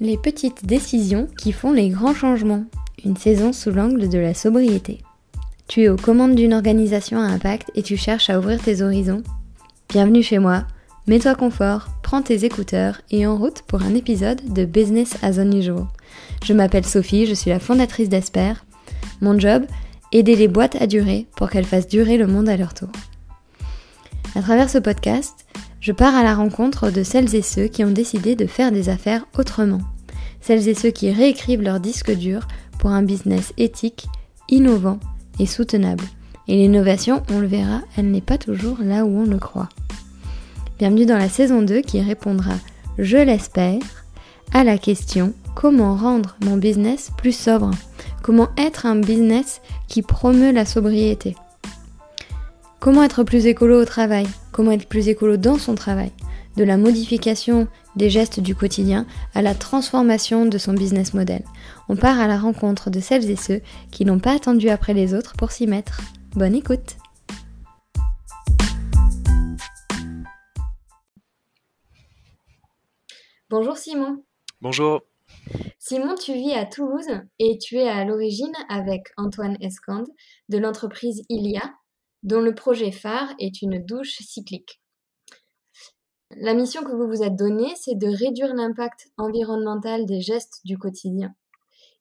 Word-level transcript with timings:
Les 0.00 0.18
petites 0.18 0.66
décisions 0.66 1.28
qui 1.38 1.52
font 1.52 1.70
les 1.70 1.88
grands 1.88 2.14
changements. 2.14 2.64
Une 3.04 3.16
saison 3.16 3.52
sous 3.52 3.70
l'angle 3.70 4.08
de 4.08 4.18
la 4.18 4.34
sobriété. 4.34 4.98
Tu 5.68 5.82
es 5.82 5.88
aux 5.88 5.96
commandes 5.96 6.34
d'une 6.34 6.52
organisation 6.52 7.20
à 7.20 7.26
impact 7.26 7.70
et 7.76 7.82
tu 7.84 7.96
cherches 7.96 8.28
à 8.28 8.40
ouvrir 8.40 8.60
tes 8.60 8.82
horizons 8.82 9.22
Bienvenue 9.88 10.24
chez 10.24 10.40
moi. 10.40 10.64
Mets-toi 11.06 11.36
confort, 11.36 11.90
prends 12.02 12.22
tes 12.22 12.44
écouteurs 12.44 13.02
et 13.12 13.24
en 13.24 13.36
route 13.36 13.62
pour 13.68 13.82
un 13.82 13.94
épisode 13.94 14.52
de 14.52 14.64
Business 14.64 15.16
as 15.22 15.38
unusual. 15.38 15.86
Je 16.44 16.54
m'appelle 16.54 16.86
Sophie, 16.86 17.26
je 17.26 17.34
suis 17.34 17.50
la 17.50 17.60
fondatrice 17.60 18.08
d'Esper. 18.08 18.64
Mon 19.20 19.38
job, 19.38 19.64
aider 20.10 20.34
les 20.34 20.48
boîtes 20.48 20.74
à 20.82 20.88
durer 20.88 21.28
pour 21.36 21.50
qu'elles 21.50 21.64
fassent 21.64 21.88
durer 21.88 22.16
le 22.16 22.26
monde 22.26 22.48
à 22.48 22.56
leur 22.56 22.74
tour. 22.74 22.90
À 24.34 24.42
travers 24.42 24.68
ce 24.68 24.78
podcast, 24.78 25.43
je 25.84 25.92
pars 25.92 26.14
à 26.14 26.22
la 26.22 26.34
rencontre 26.34 26.90
de 26.90 27.02
celles 27.02 27.34
et 27.34 27.42
ceux 27.42 27.66
qui 27.66 27.84
ont 27.84 27.90
décidé 27.90 28.36
de 28.36 28.46
faire 28.46 28.72
des 28.72 28.88
affaires 28.88 29.26
autrement. 29.38 29.82
Celles 30.40 30.66
et 30.66 30.72
ceux 30.72 30.88
qui 30.88 31.12
réécrivent 31.12 31.60
leur 31.60 31.78
disque 31.78 32.10
dur 32.10 32.48
pour 32.78 32.88
un 32.88 33.02
business 33.02 33.52
éthique, 33.58 34.06
innovant 34.48 34.98
et 35.38 35.44
soutenable. 35.44 36.04
Et 36.48 36.56
l'innovation, 36.56 37.22
on 37.30 37.38
le 37.38 37.46
verra, 37.46 37.82
elle 37.98 38.10
n'est 38.10 38.22
pas 38.22 38.38
toujours 38.38 38.78
là 38.80 39.04
où 39.04 39.10
on 39.10 39.26
le 39.26 39.36
croit. 39.36 39.68
Bienvenue 40.78 41.04
dans 41.04 41.18
la 41.18 41.28
saison 41.28 41.60
2 41.60 41.82
qui 41.82 42.00
répondra, 42.00 42.54
je 42.96 43.18
l'espère, 43.18 43.82
à 44.54 44.64
la 44.64 44.78
question 44.78 45.34
comment 45.54 45.96
rendre 45.96 46.38
mon 46.46 46.56
business 46.56 47.10
plus 47.18 47.36
sobre? 47.36 47.72
Comment 48.22 48.48
être 48.56 48.86
un 48.86 48.96
business 48.96 49.60
qui 49.86 50.00
promeut 50.00 50.52
la 50.52 50.64
sobriété? 50.64 51.36
Comment 52.84 53.02
être 53.02 53.24
plus 53.24 53.46
écolo 53.46 53.80
au 53.80 53.86
travail? 53.86 54.26
Comment 54.52 54.72
être 54.72 54.86
plus 54.86 55.08
écolo 55.08 55.38
dans 55.38 55.56
son 55.56 55.74
travail? 55.74 56.12
De 56.58 56.64
la 56.64 56.76
modification 56.76 57.66
des 57.96 58.10
gestes 58.10 58.40
du 58.40 58.54
quotidien 58.54 59.06
à 59.32 59.40
la 59.40 59.54
transformation 59.54 60.44
de 60.44 60.58
son 60.58 60.74
business 60.74 61.14
model. 61.14 61.42
On 61.88 61.96
part 61.96 62.20
à 62.20 62.28
la 62.28 62.36
rencontre 62.36 62.90
de 62.90 63.00
celles 63.00 63.30
et 63.30 63.36
ceux 63.36 63.62
qui 63.90 64.04
n'ont 64.04 64.18
pas 64.18 64.34
attendu 64.34 64.68
après 64.68 64.92
les 64.92 65.14
autres 65.14 65.32
pour 65.34 65.50
s'y 65.50 65.66
mettre. 65.66 66.02
Bonne 66.32 66.54
écoute 66.54 66.98
Bonjour 73.48 73.78
Simon. 73.78 74.22
Bonjour. 74.60 75.00
Simon, 75.78 76.16
tu 76.16 76.34
vis 76.34 76.52
à 76.52 76.66
Toulouse 76.66 77.08
et 77.38 77.56
tu 77.56 77.76
es 77.76 77.88
à 77.88 78.04
l'origine 78.04 78.52
avec 78.68 79.04
Antoine 79.16 79.56
Escande 79.62 80.08
de 80.50 80.58
l'entreprise 80.58 81.22
Ilia, 81.30 81.62
dont 82.24 82.40
le 82.40 82.54
projet 82.54 82.90
phare 82.90 83.32
est 83.38 83.62
une 83.62 83.84
douche 83.84 84.16
cyclique. 84.20 84.80
La 86.36 86.54
mission 86.54 86.82
que 86.82 86.90
vous 86.90 87.06
vous 87.06 87.22
êtes 87.22 87.36
donnée, 87.36 87.72
c'est 87.76 87.96
de 87.96 88.08
réduire 88.08 88.54
l'impact 88.54 89.08
environnemental 89.18 90.04
des 90.06 90.20
gestes 90.20 90.60
du 90.64 90.78
quotidien. 90.78 91.34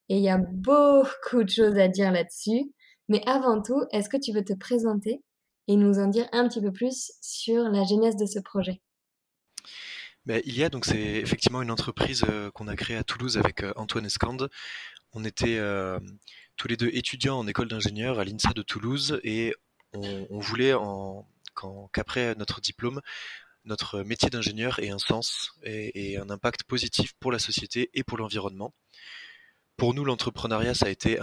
Et 0.10 0.18
il 0.18 0.24
y 0.24 0.30
a 0.30 0.38
beaucoup 0.38 1.44
de 1.44 1.50
choses 1.50 1.78
à 1.78 1.88
dire 1.88 2.12
là-dessus. 2.12 2.74
Mais 3.10 3.22
avant 3.28 3.62
tout, 3.62 3.84
est-ce 3.92 4.10
que 4.10 4.18
tu 4.18 4.32
veux 4.34 4.44
te 4.44 4.54
présenter 4.54 5.22
et 5.68 5.76
nous 5.76 6.00
en 6.00 6.08
dire 6.08 6.28
un 6.32 6.48
petit 6.48 6.62
peu 6.62 6.72
plus 6.72 7.12
sur 7.22 7.64
la 7.64 7.84
genèse 7.84 8.16
de 8.16 8.26
ce 8.26 8.40
projet? 8.40 8.82
Ben, 10.26 10.42
il 10.46 10.58
y 10.58 10.64
a 10.64 10.70
donc 10.70 10.86
c'est 10.86 10.98
effectivement 10.98 11.62
une 11.62 11.72
entreprise 11.72 12.24
euh, 12.30 12.50
qu'on 12.52 12.70
a 12.70 12.78
créée 12.78 12.96
à 12.96 13.04
Toulouse 13.04 13.38
avec 13.38 13.62
euh, 13.62 13.74
Antoine 13.76 14.06
Escande. 14.06 14.50
On 15.12 15.26
était 15.26 15.58
euh, 15.58 16.00
tous 16.56 16.70
les 16.70 16.78
deux 16.78 16.90
étudiants 16.94 17.38
en 17.38 17.48
école 17.48 17.68
d'ingénieur 17.68 18.20
à 18.20 18.24
l'INSA 18.24 18.54
de 18.54 18.62
Toulouse 18.62 19.20
et 19.24 19.54
on, 19.94 20.40
voulait 20.40 20.74
qu'après 21.92 22.36
notre 22.36 22.62
diplôme, 22.62 23.02
notre 23.66 24.02
métier 24.02 24.30
d'ingénieur 24.30 24.80
ait 24.80 24.90
un 24.90 25.00
sens 25.00 25.54
et, 25.64 26.18
un 26.18 26.30
impact 26.30 26.64
positif 26.64 27.14
pour 27.20 27.32
la 27.32 27.40
société 27.40 27.90
et 27.94 28.04
pour 28.04 28.18
l'environnement. 28.18 28.74
Pour 29.78 29.94
nous, 29.94 30.06
l'entrepreneuriat, 30.06 30.74
ça 30.74 30.88
a 30.88 30.90
été 30.90 31.20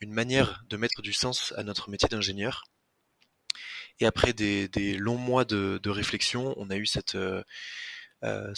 une 0.00 0.12
manière 0.12 0.64
de 0.68 0.76
mettre 0.76 1.02
du 1.02 1.12
sens 1.12 1.52
à 1.56 1.62
notre 1.62 1.90
métier 1.90 2.08
d'ingénieur. 2.08 2.64
Et 4.00 4.06
après 4.06 4.32
des, 4.32 4.96
longs 4.96 5.18
mois 5.18 5.44
de, 5.44 5.88
réflexion, 5.88 6.54
on 6.56 6.70
a 6.70 6.76
eu 6.76 6.86
cette, 6.86 7.14
euh, 7.14 7.42
euh, 8.24 8.52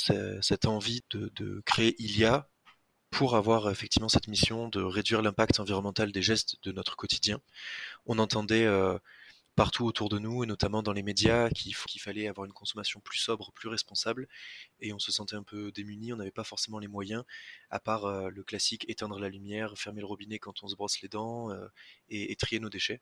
envie 0.64 1.02
de, 1.10 1.30
de, 1.36 1.62
créer 1.64 1.94
Ilia 2.02 2.48
pour 3.10 3.36
avoir 3.36 3.70
effectivement 3.70 4.08
cette 4.08 4.28
mission 4.28 4.68
de 4.68 4.82
réduire 4.82 5.22
l'impact 5.22 5.60
environnemental 5.60 6.12
des 6.12 6.22
gestes 6.22 6.56
de 6.62 6.72
notre 6.72 6.96
quotidien. 6.96 7.40
On 8.06 8.18
entendait 8.18 8.66
euh, 8.66 8.98
partout 9.58 9.86
autour 9.86 10.08
de 10.08 10.20
nous, 10.20 10.44
et 10.44 10.46
notamment 10.46 10.84
dans 10.84 10.92
les 10.92 11.02
médias, 11.02 11.50
qu'il 11.50 11.74
fallait 12.00 12.28
avoir 12.28 12.44
une 12.44 12.52
consommation 12.52 13.00
plus 13.00 13.18
sobre, 13.18 13.50
plus 13.50 13.68
responsable, 13.68 14.28
et 14.80 14.92
on 14.92 15.00
se 15.00 15.10
sentait 15.10 15.34
un 15.34 15.42
peu 15.42 15.72
démuni, 15.72 16.12
on 16.12 16.16
n'avait 16.16 16.30
pas 16.30 16.44
forcément 16.44 16.78
les 16.78 16.86
moyens, 16.86 17.24
à 17.68 17.80
part 17.80 18.04
euh, 18.04 18.30
le 18.30 18.44
classique 18.44 18.88
éteindre 18.88 19.18
la 19.18 19.28
lumière, 19.28 19.76
fermer 19.76 19.98
le 19.98 20.06
robinet 20.06 20.38
quand 20.38 20.62
on 20.62 20.68
se 20.68 20.76
brosse 20.76 21.00
les 21.02 21.08
dents, 21.08 21.50
euh, 21.50 21.66
et, 22.08 22.36
trier 22.36 22.60
nos 22.60 22.70
déchets. 22.70 23.00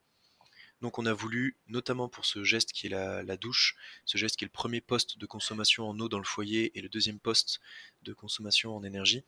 Donc 0.81 0.99
on 0.99 1.05
a 1.05 1.13
voulu, 1.13 1.59
notamment 1.69 2.09
pour 2.09 2.25
ce 2.25 2.43
geste 2.43 2.73
qui 2.73 2.87
est 2.87 2.91
la, 2.91 3.23
la, 3.23 3.37
douche, 3.37 3.77
ce 4.07 4.17
geste 4.17 4.37
qui 4.37 4.45
est 4.45 4.49
le 4.49 4.51
premier 4.51 4.81
poste 4.81 5.19
de 5.19 5.27
consommation 5.27 5.87
en 5.87 6.01
eau 6.01 6.09
dans 6.09 6.19
le 6.19 6.25
foyer 6.25 6.73
et 6.79 6.81
le 6.81 6.89
deuxième 6.89 7.19
poste 7.19 7.61
de 8.01 8.15
consommation 8.15 8.75
en 8.75 8.83
énergie, 8.83 9.25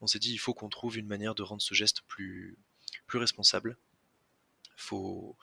on 0.00 0.06
s'est 0.06 0.18
dit 0.18 0.32
il 0.32 0.38
faut 0.38 0.54
qu'on 0.54 0.70
trouve 0.70 0.96
une 0.96 1.06
manière 1.06 1.34
de 1.34 1.42
rendre 1.42 1.60
ce 1.60 1.74
geste 1.74 2.00
plus, 2.08 2.56
plus 3.06 3.18
responsable. 3.18 3.76
Faut, 4.76 5.36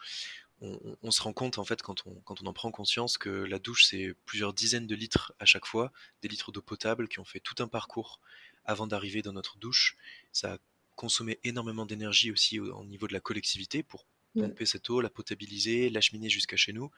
on, 0.61 1.11
se 1.11 1.21
rend 1.21 1.33
compte 1.33 1.59
en 1.59 1.63
fait 1.63 1.81
quand 1.81 2.07
on, 2.07 2.15
quand 2.21 2.41
on 2.41 2.47
en 2.47 2.53
prend 2.53 2.71
conscience 2.71 3.17
que 3.17 3.29
la 3.29 3.59
douche 3.59 3.85
c'est 3.85 4.15
plusieurs 4.25 4.53
dizaines 4.53 4.87
de 4.87 4.95
litres 4.95 5.33
à 5.39 5.45
chaque 5.45 5.65
fois, 5.65 5.91
des 6.21 6.27
litres 6.27 6.51
d'eau 6.51 6.61
potable 6.61 7.07
qui 7.07 7.19
ont 7.19 7.25
fait 7.25 7.39
tout 7.39 7.55
un 7.59 7.67
parcours 7.67 8.19
avant 8.65 8.87
d'arriver 8.87 9.21
dans 9.21 9.33
notre 9.33 9.57
douche. 9.57 9.95
Ça 10.31 10.53
a 10.53 10.57
consommé 10.95 11.39
énormément 11.43 11.85
d'énergie 11.85 12.31
aussi 12.31 12.59
au, 12.59 12.83
niveau 12.85 13.07
de 13.07 13.13
la 13.13 13.19
collectivité 13.19 13.83
pour 13.83 14.07
pomper 14.33 14.65
cette 14.65 14.89
eau, 14.89 14.99
la 15.01 15.09
potabiliser, 15.09 15.89
l'acheminer 15.89 16.29
jusqu'à 16.29 16.57
chez 16.57 16.73
nous. 16.73 16.91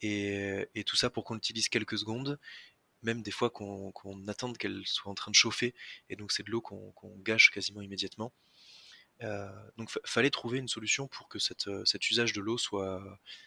Et, 0.00 0.84
tout 0.86 0.96
ça 0.96 1.10
pour 1.10 1.24
qu'on 1.24 1.34
l'utilise 1.34 1.68
quelques 1.68 1.98
secondes 1.98 2.38
même 3.02 3.22
des 3.22 3.30
fois 3.30 3.48
qu'on 3.48 3.92
attende 4.26 4.58
qu'elle 4.58 4.82
soit 4.84 5.12
en 5.12 5.14
train 5.14 5.30
de 5.30 5.36
chauffer, 5.36 5.72
et 6.08 6.16
donc 6.16 6.32
c'est 6.32 6.42
de 6.42 6.50
l'eau 6.50 6.60
qu'on 6.60 7.16
gâche 7.18 7.52
quasiment 7.52 7.80
immédiatement. 7.80 8.32
Euh, 9.22 9.48
donc 9.76 9.90
il 9.92 10.08
fallait 10.08 10.30
trouver 10.30 10.58
une 10.58 10.68
solution 10.68 11.08
pour 11.08 11.28
que 11.28 11.38
euh, 11.68 11.84
cet 11.84 12.10
usage 12.10 12.32
de 12.32 12.40
l'eau 12.40 12.58
soit, 12.58 13.02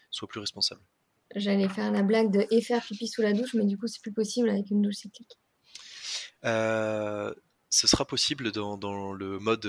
soit 0.09 0.27
plus 0.27 0.39
responsable. 0.39 0.81
J'allais 1.35 1.69
faire 1.69 1.91
la 1.91 2.03
blague 2.03 2.31
de 2.31 2.45
et 2.51 2.61
faire 2.61 2.81
pipi 2.81 3.07
sous 3.07 3.21
la 3.21 3.33
douche, 3.33 3.53
mais 3.53 3.65
du 3.65 3.77
coup 3.77 3.87
c'est 3.87 4.01
plus 4.01 4.11
possible 4.11 4.49
avec 4.49 4.69
une 4.69 4.81
douche 4.81 4.95
cyclique. 4.95 5.37
Euh, 6.43 7.33
ce 7.69 7.87
sera 7.87 8.05
possible 8.05 8.51
dans, 8.51 8.77
dans 8.77 9.13
le 9.13 9.39
mode 9.39 9.65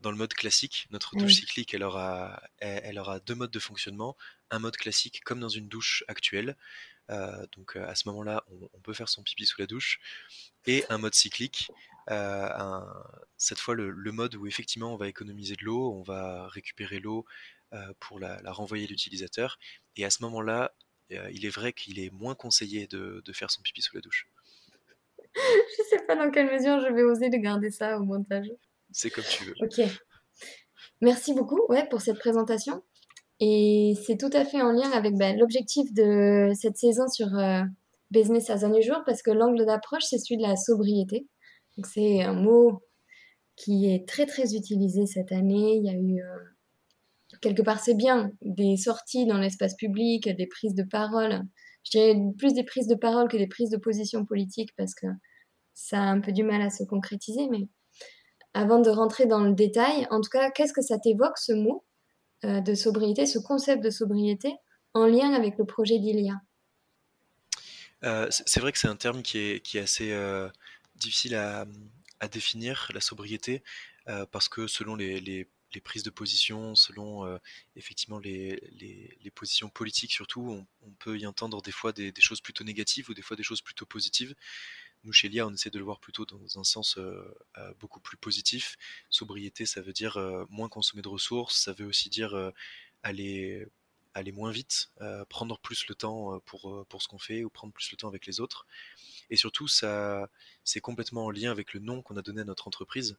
dans 0.00 0.10
le 0.12 0.16
mode 0.16 0.34
classique, 0.34 0.86
notre 0.90 1.16
douche 1.16 1.34
cyclique, 1.34 1.74
elle 1.74 1.82
aura, 1.82 2.40
elle, 2.58 2.98
aura 3.00 3.18
deux 3.18 3.34
modes 3.34 3.50
de 3.50 3.58
fonctionnement. 3.58 4.16
Un 4.50 4.60
mode 4.60 4.76
classique 4.76 5.22
comme 5.24 5.40
dans 5.40 5.48
une 5.48 5.68
douche 5.68 6.04
actuelle, 6.06 6.56
euh, 7.10 7.46
donc 7.56 7.76
à 7.76 7.94
ce 7.94 8.08
moment-là, 8.08 8.44
on, 8.74 8.80
peut 8.80 8.92
faire 8.92 9.08
son 9.08 9.22
pipi 9.22 9.46
sous 9.46 9.60
la 9.60 9.66
douche. 9.66 10.00
Et 10.66 10.84
un 10.88 10.98
mode 10.98 11.14
cyclique, 11.14 11.70
euh, 12.10 12.80
cette 13.36 13.58
fois 13.58 13.74
le, 13.74 14.12
mode 14.12 14.34
où 14.36 14.46
effectivement 14.46 14.92
on 14.92 14.96
va 14.96 15.08
économiser 15.08 15.54
de 15.56 15.64
l'eau, 15.64 15.92
on 15.92 16.02
va 16.02 16.48
récupérer 16.48 16.98
l'eau 16.98 17.24
pour 18.00 18.18
la, 18.18 18.40
renvoyer 18.46 18.84
à 18.84 18.88
l'utilisateur. 18.88 19.58
Et 19.96 20.04
à 20.04 20.10
ce 20.10 20.22
moment-là, 20.22 20.74
il 21.10 21.44
est 21.44 21.50
vrai 21.50 21.72
qu'il 21.72 21.98
est 21.98 22.10
moins 22.10 22.34
conseillé 22.34 22.86
de, 22.86 23.22
faire 23.32 23.50
son 23.50 23.62
pipi 23.62 23.82
sous 23.82 23.94
la 23.94 24.00
douche. 24.00 24.26
je 25.34 25.82
sais 25.90 26.06
pas 26.06 26.16
dans 26.16 26.30
quelle 26.30 26.50
mesure 26.50 26.80
je 26.80 26.92
vais 26.92 27.02
oser 27.02 27.28
de 27.28 27.36
garder 27.36 27.70
ça 27.70 27.98
au 27.98 28.04
montage. 28.04 28.50
C'est 28.90 29.10
comme 29.10 29.24
tu 29.24 29.44
veux. 29.44 29.54
Ok. 29.60 29.80
Merci 31.00 31.34
beaucoup 31.34 31.60
ouais, 31.68 31.86
pour 31.88 32.00
cette 32.00 32.18
présentation. 32.18 32.82
Et 33.40 33.94
c'est 34.04 34.16
tout 34.16 34.30
à 34.32 34.44
fait 34.44 34.60
en 34.60 34.72
lien 34.72 34.90
avec 34.90 35.14
ben, 35.16 35.38
l'objectif 35.38 35.92
de 35.92 36.50
cette 36.60 36.76
saison 36.76 37.06
sur 37.08 37.28
euh, 37.36 37.62
Business 38.10 38.50
as 38.50 38.64
unusual 38.64 39.02
parce 39.06 39.22
que 39.22 39.30
l'angle 39.30 39.64
d'approche, 39.64 40.04
c'est 40.04 40.18
celui 40.18 40.38
de 40.38 40.42
la 40.42 40.56
sobriété. 40.56 41.28
C'est 41.84 42.22
un 42.22 42.32
mot 42.32 42.82
qui 43.56 43.92
est 43.92 44.08
très 44.08 44.26
très 44.26 44.54
utilisé 44.54 45.06
cette 45.06 45.32
année. 45.32 45.76
Il 45.76 45.84
y 45.84 45.90
a 45.90 45.98
eu, 45.98 46.22
euh, 46.22 47.36
quelque 47.40 47.62
part 47.62 47.80
c'est 47.80 47.94
bien, 47.94 48.30
des 48.42 48.76
sorties 48.76 49.26
dans 49.26 49.38
l'espace 49.38 49.74
public, 49.74 50.28
des 50.28 50.46
prises 50.46 50.74
de 50.74 50.84
parole. 50.84 51.42
Je 51.84 51.90
dirais 51.90 52.16
plus 52.38 52.54
des 52.54 52.64
prises 52.64 52.86
de 52.86 52.94
parole 52.94 53.28
que 53.28 53.36
des 53.36 53.48
prises 53.48 53.70
de 53.70 53.76
position 53.76 54.24
politique 54.24 54.70
parce 54.76 54.94
que 54.94 55.06
ça 55.74 55.98
a 55.98 56.06
un 56.06 56.20
peu 56.20 56.32
du 56.32 56.42
mal 56.42 56.62
à 56.62 56.70
se 56.70 56.84
concrétiser. 56.84 57.48
Mais 57.48 57.68
avant 58.54 58.80
de 58.80 58.90
rentrer 58.90 59.26
dans 59.26 59.40
le 59.40 59.52
détail, 59.52 60.06
en 60.10 60.20
tout 60.20 60.30
cas, 60.30 60.50
qu'est-ce 60.50 60.72
que 60.72 60.82
ça 60.82 60.98
t'évoque 60.98 61.38
ce 61.38 61.52
mot 61.52 61.84
euh, 62.44 62.60
de 62.60 62.74
sobriété, 62.74 63.26
ce 63.26 63.38
concept 63.38 63.82
de 63.82 63.90
sobriété, 63.90 64.54
en 64.94 65.06
lien 65.06 65.32
avec 65.32 65.58
le 65.58 65.64
projet 65.64 65.98
d'Ilia? 65.98 66.34
Euh, 68.04 68.26
C'est 68.30 68.60
vrai 68.60 68.72
que 68.72 68.78
c'est 68.78 68.88
un 68.88 68.96
terme 68.96 69.22
qui 69.22 69.38
est, 69.38 69.76
assez 69.76 70.12
difficile 70.98 71.34
à, 71.34 71.66
définir, 72.30 72.90
la 72.94 73.00
sobriété, 73.00 73.62
parce 74.32 74.48
que 74.48 74.66
selon 74.66 74.96
les, 74.96 75.46
prises 75.84 76.02
de 76.02 76.10
position, 76.10 76.74
selon 76.74 77.38
effectivement 77.76 78.18
les, 78.18 78.60
positions 79.34 79.68
politiques 79.68 80.12
surtout, 80.12 80.66
on, 80.82 80.90
peut 80.98 81.18
y 81.18 81.26
entendre 81.26 81.62
des 81.62 81.72
fois 81.72 81.92
des, 81.92 82.10
des, 82.12 82.22
choses 82.22 82.40
plutôt 82.40 82.64
négatives 82.64 83.08
ou 83.10 83.14
des 83.14 83.22
fois 83.22 83.36
des 83.36 83.42
choses 83.42 83.62
plutôt 83.62 83.86
positives. 83.86 84.34
Nous, 85.04 85.12
chez 85.12 85.28
LIA, 85.28 85.46
on 85.46 85.54
essaie 85.54 85.70
de 85.70 85.78
le 85.78 85.84
voir 85.84 86.00
plutôt 86.00 86.26
dans 86.26 86.58
un 86.58 86.64
sens 86.64 86.98
beaucoup 87.78 88.00
plus 88.00 88.16
positif. 88.16 88.76
Sobriété, 89.10 89.66
ça 89.66 89.80
veut 89.80 89.92
dire 89.92 90.18
moins 90.50 90.68
consommer 90.68 91.02
de 91.02 91.08
ressources, 91.08 91.62
ça 91.62 91.72
veut 91.72 91.86
aussi 91.86 92.10
dire 92.10 92.52
aller 93.02 93.66
aller 94.18 94.32
moins 94.32 94.50
vite, 94.50 94.90
prendre 95.28 95.58
plus 95.58 95.86
le 95.88 95.94
temps 95.94 96.40
pour, 96.46 96.86
pour 96.88 97.02
ce 97.02 97.08
qu'on 97.08 97.18
fait 97.18 97.44
ou 97.44 97.50
prendre 97.50 97.72
plus 97.72 97.90
le 97.90 97.96
temps 97.96 98.08
avec 98.08 98.26
les 98.26 98.40
autres. 98.40 98.66
Et 99.30 99.36
surtout, 99.36 99.68
ça, 99.68 100.28
c'est 100.64 100.80
complètement 100.80 101.26
en 101.26 101.30
lien 101.30 101.50
avec 101.50 101.74
le 101.74 101.80
nom 101.80 102.02
qu'on 102.02 102.16
a 102.16 102.22
donné 102.22 102.40
à 102.40 102.44
notre 102.44 102.68
entreprise. 102.68 103.16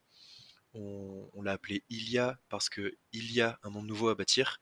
On, 0.73 1.41
l'a 1.41 1.53
appelé 1.53 1.83
Ilia 1.89 2.39
parce 2.49 2.69
que 2.69 2.95
il 3.11 3.31
y 3.31 3.41
a 3.41 3.59
un 3.63 3.69
monde 3.69 3.87
nouveau 3.87 4.09
à 4.09 4.15
bâtir. 4.15 4.59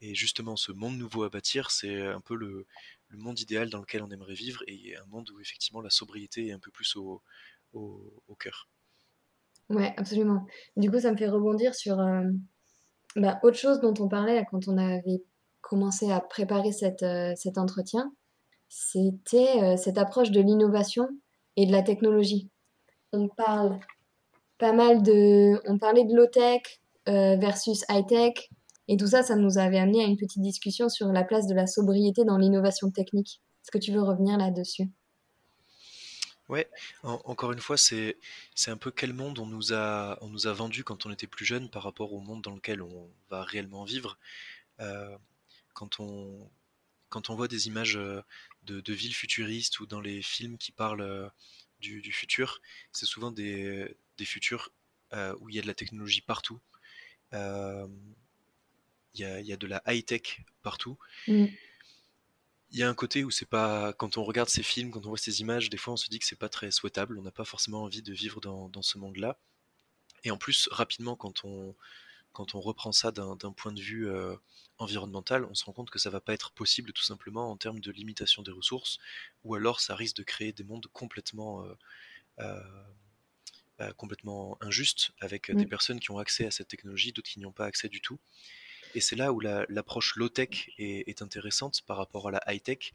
Et 0.00 0.14
justement, 0.14 0.56
ce 0.56 0.70
monde 0.70 0.96
nouveau 0.96 1.24
à 1.24 1.30
bâtir, 1.30 1.70
c'est 1.70 2.06
un 2.06 2.20
peu 2.20 2.36
le, 2.36 2.66
monde 3.10 3.40
idéal 3.40 3.70
dans 3.70 3.80
lequel 3.80 4.02
on 4.02 4.10
aimerait 4.10 4.34
vivre 4.34 4.62
et 4.66 4.96
un 4.96 5.06
monde 5.06 5.30
où 5.30 5.40
effectivement 5.40 5.80
la 5.80 5.90
sobriété 5.90 6.48
est 6.48 6.52
un 6.52 6.58
peu 6.60 6.70
plus 6.70 6.94
au, 6.96 7.22
au, 7.72 8.34
cœur. 8.38 8.68
Ouais, 9.68 9.94
absolument. 9.96 10.46
Du 10.76 10.90
coup, 10.90 11.00
ça 11.00 11.10
me 11.10 11.16
fait 11.16 11.28
rebondir 11.28 11.74
sur 11.74 11.98
euh, 11.98 12.22
bah, 13.16 13.40
autre 13.42 13.56
chose 13.56 13.80
dont 13.80 13.94
on 13.98 14.08
parlait 14.08 14.44
quand 14.50 14.68
on 14.68 14.78
avait 14.78 15.22
commencé 15.60 16.10
à 16.10 16.20
préparer 16.20 16.70
euh, 17.02 17.32
cet 17.36 17.58
entretien, 17.58 18.12
c'était 18.68 19.62
euh, 19.62 19.76
cette 19.76 19.98
approche 19.98 20.30
de 20.30 20.40
l'innovation 20.40 21.08
et 21.56 21.66
de 21.66 21.72
la 21.72 21.82
technologie. 21.82 22.50
On 23.12 23.28
parle 23.28 23.78
pas 24.58 24.72
mal 24.72 25.02
de... 25.02 25.60
On 25.66 25.78
parlait 25.78 26.04
de 26.04 26.14
low-tech 26.14 26.62
euh, 27.08 27.36
versus 27.36 27.84
high-tech, 27.88 28.50
et 28.88 28.96
tout 28.96 29.06
ça, 29.06 29.22
ça 29.22 29.36
nous 29.36 29.58
avait 29.58 29.78
amené 29.78 30.02
à 30.02 30.06
une 30.06 30.16
petite 30.16 30.42
discussion 30.42 30.88
sur 30.88 31.08
la 31.08 31.24
place 31.24 31.46
de 31.46 31.54
la 31.54 31.66
sobriété 31.66 32.24
dans 32.24 32.38
l'innovation 32.38 32.90
technique. 32.90 33.42
Est-ce 33.62 33.70
que 33.70 33.78
tu 33.78 33.92
veux 33.92 34.02
revenir 34.02 34.38
là-dessus? 34.38 34.90
Ouais, 36.48 36.70
encore 37.02 37.52
une 37.52 37.58
fois, 37.58 37.76
c'est 37.76 38.16
un 38.66 38.78
peu 38.78 38.90
quel 38.90 39.12
monde 39.12 39.38
on 39.38 39.44
nous 39.44 39.74
a 39.74 40.52
vendu 40.54 40.84
quand 40.84 41.04
on 41.04 41.10
était 41.10 41.26
plus 41.26 41.44
jeune 41.44 41.68
par 41.68 41.82
rapport 41.82 42.14
au 42.14 42.20
monde 42.20 42.40
dans 42.40 42.54
lequel 42.54 42.80
on 42.80 43.10
va 43.28 43.42
réellement 43.42 43.84
vivre. 43.84 44.18
Quand 45.78 46.00
on 46.00 46.50
quand 47.08 47.30
on 47.30 47.36
voit 47.36 47.48
des 47.48 47.68
images 47.68 47.94
de, 47.94 48.24
de 48.64 48.92
villes 48.92 49.14
futuristes 49.14 49.80
ou 49.80 49.86
dans 49.86 50.00
les 50.00 50.20
films 50.20 50.58
qui 50.58 50.72
parlent 50.72 51.30
du, 51.80 52.02
du 52.02 52.12
futur, 52.12 52.60
c'est 52.92 53.06
souvent 53.06 53.30
des, 53.30 53.96
des 54.18 54.26
futurs 54.26 54.70
où 55.40 55.48
il 55.48 55.54
y 55.54 55.58
a 55.58 55.62
de 55.62 55.66
la 55.66 55.72
technologie 55.72 56.20
partout. 56.20 56.60
Il 57.32 57.38
y, 59.14 59.24
a, 59.24 59.40
y, 59.40 59.52
a, 59.54 59.56
de 59.56 59.66
la 59.66 59.82
high-tech 59.86 60.42
partout. 60.62 60.98
Mmh 61.28 61.46
il 62.70 62.78
y 62.78 62.82
a 62.82 62.88
un 62.88 62.94
côté 62.94 63.24
où 63.24 63.30
c'est 63.30 63.48
pas 63.48 63.92
quand 63.94 64.18
on 64.18 64.24
regarde 64.24 64.48
ces 64.48 64.62
films, 64.62 64.90
quand 64.90 65.04
on 65.06 65.08
voit 65.08 65.18
ces 65.18 65.40
images, 65.40 65.70
des 65.70 65.76
fois 65.76 65.94
on 65.94 65.96
se 65.96 66.08
dit 66.08 66.18
que 66.18 66.26
c'est 66.26 66.38
pas 66.38 66.48
très 66.48 66.70
souhaitable, 66.70 67.18
on 67.18 67.22
n'a 67.22 67.30
pas 67.30 67.44
forcément 67.44 67.84
envie 67.84 68.02
de 68.02 68.12
vivre 68.12 68.40
dans, 68.40 68.68
dans 68.68 68.82
ce 68.82 68.98
monde-là. 68.98 69.38
Et 70.24 70.30
en 70.30 70.36
plus, 70.36 70.68
rapidement, 70.72 71.16
quand 71.16 71.44
on, 71.44 71.74
quand 72.32 72.54
on 72.54 72.60
reprend 72.60 72.92
ça 72.92 73.10
d'un 73.10 73.36
point 73.52 73.72
de 73.72 73.80
vue 73.80 74.08
euh, 74.08 74.36
environnemental, 74.78 75.44
on 75.44 75.54
se 75.54 75.64
rend 75.64 75.72
compte 75.72 75.90
que 75.90 75.98
ça 75.98 76.10
va 76.10 76.20
pas 76.20 76.32
être 76.32 76.52
possible 76.52 76.92
tout 76.92 77.02
simplement 77.02 77.50
en 77.50 77.56
termes 77.56 77.80
de 77.80 77.90
limitation 77.90 78.42
des 78.42 78.52
ressources, 78.52 78.98
ou 79.44 79.54
alors 79.54 79.80
ça 79.80 79.96
risque 79.96 80.16
de 80.16 80.22
créer 80.22 80.52
des 80.52 80.64
mondes 80.64 80.86
complètement, 80.92 81.64
euh, 81.64 81.74
euh, 82.40 82.84
bah, 83.78 83.92
complètement 83.92 84.56
injustes, 84.60 85.10
avec 85.20 85.50
des 85.50 85.66
personnes 85.66 86.00
qui 86.00 86.10
ont 86.10 86.18
accès 86.18 86.46
à 86.46 86.50
cette 86.50 86.68
technologie, 86.68 87.12
d'autres 87.12 87.30
qui 87.30 87.38
n'y 87.38 87.46
ont 87.46 87.52
pas 87.52 87.66
accès 87.66 87.88
du 87.88 88.00
tout. 88.00 88.18
Et 88.94 89.00
c'est 89.00 89.16
là 89.16 89.32
où 89.32 89.40
l'approche 89.40 90.16
low-tech 90.16 90.70
est, 90.78 91.22
intéressante 91.22 91.82
par 91.82 91.96
rapport 91.96 92.28
à 92.28 92.30
la 92.30 92.42
high-tech, 92.46 92.92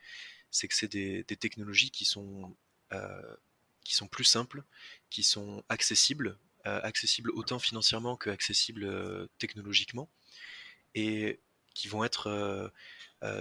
c'est 0.52 0.68
que 0.68 0.76
c'est 0.76 0.88
des, 0.88 1.24
technologies 1.24 1.92
qui 1.92 2.06
sont, 2.06 2.56
euh, 2.92 3.36
qui 3.84 3.96
sont 3.96 4.08
plus 4.08 4.24
simples, 4.24 4.64
qui 5.10 5.24
sont 5.24 5.64
accessibles, 5.70 6.38
accessibles 6.66 7.32
autant 7.32 7.60
financièrement 7.60 8.16
que 8.18 8.30
accessibles 8.30 8.86
euh, 8.86 9.28
technologiquement, 9.38 10.10
et 10.96 11.40
qui 11.74 11.88
vont 11.88 12.04
être 12.04 12.72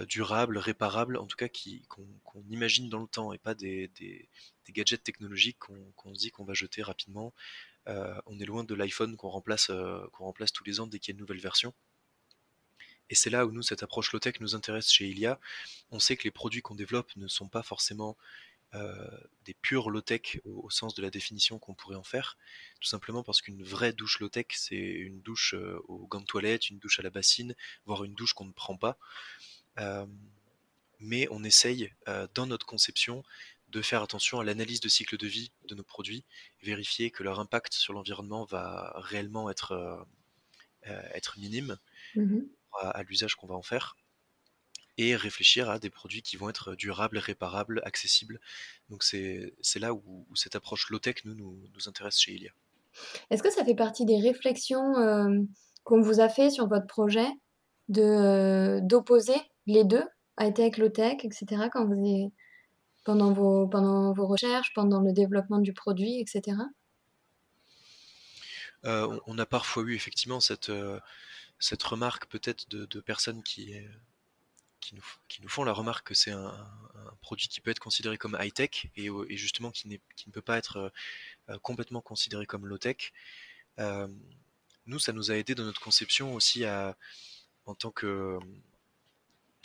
durables, 0.07 0.57
réparables, 0.57 1.17
en 1.17 1.27
tout 1.27 1.37
cas 1.37 1.47
qu'on 1.87 2.43
imagine 2.49 2.89
dans 2.89 3.01
le 3.01 3.07
temps, 3.07 3.31
et 3.33 3.37
pas 3.37 3.53
des, 3.53 3.91
gadgets 4.69 5.03
technologiques 5.03 5.59
qu'on 5.59 6.15
se 6.15 6.19
dit 6.19 6.31
qu'on 6.31 6.45
va 6.45 6.53
jeter 6.55 6.81
rapidement. 6.81 7.33
on 7.85 8.39
est 8.39 8.45
loin 8.45 8.63
de 8.63 8.73
l'iPhone 8.73 9.15
qu'on 9.17 9.29
remplace, 9.29 9.67
qu'on 10.13 10.25
remplace 10.25 10.51
tous 10.51 10.63
les 10.63 10.79
ans 10.79 10.87
dès 10.87 10.97
qu'il 10.99 11.13
y 11.13 11.13
a 11.13 11.15
une 11.15 11.21
nouvelle 11.21 11.39
version. 11.39 11.73
Et 13.09 13.15
c'est 13.15 13.29
là 13.29 13.45
où 13.45 13.51
nous, 13.51 13.61
cette 13.61 13.83
approche 13.83 14.11
low-tech 14.11 14.39
nous 14.39 14.55
intéresse 14.55 14.91
chez 14.91 15.07
Ilia. 15.07 15.39
On 15.91 15.99
sait 15.99 16.15
que 16.17 16.23
les 16.23 16.31
produits 16.31 16.61
qu'on 16.61 16.75
développe 16.75 17.15
ne 17.15 17.27
sont 17.27 17.47
pas 17.47 17.61
forcément 17.61 18.17
euh, 18.19 18.52
des 19.45 19.53
purs 19.53 19.89
low-tech 19.89 20.39
au, 20.45 20.69
sens 20.69 20.95
de 20.95 21.01
la 21.01 21.09
définition 21.09 21.59
qu'on 21.59 21.73
pourrait 21.73 21.95
en 21.95 22.03
faire, 22.03 22.37
tout 22.79 22.87
simplement 22.87 23.23
parce 23.23 23.41
qu'une 23.41 23.63
vraie 23.63 23.93
douche 23.93 24.19
low-tech, 24.19 24.47
c'est 24.51 24.75
une 24.75 25.21
douche 25.21 25.53
euh, 25.53 25.79
au 25.87 26.07
gant 26.07 26.21
de 26.21 26.25
toilette, 26.25 26.69
une 26.69 26.79
douche 26.79 26.99
à 26.99 27.03
la 27.03 27.09
bassine, 27.09 27.55
voire 27.85 28.03
une 28.03 28.15
douche 28.15 28.33
qu'on 28.33 28.45
ne 28.45 28.51
prend 28.51 28.77
pas. 28.77 28.97
Euh, 29.79 30.05
mais 30.99 31.27
on 31.31 31.43
essaye, 31.43 31.91
dans 32.33 32.47
notre 32.47 32.65
conception, 32.65 33.23
de 33.67 33.81
faire 33.81 34.01
attention 34.01 34.39
à 34.39 34.45
l'analyse 34.45 34.79
de 34.79 34.87
cycle 34.87 35.17
de 35.17 35.27
vie 35.27 35.51
de 35.67 35.75
nos 35.75 35.83
produits, 35.83 36.23
vérifier 36.61 37.11
que 37.11 37.23
leur 37.23 37.41
impact 37.41 37.73
sur 37.73 37.91
l'environnement 37.91 38.45
va 38.45 38.93
réellement 38.95 39.49
être, 39.49 40.07
être 40.83 41.39
minime. 41.39 41.77
Mmh 42.15 42.43
à, 42.81 43.03
l'usage 43.03 43.35
qu'on 43.35 43.47
va 43.47 43.55
en 43.55 43.61
faire 43.61 43.95
et 44.97 45.15
réfléchir 45.15 45.69
à 45.69 45.79
des 45.79 45.89
produits 45.89 46.21
qui 46.21 46.37
vont 46.37 46.49
être 46.49 46.75
durables, 46.75 47.17
réparables, 47.17 47.81
accessibles. 47.83 48.39
Donc 48.89 49.03
c'est 49.03 49.53
là 49.79 49.93
où, 49.93 50.25
cette 50.35 50.55
approche 50.55 50.89
low-tech 50.89 51.25
nous, 51.25 51.35
nous, 51.35 51.87
intéresse 51.87 52.19
chez 52.19 52.33
Ilia. 52.33 52.51
Est-ce 53.29 53.41
que 53.41 53.51
ça 53.51 53.65
fait 53.65 53.75
partie 53.75 54.05
des 54.05 54.19
réflexions 54.19 54.97
euh, 54.97 55.39
qu'on 55.83 56.01
vous 56.01 56.19
a 56.19 56.29
fait 56.29 56.49
sur 56.49 56.67
votre 56.67 56.87
projet 56.87 57.27
de 57.89 58.79
d'opposer 58.83 59.35
les 59.65 59.83
deux, 59.83 60.03
high-tech, 60.39 60.77
low-tech, 60.77 61.25
etc., 61.25 61.69
quand 61.71 61.85
vous 61.85 62.31
pendant, 63.03 63.33
vos, 63.33 63.67
pendant 63.67 64.13
vos 64.13 64.27
recherches, 64.27 64.73
pendant 64.73 65.01
le 65.01 65.11
développement 65.11 65.59
du 65.59 65.73
produit, 65.73 66.19
etc. 66.19 66.57
Euh, 68.85 69.19
on, 69.27 69.37
a 69.37 69.45
parfois 69.45 69.83
eu 69.83 69.95
effectivement 69.95 70.39
cette, 70.39 70.69
euh, 70.69 70.99
cette 71.59 71.83
remarque 71.83 72.27
peut-être 72.27 72.69
de, 72.69 72.99
personnes 72.99 73.43
qui, 73.43 73.75
qui, 74.83 74.95
nous, 74.95 75.05
qui 75.27 75.41
nous 75.41 75.49
font 75.49 75.63
la 75.63 75.73
remarque 75.73 76.07
que 76.07 76.13
c'est 76.13 76.31
un, 76.31 76.53
produit 77.21 77.47
qui 77.47 77.61
peut 77.61 77.71
être 77.71 77.79
considéré 77.79 78.17
comme 78.17 78.37
high-tech 78.39 78.87
et, 78.95 79.07
et, 79.29 79.37
justement 79.37 79.71
qui, 79.71 79.87
qui, 80.15 80.27
ne 80.27 80.33
peut 80.33 80.41
pas 80.41 80.57
être 80.57 80.91
euh, 81.49 81.57
complètement 81.59 82.01
considéré 82.01 82.45
comme 82.45 82.67
low-tech. 82.67 83.13
Euh, 83.79 84.07
nous, 84.85 84.99
ça 84.99 85.13
nous 85.13 85.31
a 85.31 85.35
aidé 85.35 85.55
dans 85.55 85.63
notre 85.63 85.81
conception 85.81 86.33
aussi 86.33 86.65
à, 86.65 86.97
en 87.65 87.75
tant 87.75 87.91
que 87.91 88.37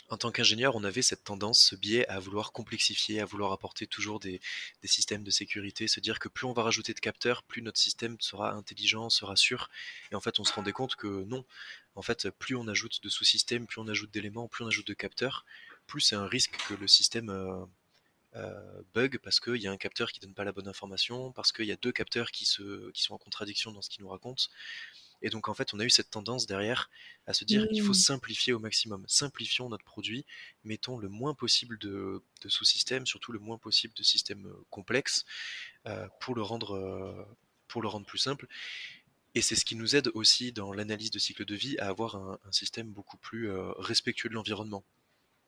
en 0.09 0.17
tant 0.17 0.31
qu'ingénieur, 0.31 0.75
on 0.75 0.83
avait 0.83 1.01
cette 1.01 1.23
tendance, 1.23 1.59
ce 1.59 1.75
biais 1.75 2.07
à 2.07 2.19
vouloir 2.19 2.51
complexifier, 2.51 3.19
à 3.19 3.25
vouloir 3.25 3.51
apporter 3.51 3.85
toujours 3.87 4.19
des, 4.19 4.41
systèmes 4.83 5.23
de 5.23 5.31
sécurité, 5.31 5.87
se 5.87 5.99
dire 5.99 6.19
que 6.19 6.27
plus 6.29 6.45
on 6.45 6.53
va 6.53 6.63
rajouter 6.63 6.93
de 6.93 6.99
capteurs, 6.99 7.43
plus 7.43 7.61
notre 7.61 7.79
système 7.79 8.17
sera 8.19 8.53
intelligent, 8.53 9.09
sera 9.09 9.35
sûr. 9.35 9.69
Et 10.11 10.15
en 10.15 10.19
fait, 10.19 10.39
on 10.39 10.43
se 10.43 10.53
rendait 10.53 10.71
compte 10.71 10.95
que 10.95 11.23
non. 11.25 11.45
En 11.95 12.01
fait, 12.01 12.29
plus 12.31 12.55
on 12.55 12.67
ajoute 12.67 13.03
de 13.03 13.09
sous-systèmes, 13.09 13.67
plus 13.67 13.81
on 13.81 13.87
ajoute 13.87 14.11
d'éléments, 14.11 14.47
plus 14.47 14.63
on 14.63 14.67
ajoute 14.67 14.87
de 14.87 14.93
capteurs, 14.93 15.45
plus 15.85 16.01
c'est 16.01 16.15
un 16.15 16.27
risque 16.27 16.57
que 16.67 16.73
le 16.73 16.87
système 16.87 17.29
euh, 17.29 17.65
euh, 18.35 18.81
bug 18.93 19.19
parce 19.23 19.39
qu'il 19.39 19.57
y 19.57 19.67
a 19.67 19.71
un 19.71 19.77
capteur 19.77 20.11
qui 20.11 20.19
donne 20.19 20.33
pas 20.33 20.43
la 20.43 20.51
bonne 20.51 20.67
information, 20.67 21.31
parce 21.31 21.51
qu'il 21.51 21.65
y 21.65 21.71
a 21.71 21.77
deux 21.77 21.91
capteurs 21.91 22.31
qui, 22.31 22.45
qui 22.45 23.03
sont 23.03 23.13
en 23.13 23.17
contradiction 23.17 23.71
dans 23.71 23.81
ce 23.81 23.89
qu'il 23.89 24.03
nous 24.03 24.09
raconte. 24.09 24.49
Et 25.21 25.29
donc 25.29 25.49
en 25.49 25.53
fait, 25.53 25.73
on 25.73 25.79
a 25.79 25.85
eu 25.85 25.89
cette 25.89 26.09
tendance 26.09 26.45
derrière 26.45 26.89
à 27.25 27.33
se 27.33 27.43
dire 27.43 27.67
il 27.71 27.81
faut 27.81 27.91
mmh. 27.91 27.95
simplifier 27.95 28.53
au 28.53 28.59
maximum. 28.59 29.03
Simplifions 29.07 29.69
notre 29.69 29.83
produit, 29.83 30.25
mettons 30.63 30.97
le 30.97 31.09
moins 31.09 31.33
possible 31.33 31.77
de, 31.77 32.23
sous-systèmes, 32.47 33.05
surtout 33.05 33.31
le 33.31 33.39
moins 33.39 33.57
possible 33.57 33.93
de 33.95 34.03
systèmes 34.03 34.47
euh, 34.47 34.65
complexes 34.69 35.25
euh, 35.87 36.07
pour, 36.21 36.35
le 36.35 36.41
rendre, 36.41 36.75
euh, 36.75 37.25
pour 37.67 37.81
le 37.81 37.87
rendre 37.87 38.05
plus 38.05 38.17
simple. 38.17 38.47
Et 39.35 39.41
c'est 39.41 39.55
ce 39.55 39.65
qui 39.65 39.75
nous 39.75 39.95
aide 39.95 40.09
aussi 40.15 40.51
dans 40.51 40.73
l'analyse 40.73 41.11
de 41.11 41.19
cycle 41.19 41.45
de 41.45 41.55
vie 41.55 41.77
à 41.79 41.87
avoir 41.87 42.15
un, 42.15 42.39
système 42.51 42.87
beaucoup 42.87 43.17
plus 43.17 43.51
respectueux 43.77 44.27
de 44.27 44.33
l'environnement. 44.33 44.83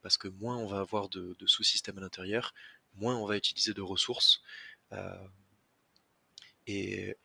Parce 0.04 0.18
que 0.18 0.28
moins 0.28 0.56
on 0.58 0.68
va 0.68 0.80
avoir 0.80 1.10
de, 1.10 1.36
sous-systèmes 1.48 1.98
à 1.98 2.02
l'intérieur, 2.02 2.54
moins 2.94 3.16
on 3.16 3.26
va 3.26 3.38
utiliser 3.38 3.74
de 3.74 3.82
ressources. 3.82 4.44
et, 6.68 7.18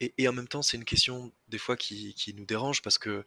et, 0.00 0.28
en 0.28 0.32
même 0.32 0.48
temps, 0.48 0.62
c'est 0.62 0.76
une 0.76 0.84
question 0.84 1.32
des 1.48 1.58
fois 1.58 1.76
qui, 1.76 2.34
nous 2.36 2.44
dérange 2.44 2.82
parce 2.82 2.98
que 2.98 3.24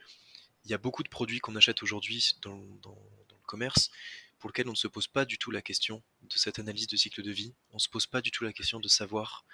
il 0.66 0.72
y 0.72 0.74
a 0.74 0.78
beaucoup 0.78 1.04
de 1.04 1.10
produits 1.10 1.40
qu'on 1.40 1.56
achète 1.56 1.82
aujourd'hui 1.84 2.36
dans, 2.42 2.56
le 2.58 3.48
commerce 3.48 3.90
pour 4.38 4.50
lesquels 4.50 4.68
on 4.68 4.72
ne 4.72 4.78
se 4.78 4.88
pose 4.88 5.08
pas 5.08 5.26
du 5.26 5.38
tout 5.38 5.52
la 5.52 5.62
question 5.62 6.04
de 6.22 6.38
cette 6.38 6.60
analyse 6.60 6.88
de 6.88 6.96
cycle 6.96 7.24
de 7.24 7.32
vie. 7.32 7.54
On 7.72 7.76
ne 7.76 7.80
se 7.80 7.90
pose 7.90 8.06
pas 8.06 8.22
du 8.22 8.30
tout 8.32 8.44
la 8.44 8.54
question 8.54 8.80
de 8.80 8.88
savoir 8.88 9.46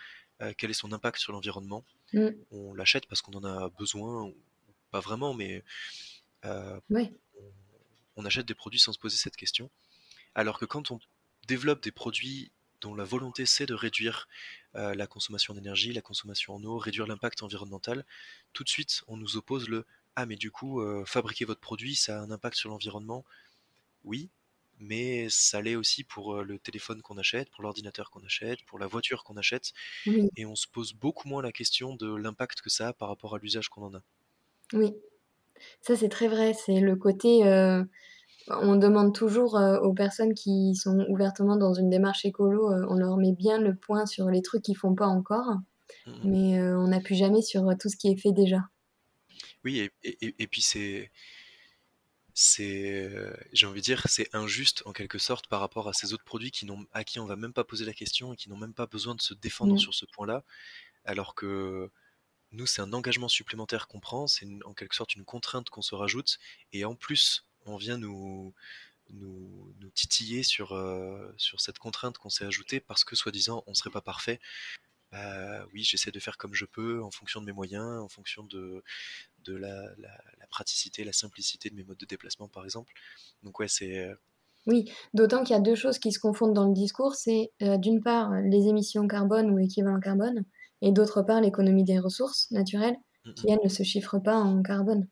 euh, 0.41 0.53
quel 0.57 0.69
est 0.69 0.75
son 0.75 0.91
impact 0.91 1.17
sur 1.19 1.31
l'environnement. 1.31 1.85
Mm. 2.13 2.29
On 2.51 2.73
l'achète 2.73 3.05
parce 3.07 3.21
qu'on 3.21 3.33
en 3.33 3.43
a 3.43 3.69
besoin, 3.69 4.31
pas 4.91 4.99
vraiment, 4.99 5.33
mais 5.33 5.63
euh, 6.43 6.79
on, 6.89 7.11
on 8.17 8.25
achète 8.25 8.45
des 8.45 8.55
produits 8.55 8.79
sans 8.79 8.93
se 8.93 8.99
poser 8.99 9.17
cette 9.17 9.37
question. 9.37 9.71
Alors 10.35 10.59
que 10.59 10.65
quand 10.65 10.91
on 10.91 10.99
développe 11.47 11.81
des 11.81 11.91
produits 11.91 12.51
dont 12.81 12.93
la 12.93 13.05
volonté 13.05 13.45
c'est 13.45 13.65
de 13.65 13.73
réduire 13.73 14.27
la 14.75 15.07
consommation 15.07 15.53
d'énergie, 15.55 15.93
la 15.93 16.01
consommation 16.01 16.55
en 16.55 16.63
eau, 16.63 16.77
réduire 16.77 17.07
l'impact 17.07 17.43
environnemental, 17.43 18.05
tout 18.53 18.63
de 18.63 18.69
suite 18.69 19.03
on 19.07 19.17
nous 19.17 19.37
oppose 19.37 19.69
le 19.69 19.85
ah 20.15 20.25
mais 20.25 20.35
du 20.37 20.51
coup 20.51 20.81
fabriquer 21.05 21.45
votre 21.45 21.61
produit 21.61 21.95
ça 21.95 22.19
a 22.19 22.21
un 22.23 22.31
impact 22.31 22.57
sur 22.57 22.69
l'environnement? 22.69 23.25
Oui, 24.05 24.31
mais 24.79 25.29
ça 25.29 25.61
l'est 25.61 25.75
aussi 25.75 26.03
pour 26.03 26.43
le 26.43 26.59
téléphone 26.59 27.01
qu'on 27.01 27.17
achète, 27.17 27.49
pour 27.51 27.63
l'ordinateur 27.63 28.11
qu'on 28.11 28.23
achète, 28.25 28.63
pour 28.65 28.79
la 28.79 28.87
voiture 28.87 29.23
qu'on 29.25 29.37
achète, 29.37 29.73
et 30.37 30.45
on 30.45 30.55
se 30.55 30.67
pose 30.67 30.93
beaucoup 30.93 31.27
moins 31.29 31.41
la 31.43 31.51
question 31.53 31.95
de 31.95 32.15
l'impact 32.15 32.61
que 32.61 32.69
ça 32.69 32.89
a 32.89 32.93
par 32.93 33.09
rapport 33.09 33.35
à 33.35 33.39
l'usage 33.39 33.69
qu'on 33.69 33.83
en 33.83 33.95
a. 33.95 34.03
Oui, 34.73 34.95
ça 35.81 35.95
c'est 35.97 36.09
très 36.09 36.27
vrai, 36.29 36.53
c'est 36.53 36.79
le 36.81 36.95
côté, 36.97 37.41
on 38.49 38.75
demande 38.75 39.13
toujours, 39.13 39.59
aux 39.81 39.93
personnes 39.93 40.33
qui 40.33 40.75
sont 40.75 41.05
ouvertement 41.09 41.57
dans 41.57 41.73
une 41.73 41.89
démarche 41.89 42.25
écolo, 42.25 42.71
on 42.89 42.95
leur 42.95 43.17
met 43.17 43.33
bien 43.33 43.59
le 43.59 43.75
point 43.75 44.05
sur 44.05 44.29
les 44.29 44.41
trucs 44.41 44.63
qu'ils 44.63 44.77
font 44.77 44.95
pas 44.95 45.07
encore, 45.07 45.55
mmh 46.05 46.11
mais 46.23 46.61
on 46.61 46.87
n'appuie 46.87 47.15
jamais 47.15 47.41
sur, 47.41 47.63
tout 47.79 47.89
ce 47.89 47.95
qui 47.95 48.09
est 48.09 48.17
fait 48.17 48.31
déjà. 48.31 48.59
Oui 49.63 49.89
et 50.11 50.47
puis 50.47 50.61
c'est 50.61 51.11
c'est, 52.37 53.09
j'ai 53.53 53.65
envie 53.65 53.79
de 53.79 53.85
dire, 53.85 54.03
c'est 54.09 54.27
injuste 54.35 54.83
en 54.85 54.91
quelque 54.91 55.17
sorte 55.17 55.47
par 55.47 55.61
rapport 55.61 55.87
à 55.87 55.93
ces 55.93 56.13
autres 56.13 56.25
produits 56.25 56.51
qui 56.51 56.65
n'ont, 56.65 56.85
à 56.91 57.05
qui 57.05 57.17
on 57.19 57.25
va 57.25 57.37
même 57.37 57.53
pas 57.53 57.63
poser 57.63 57.85
la 57.85 57.93
question 57.93 58.33
et 58.33 58.35
qui 58.35 58.49
n'ont 58.49 58.57
même 58.57 58.73
pas 58.73 58.87
besoin 58.87 59.15
de 59.15 59.21
se 59.21 59.33
défendre 59.33 59.75
mmh. 59.75 59.79
sur 59.79 59.93
ce 59.93 60.05
point-là, 60.05 60.43
alors 61.05 61.33
que 61.33 61.89
nous, 62.51 62.65
c'est 62.65 62.81
un 62.81 62.91
engagement 62.91 63.29
supplémentaire 63.29 63.87
qu'on 63.87 64.01
prend, 64.01 64.27
c'est 64.27 64.45
en 64.65 64.73
quelque 64.73 64.95
sorte 64.95 65.15
une 65.15 65.23
contrainte 65.23 65.69
qu'on 65.69 65.81
se 65.81 65.95
rajoute, 65.95 66.37
et 66.73 66.83
en 66.83 66.93
plus, 66.93 67.45
on 67.65 67.77
vient 67.77 67.97
nous, 67.97 68.53
nous, 69.11 69.73
nous 69.79 69.89
titiller 69.91 70.43
sur, 70.43 70.69
sur 71.37 71.61
cette 71.61 71.77
contrainte 71.79 72.17
qu'on 72.17 72.29
s'est 72.29 72.45
ajoutée 72.45 72.79
parce 72.79 73.03
que 73.03 73.15
soi-disant 73.15 73.63
on 73.67 73.73
serait 73.73 73.91
pas 73.91 74.01
parfait. 74.01 74.39
Bah 75.11 75.65
oui, 75.73 75.83
j'essaie 75.83 76.11
de 76.11 76.19
faire 76.19 76.37
comme 76.37 76.53
je 76.53 76.65
peux 76.65 77.01
en 77.01 77.11
fonction 77.11 77.39
de 77.39 77.45
mes 77.45 77.51
moyens, 77.51 78.01
en 78.01 78.09
fonction 78.09 78.43
de, 78.43 78.83
de 79.45 79.55
la, 79.55 79.93
praticité, 80.49 81.03
la 81.03 81.13
simplicité 81.13 81.69
de 81.69 81.75
mes 81.75 81.83
modes 81.83 81.97
de 81.97 82.05
déplacement, 82.05 82.47
par 82.47 82.63
exemple. 82.65 82.93
Donc 83.43 83.59
ouais, 83.59 83.67
c'est... 83.67 83.99
Euh, 83.99 84.15
oui, 84.67 84.91
d'autant 85.13 85.43
qu'il 85.43 85.53
y 85.55 85.59
a 85.59 85.61
deux 85.61 85.75
choses 85.75 85.99
qui 85.99 86.11
se 86.11 86.19
confondent 86.19 86.53
dans 86.53 86.67
le 86.67 86.73
discours. 86.73 87.13
C'est 87.13 87.51
euh, 87.61 87.77
d'une 87.77 88.01
part 88.01 88.31
les 88.41 88.67
émissions 88.67 89.07
carbone 89.07 89.51
ou 89.51 89.59
équivalent 89.59 89.99
carbone, 89.99 90.43
et 90.81 90.91
d'autre 90.91 91.21
part 91.21 91.39
l'économie 91.39 91.83
des 91.83 91.99
ressources 91.99 92.49
naturelles, 92.51 92.97
qui 93.35 93.49
elles 93.49 93.59
ne 93.63 93.69
se 93.69 93.83
chiffrent 93.83 94.19
pas 94.19 94.35
en 94.35 94.61
carbone. 94.61 95.07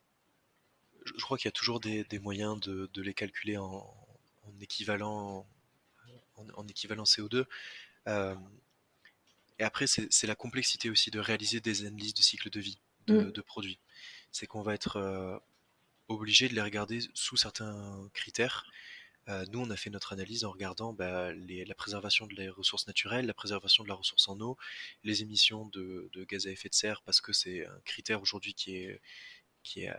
Je, 1.06 1.24
crois 1.24 1.38
qu'il 1.38 1.46
y 1.46 1.50
a 1.50 1.52
toujours 1.52 1.80
des, 1.80 2.06
moyens 2.20 2.60
de, 2.60 3.02
les 3.02 3.14
calculer 3.14 3.58
en, 3.58 3.86
équivalent, 4.62 5.46
en, 6.56 6.68
équivalent 6.68 7.04
CO2. 7.04 7.46
Euh, 8.08 8.36
et 9.60 9.64
après, 9.64 9.88
c'est 9.88 10.28
la 10.28 10.36
complexité 10.36 10.90
aussi 10.90 11.12
de 11.12 11.20
réaliser 11.20 11.60
des 11.60 11.86
analyses 11.86 12.14
de 12.14 12.22
cycle 12.22 12.50
de 12.50 12.60
vie 12.60 12.80
de, 13.08 13.24
mm. 13.24 13.32
de 13.32 13.42
produits 13.42 13.80
c'est 14.34 14.48
qu'on 14.48 14.64
va 14.64 14.74
être 14.74 14.98
euh, 14.98 15.38
obligé 16.10 16.50
de 16.50 16.56
les 16.56 16.62
regarder 16.62 17.00
sous 17.14 17.38
certains 17.38 18.10
critères. 18.14 18.66
Euh, 19.30 19.46
nous, 19.52 19.62
on 19.62 19.70
a 19.70 19.78
fait 19.78 19.90
notre 19.90 20.12
analyse 20.12 20.44
en 20.44 20.52
regardant 20.52 20.92
bah, 20.92 21.32
la 21.34 21.76
préservation 21.76 22.28
de 22.28 22.34
les 22.36 22.50
ressources 22.50 22.88
naturelles, 22.88 23.26
la 23.26 23.34
préservation 23.34 23.84
de 23.86 23.90
la 23.90 23.96
ressource 23.96 24.28
en 24.28 24.38
eau, 24.42 24.58
les 25.04 25.22
émissions 25.22 25.68
de, 25.68 26.10
gaz 26.28 26.48
à 26.48 26.52
effet 26.52 26.68
de 26.68 26.74
serre, 26.74 27.02
parce 27.04 27.22
que 27.22 27.32
c'est 27.32 27.66
un 27.66 27.80
critère 27.86 28.22
aujourd'hui 28.22 28.54
qui 28.54 28.76
est, 28.76 29.02
qui 29.62 29.84
est, 29.84 29.94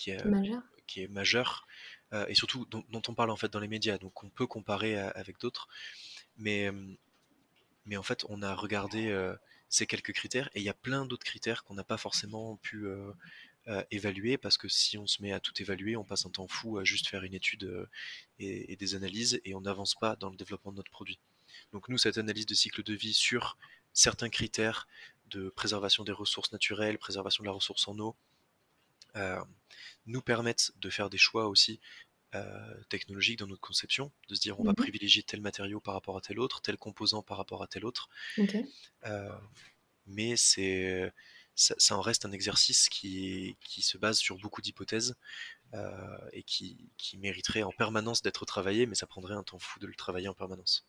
qui 0.00 0.10
est, 0.10 0.24
majeur, 0.24 0.62
qui 0.86 1.02
est 1.02 1.08
majeur 1.08 1.66
euh, 2.12 2.26
et 2.28 2.34
surtout 2.34 2.66
dont, 2.66 3.02
on 3.08 3.14
parle 3.14 3.30
en 3.30 3.36
fait 3.36 3.52
dans 3.52 3.60
les 3.60 3.68
médias. 3.68 3.98
Donc, 3.98 4.24
on 4.24 4.30
peut 4.30 4.46
comparer 4.46 4.98
avec 4.98 5.38
d'autres, 5.38 5.68
mais, 6.36 6.70
mais 7.86 7.96
en 7.96 8.02
fait, 8.02 8.24
on 8.28 8.42
a 8.42 8.54
regardé 8.54 9.12
ces 9.70 9.86
quelques 9.86 10.12
critères. 10.12 10.50
Et 10.54 10.60
il 10.60 10.64
y 10.64 10.68
a 10.68 10.74
plein 10.74 11.06
d'autres 11.06 11.24
critères 11.24 11.64
qu'on 11.64 11.74
n'a 11.74 11.84
pas 11.84 11.96
forcément 11.96 12.56
pu 12.56 12.86
euh, 12.86 13.12
euh, 13.68 13.82
évaluer 13.90 14.36
parce 14.36 14.58
que 14.58 14.68
si 14.68 14.98
on 14.98 15.06
se 15.06 15.22
met 15.22 15.32
à 15.32 15.40
tout 15.40 15.54
évaluer, 15.62 15.96
on 15.96 16.04
passe 16.04 16.26
un 16.26 16.30
temps 16.30 16.48
fou 16.48 16.76
à 16.76 16.84
juste 16.84 17.06
faire 17.06 17.22
une 17.22 17.34
étude 17.34 17.64
euh, 17.64 17.88
et, 18.38 18.76
des 18.76 18.94
analyses 18.94 19.40
et 19.44 19.54
on 19.54 19.62
n'avance 19.62 19.94
pas 19.94 20.16
dans 20.16 20.28
le 20.28 20.36
développement 20.36 20.72
de 20.72 20.76
notre 20.76 20.90
produit. 20.90 21.20
Donc 21.72 21.88
nous, 21.88 21.98
cette 21.98 22.18
analyse 22.18 22.46
de 22.46 22.54
cycle 22.54 22.82
de 22.82 22.92
vie 22.92 23.14
sur 23.14 23.56
certains 23.92 24.28
critères 24.28 24.88
de 25.30 25.48
préservation 25.50 26.02
des 26.02 26.12
ressources 26.12 26.50
naturelles, 26.52 26.98
préservation 26.98 27.42
de 27.44 27.46
la 27.46 27.54
ressource 27.54 27.86
en 27.86 27.96
eau, 28.00 28.16
nous 30.06 30.22
permettent 30.22 30.72
de 30.76 30.90
faire 30.90 31.10
des 31.10 31.18
choix 31.18 31.48
aussi 31.48 31.80
technologiques 32.88 33.38
dans 33.38 33.46
notre 33.46 33.60
conception, 33.60 34.12
de 34.28 34.34
se 34.34 34.40
dire 34.40 34.60
on 34.60 34.64
va 34.64 34.72
mmh 34.72 34.76
privilégier 34.76 35.22
tel 35.22 35.40
matériau 35.40 35.80
par 35.80 35.94
rapport 35.94 36.16
à 36.16 36.20
tel 36.20 36.38
autre, 36.38 36.60
tel 36.62 36.76
composant 36.76 37.22
par 37.22 37.36
rapport 37.36 37.62
à 37.62 37.66
tel 37.66 37.84
autre. 37.84 38.08
Mais 40.06 40.36
c'est 40.36 41.12
ça, 41.60 41.96
en 41.96 42.00
reste 42.00 42.24
un 42.24 42.32
exercice 42.32 42.88
qui, 42.88 43.56
qui 43.64 43.82
se 43.82 43.98
base 43.98 44.18
sur 44.18 44.38
beaucoup 44.38 44.62
d'hypothèses 44.62 45.14
euh, 45.74 46.18
et 46.32 46.42
qui, 46.42 46.90
qui, 46.96 47.18
mériterait 47.18 47.62
en 47.62 47.72
permanence 47.72 48.22
d'être 48.22 48.44
travaillé, 48.46 48.86
mais 48.86 48.94
ça 48.94 49.06
prendrait 49.06 49.34
un 49.34 49.42
temps 49.42 49.58
fou 49.58 49.78
de 49.78 49.86
le 49.86 49.94
travailler 49.94 50.28
en 50.28 50.34
permanence. 50.34 50.86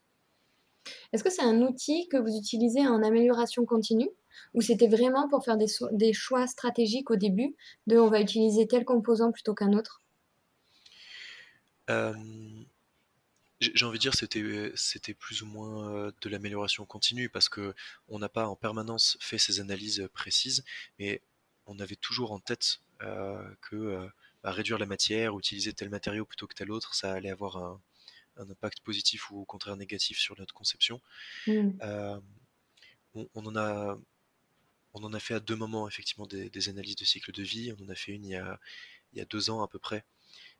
Est-ce 1.12 1.22
que 1.22 1.30
c'est 1.30 1.42
un 1.42 1.60
outil 1.60 2.08
que 2.08 2.16
vous 2.16 2.36
utilisez 2.36 2.86
en 2.86 3.02
amélioration 3.02 3.64
continue? 3.64 4.08
Ou 4.54 4.60
c'était 4.60 4.88
vraiment 4.88 5.28
pour 5.28 5.44
faire 5.44 5.56
des, 5.56 5.66
des, 5.92 6.12
choix 6.12 6.46
stratégiques 6.46 7.10
au 7.10 7.16
début 7.16 7.54
de 7.86 7.98
on 7.98 8.08
va 8.08 8.20
utiliser 8.20 8.66
tel 8.66 8.84
composant 8.84 9.32
plutôt 9.32 9.54
qu'un 9.54 9.72
autre? 9.72 10.02
Euh, 11.90 12.14
j'ai 13.62 13.86
envie 13.86 13.98
de 13.98 14.02
dire 14.02 14.14
c'était 14.14 14.72
c'était 14.74 15.14
plus 15.14 15.42
ou 15.42 15.46
moins 15.46 15.94
euh, 15.94 16.12
de 16.20 16.28
l'amélioration 16.28 16.84
continue 16.84 17.28
parce 17.28 17.48
que 17.48 17.74
on 18.08 18.18
n'a 18.18 18.28
pas 18.28 18.46
en 18.48 18.56
permanence 18.56 19.16
fait 19.20 19.38
ces 19.38 19.60
analyses 19.60 20.08
précises, 20.12 20.64
mais 20.98 21.22
on 21.66 21.78
avait 21.78 21.96
toujours 21.96 22.32
en 22.32 22.40
tête 22.40 22.80
euh, 23.02 23.42
que 23.60 23.76
euh, 23.76 24.08
bah, 24.42 24.50
réduire 24.50 24.78
la 24.78 24.86
matière, 24.86 25.38
utiliser 25.38 25.72
tel 25.72 25.90
matériau 25.90 26.24
plutôt 26.24 26.46
que 26.46 26.54
tel 26.54 26.70
autre, 26.70 26.94
ça 26.94 27.12
allait 27.12 27.30
avoir 27.30 27.56
un, 27.56 27.80
impact 28.36 28.80
positif 28.80 29.30
ou 29.30 29.40
au 29.40 29.44
contraire 29.44 29.76
négatif 29.76 30.18
sur 30.18 30.38
notre 30.38 30.54
conception. 30.54 31.00
Mmh. 31.46 31.70
On, 33.14 33.46
en 33.46 33.56
a 33.56 33.98
on 34.94 35.04
en 35.04 35.12
a 35.14 35.20
fait 35.20 35.34
à 35.34 35.40
deux 35.40 35.56
moments 35.56 35.88
effectivement 35.88 36.26
des, 36.26 36.50
des, 36.50 36.68
analyses 36.68 36.96
de 36.96 37.04
cycle 37.04 37.32
de 37.32 37.42
vie. 37.42 37.72
On 37.78 37.84
en 37.84 37.88
a 37.88 37.94
fait 37.94 38.12
une 38.12 38.24
il 38.24 38.32
y 38.32 38.36
a, 38.36 38.60
il 39.12 39.18
y 39.18 39.22
a 39.22 39.24
deux 39.24 39.50
ans 39.50 39.62
à 39.62 39.68
peu 39.68 39.78
près 39.78 40.04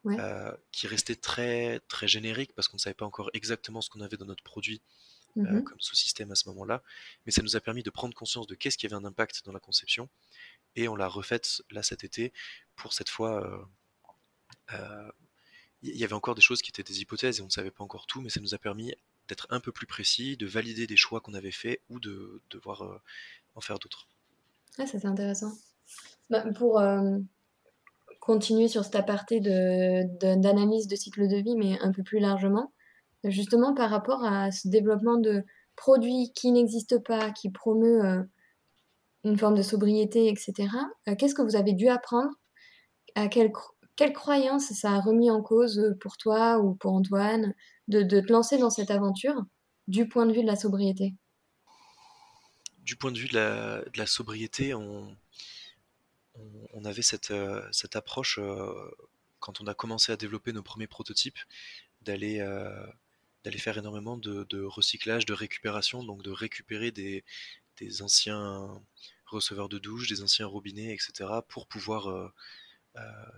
euh, 0.07 0.53
qui 0.73 0.89
restait 0.89 1.15
très, 1.15 1.79
très 1.87 2.09
générique 2.09 2.53
parce 2.55 2.67
qu'on 2.67 2.77
ne 2.77 2.81
savait 2.81 2.95
pas 2.95 3.07
encore 3.07 3.31
exactement 3.35 3.81
ce 3.81 3.89
qu'on 3.89 4.01
avait 4.01 4.17
dans 4.17 4.27
notre 4.27 4.43
produit 4.43 4.83
euh, 5.37 5.43
mmh 5.43 5.65
comme 5.65 5.81
sous-système 5.81 6.31
à 6.33 6.35
ce 6.35 6.49
moment-là. 6.49 6.83
Mais 7.25 7.33
ça 7.33 7.41
nous 7.43 7.57
a 7.57 7.61
permis 7.61 7.83
de 7.83 7.91
prendre 7.91 8.12
conscience 8.15 8.47
de 8.47 8.55
qu'est-ce 8.55 8.77
qui 8.77 8.87
avait 8.87 8.97
un 8.97 9.05
impact 9.05 9.45
dans 9.45 9.53
la 9.53 9.61
conception. 9.61 10.11
Et 10.77 10.89
on 10.89 10.97
l'a 10.97 11.07
refaite 11.07 11.62
là 11.71 11.83
cet 11.83 12.05
été 12.05 12.33
pour 12.77 12.93
cette 12.93 13.09
fois. 13.09 13.67
Euh, 14.73 15.12
il 15.83 15.97
y 15.97 16.05
avait 16.05 16.12
encore 16.12 16.35
des 16.35 16.43
choses 16.43 16.62
qui 16.62 16.71
étaient 16.71 16.83
des 16.83 17.01
hypothèses 17.01 17.39
et 17.39 17.43
on 17.43 17.47
ne 17.47 17.51
savait 17.51 17.71
pas 17.71 17.83
encore 17.83 18.07
tout, 18.07 18.21
mais 18.21 18.29
ça 18.29 18.41
nous 18.41 18.55
a 18.55 18.59
permis 18.59 18.95
d'être 19.27 19.47
un 19.51 19.59
peu 19.59 19.73
plus 19.73 19.87
précis, 19.87 20.37
de 20.37 20.47
valider 20.47 20.87
des 20.87 20.97
choix 20.97 21.21
qu'on 21.21 21.35
avait 21.35 21.51
faits 21.51 21.81
ou 21.89 21.99
de 21.99 22.41
devoir 22.51 23.01
en 23.55 23.61
faire 23.61 23.79
d'autres. 23.79 24.07
Ah, 24.79 24.87
ça 24.87 24.99
c'est 24.99 25.07
intéressant. 25.07 25.52
Bah, 26.31 26.45
pour, 26.55 26.81
continuer 28.23 28.69
sur 28.69 28.85
cet 28.85 28.95
aparté 28.95 29.41
d'analyse 29.41 30.87
de, 30.87 30.95
cycle 30.95 31.26
de 31.26 31.38
vie, 31.38 31.57
mais 31.57 31.76
un 31.81 31.91
peu 31.91 32.05
plus 32.05 32.21
largement, 32.21 32.73
justement 33.25 33.75
par 33.75 33.91
rapport 33.91 34.25
à 34.25 34.52
ce 34.52 34.69
développement 34.69 35.17
de 35.17 35.43
produits 35.75 36.31
qui 36.33 36.52
n'existent 36.52 37.00
pas, 37.00 37.33
qui 37.33 37.50
promeut 37.50 38.05
euh, 38.05 38.23
une 39.25 39.37
forme 39.37 39.57
de 39.57 39.62
sobriété, 39.62 40.29
etc. 40.29 40.69
Euh, 41.09 41.17
qu'est-ce 41.17 41.35
que 41.35 41.43
vous 41.43 41.57
avez 41.57 41.73
dû 41.73 41.88
apprendre? 41.88 42.31
À 43.17 43.26
quelle 43.26 44.12
croyance 44.12 44.67
ça 44.73 44.93
a 44.93 45.00
remis 45.00 45.29
en 45.29 45.43
cause 45.43 45.97
pour 46.00 46.17
toi 46.17 46.61
ou 46.61 46.76
pour 46.76 46.93
Antoine 46.93 47.55
de, 47.88 48.02
de 48.02 48.21
te 48.21 48.33
lancer 48.33 48.57
dans 48.57 48.71
cette 48.71 48.93
aventure 48.93 49.45
du 49.88 50.09
point 50.09 50.26
de 50.26 50.33
vue 50.33 50.43
de 50.43 50.47
la 50.47 50.57
sobriété? 50.57 51.17
Du 52.83 52.97
point 52.97 53.12
de 53.12 53.19
vue 53.19 53.29
de 53.29 53.35
la, 53.97 54.07
sobriété, 54.07 54.75
on 54.75 55.17
avait 56.85 57.03
cette, 57.03 57.31
euh, 57.31 57.69
approche 57.95 58.39
euh, 58.41 58.91
quand 59.39 59.61
on 59.61 59.67
a 59.67 59.75
commencé 59.75 60.12
à 60.12 60.17
développer 60.17 60.53
nos 60.53 60.62
premiers 60.62 60.87
prototypes 60.87 61.39
d'aller 62.03 62.41
euh, 62.41 62.87
faire 63.59 63.79
énormément 63.79 64.17
de, 64.17 64.65
recyclage, 64.65 65.27
de 65.27 65.33
récupération, 65.33 66.03
donc 66.03 66.23
de 66.23 66.31
récupérer 66.31 66.91
des, 66.91 67.25
anciens 68.01 68.81
receveurs 69.27 69.69
de 69.69 69.79
douche, 69.79 70.09
des 70.09 70.23
anciens 70.23 70.47
robinets, 70.47 70.95
etc., 70.95 71.29
pour 71.49 71.67
pouvoir 71.67 72.33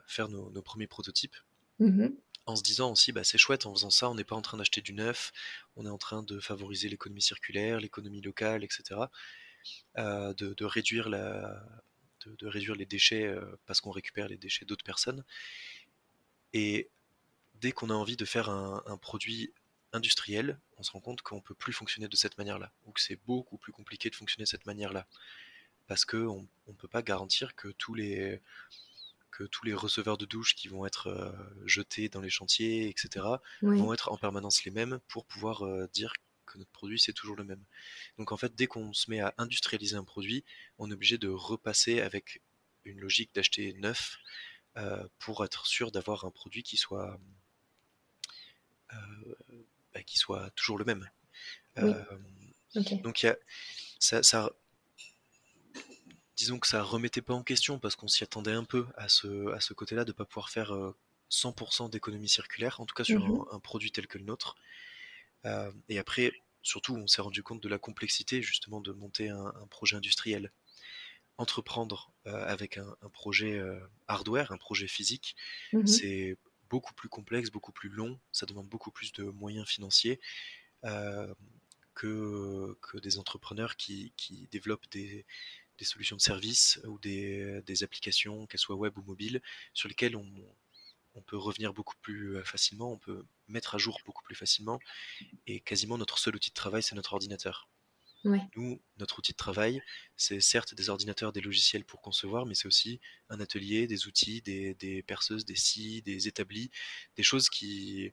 faire 0.06 0.28
nos, 0.28 0.62
premiers 0.62 0.86
prototypes. 0.86 1.36
Mmh 1.78 2.08
en 2.46 2.56
se 2.56 2.62
disant 2.62 2.92
aussi, 2.92 3.12
bah, 3.12 3.24
c'est 3.24 3.38
chouette, 3.38 3.66
en 3.66 3.74
faisant 3.74 3.90
ça, 3.90 4.10
on 4.10 4.14
n'est 4.14 4.24
pas 4.24 4.36
en 4.36 4.42
train 4.42 4.58
d'acheter 4.58 4.80
du 4.80 4.92
neuf, 4.92 5.32
on 5.76 5.86
est 5.86 5.90
en 5.90 5.98
train 5.98 6.22
de 6.22 6.40
favoriser 6.40 6.88
l'économie 6.88 7.22
circulaire, 7.22 7.80
l'économie 7.80 8.20
locale, 8.20 8.64
etc., 8.64 9.00
de, 9.96 10.64
réduire 10.64 11.08
la, 11.08 11.64
de, 12.26 12.46
réduire 12.46 12.74
les 12.74 12.86
déchets 12.86 13.26
euh, 13.26 13.58
parce 13.66 13.80
qu'on 13.80 13.90
récupère 13.90 14.28
les 14.28 14.36
déchets 14.36 14.64
d'autres 14.64 14.84
personnes. 14.84 15.24
Et 16.52 16.90
dès 17.54 17.72
qu'on 17.72 17.90
a 17.90 17.94
envie 17.94 18.16
de 18.16 18.24
faire 18.24 18.48
un, 18.48 18.96
produit 18.98 19.52
industriel, 19.92 20.58
on 20.76 20.82
se 20.82 20.92
rend 20.92 21.00
compte 21.00 21.22
qu'on 21.22 21.40
peut 21.40 21.54
plus 21.54 21.72
fonctionner 21.72 22.08
de 22.08 22.16
cette 22.16 22.36
manière-là, 22.38 22.72
ou 22.84 22.92
que 22.92 23.00
c'est 23.00 23.18
beaucoup 23.26 23.58
plus 23.58 23.72
compliqué 23.72 24.10
de 24.10 24.14
fonctionner 24.14 24.44
de 24.44 24.48
cette 24.48 24.66
manière-là, 24.66 25.06
parce 25.86 26.04
qu'on 26.04 26.46
ne 26.66 26.72
peut 26.74 26.88
pas 26.88 27.02
garantir 27.02 27.54
que 27.54 27.68
tous 27.68 27.94
les 27.94 28.40
que 29.34 29.42
tous 29.44 29.64
les 29.64 29.74
receveurs 29.74 30.16
de 30.16 30.26
douche 30.26 30.54
qui 30.54 30.68
vont 30.68 30.86
être 30.86 31.08
euh, 31.08 31.32
jetés 31.66 32.08
dans 32.08 32.20
les 32.20 32.30
chantiers, 32.30 32.88
etc., 32.88 33.26
vont 33.62 33.92
être 33.92 34.12
en 34.12 34.16
permanence 34.16 34.64
les 34.64 34.70
mêmes 34.70 35.00
pour 35.08 35.26
pouvoir 35.26 35.62
euh, 35.62 35.88
dire 35.92 36.12
que 36.46 36.56
notre 36.56 36.70
produit 36.70 37.00
c'est 37.00 37.12
toujours 37.12 37.34
le 37.34 37.42
même. 37.42 37.64
Donc 38.16 38.30
en 38.30 38.36
fait, 38.36 38.54
dès 38.54 38.68
qu'on 38.68 38.92
se 38.92 39.10
met 39.10 39.20
à 39.20 39.34
industrialiser 39.36 39.96
un 39.96 40.04
produit, 40.04 40.44
on 40.78 40.88
est 40.88 40.94
obligé 40.94 41.18
de 41.18 41.28
repasser 41.28 42.00
avec 42.00 42.42
une 42.84 43.00
logique 43.00 43.34
d'acheter 43.34 43.72
neuf 43.74 44.18
euh, 44.76 45.04
pour 45.18 45.44
être 45.44 45.66
sûr 45.66 45.90
d'avoir 45.90 46.24
un 46.24 46.30
produit 46.30 46.62
qui 46.62 46.76
soit 46.76 47.18
bah, 49.92 50.02
qui 50.04 50.18
soit 50.18 50.50
toujours 50.50 50.78
le 50.78 50.84
même. 50.84 51.10
Donc 53.02 53.24
il 53.24 53.26
y 53.26 53.28
a, 53.28 53.36
ça, 53.98 54.22
ça, 54.22 54.52
disons 56.36 56.58
que 56.58 56.66
ça 56.66 56.82
remettait 56.82 57.22
pas 57.22 57.34
en 57.34 57.42
question 57.42 57.78
parce 57.78 57.96
qu'on 57.96 58.08
s'y 58.08 58.24
attendait 58.24 58.52
un 58.52 58.64
peu 58.64 58.86
à 58.96 59.08
ce, 59.08 59.52
à 59.52 59.60
ce 59.60 59.74
côté-là 59.74 60.04
de 60.04 60.10
ne 60.10 60.14
pas 60.14 60.24
pouvoir 60.24 60.50
faire 60.50 60.72
100% 61.30 61.90
d'économie 61.90 62.28
circulaire, 62.28 62.80
en 62.80 62.86
tout 62.86 62.94
cas 62.94 63.04
sur 63.04 63.26
mmh 63.26 63.46
un, 63.52 63.58
produit 63.58 63.92
tel 63.92 64.06
que 64.06 64.18
le 64.18 64.24
nôtre. 64.24 64.56
et 65.88 65.98
après, 65.98 66.32
surtout, 66.62 66.96
on 66.96 67.06
s'est 67.06 67.22
rendu 67.22 67.42
compte 67.42 67.62
de 67.62 67.68
la 67.68 67.78
complexité 67.78 68.42
justement 68.42 68.80
de 68.80 68.92
monter 68.92 69.28
un, 69.28 69.52
projet 69.70 69.96
industriel. 69.96 70.50
Entreprendre 71.36 72.12
avec 72.24 72.78
un, 72.78 72.96
projet 73.12 73.60
hardware, 74.08 74.52
un 74.52 74.58
projet 74.58 74.88
physique, 74.88 75.36
mmh 75.72 75.86
c'est 75.86 76.36
beaucoup 76.70 76.94
plus 76.94 77.08
complexe, 77.08 77.50
beaucoup 77.50 77.72
plus 77.72 77.88
long, 77.88 78.18
ça 78.32 78.46
demande 78.46 78.68
beaucoup 78.68 78.90
plus 78.90 79.12
de 79.12 79.24
moyens 79.24 79.68
financiers. 79.68 80.20
Que, 81.94 82.76
que, 82.82 82.98
des 82.98 83.18
entrepreneurs 83.18 83.76
qui, 83.76 84.12
qui 84.16 84.48
développent 84.50 84.90
des, 84.90 85.24
des 85.78 85.84
solutions 85.84 86.16
de 86.16 86.22
services 86.22 86.80
ou 86.84 86.98
des, 86.98 87.82
applications, 87.82 88.46
qu'elles 88.46 88.60
soient 88.60 88.76
web 88.76 88.96
ou 88.98 89.02
mobiles, 89.02 89.40
sur 89.72 89.88
lesquelles 89.88 90.16
on, 90.16 90.26
peut 91.26 91.36
revenir 91.36 91.72
beaucoup 91.72 91.94
plus 92.02 92.36
euh, 92.36 92.44
facilement, 92.44 92.90
on 92.90 92.98
peut 92.98 93.24
mettre 93.46 93.76
à 93.76 93.78
jour 93.78 94.00
beaucoup 94.04 94.24
plus 94.24 94.34
facilement. 94.34 94.80
Et 95.46 95.60
quasiment 95.60 95.96
notre 95.96 96.18
seul 96.18 96.34
outil 96.34 96.50
de 96.50 96.54
travail, 96.54 96.82
c'est 96.82 96.96
notre 96.96 97.12
ordinateur. 97.12 97.68
Nous, 98.56 98.80
notre 98.98 99.18
outil 99.18 99.32
de 99.32 99.36
travail, 99.36 99.82
c'est 100.16 100.40
certes 100.40 100.74
des 100.74 100.88
ordinateurs, 100.88 101.32
des 101.32 101.42
logiciels 101.42 101.84
pour 101.84 102.00
concevoir, 102.00 102.46
mais 102.46 102.54
c'est 102.54 102.66
aussi 102.66 103.00
un 103.28 103.38
atelier, 103.38 103.86
des 103.86 104.06
outils, 104.06 104.40
des, 104.40 105.04
perceuses, 105.06 105.44
des 105.44 105.56
scies, 105.56 106.00
des 106.00 106.26
établis, 106.26 106.70
des 107.16 107.22
choses 107.22 107.50
qui, 107.50 108.12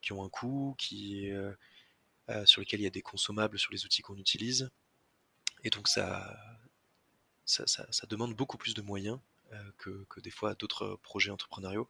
qui 0.00 0.12
ont 0.12 0.24
un 0.24 0.30
coût, 0.30 0.74
qui, 0.78 1.30
euh, 1.30 1.52
euh, 2.30 2.46
sur 2.46 2.60
lesquels 2.60 2.80
il 2.80 2.84
y 2.84 2.86
a 2.86 2.90
des 2.90 3.02
consommables 3.02 3.58
sur 3.58 3.70
les 3.70 3.84
outils 3.84 4.00
qu'on 4.00 4.16
utilise. 4.16 4.70
Et 5.62 5.70
donc 5.70 5.88
ça, 5.88 6.36
ça, 7.44 8.06
demande 8.08 8.34
beaucoup 8.34 8.56
plus 8.56 8.74
de 8.74 8.82
moyens 8.82 9.18
euh, 9.52 9.72
que, 10.08 10.20
des 10.20 10.30
fois 10.30 10.54
d'autres 10.54 10.98
projets 11.02 11.30
entrepreneuriaux. 11.30 11.88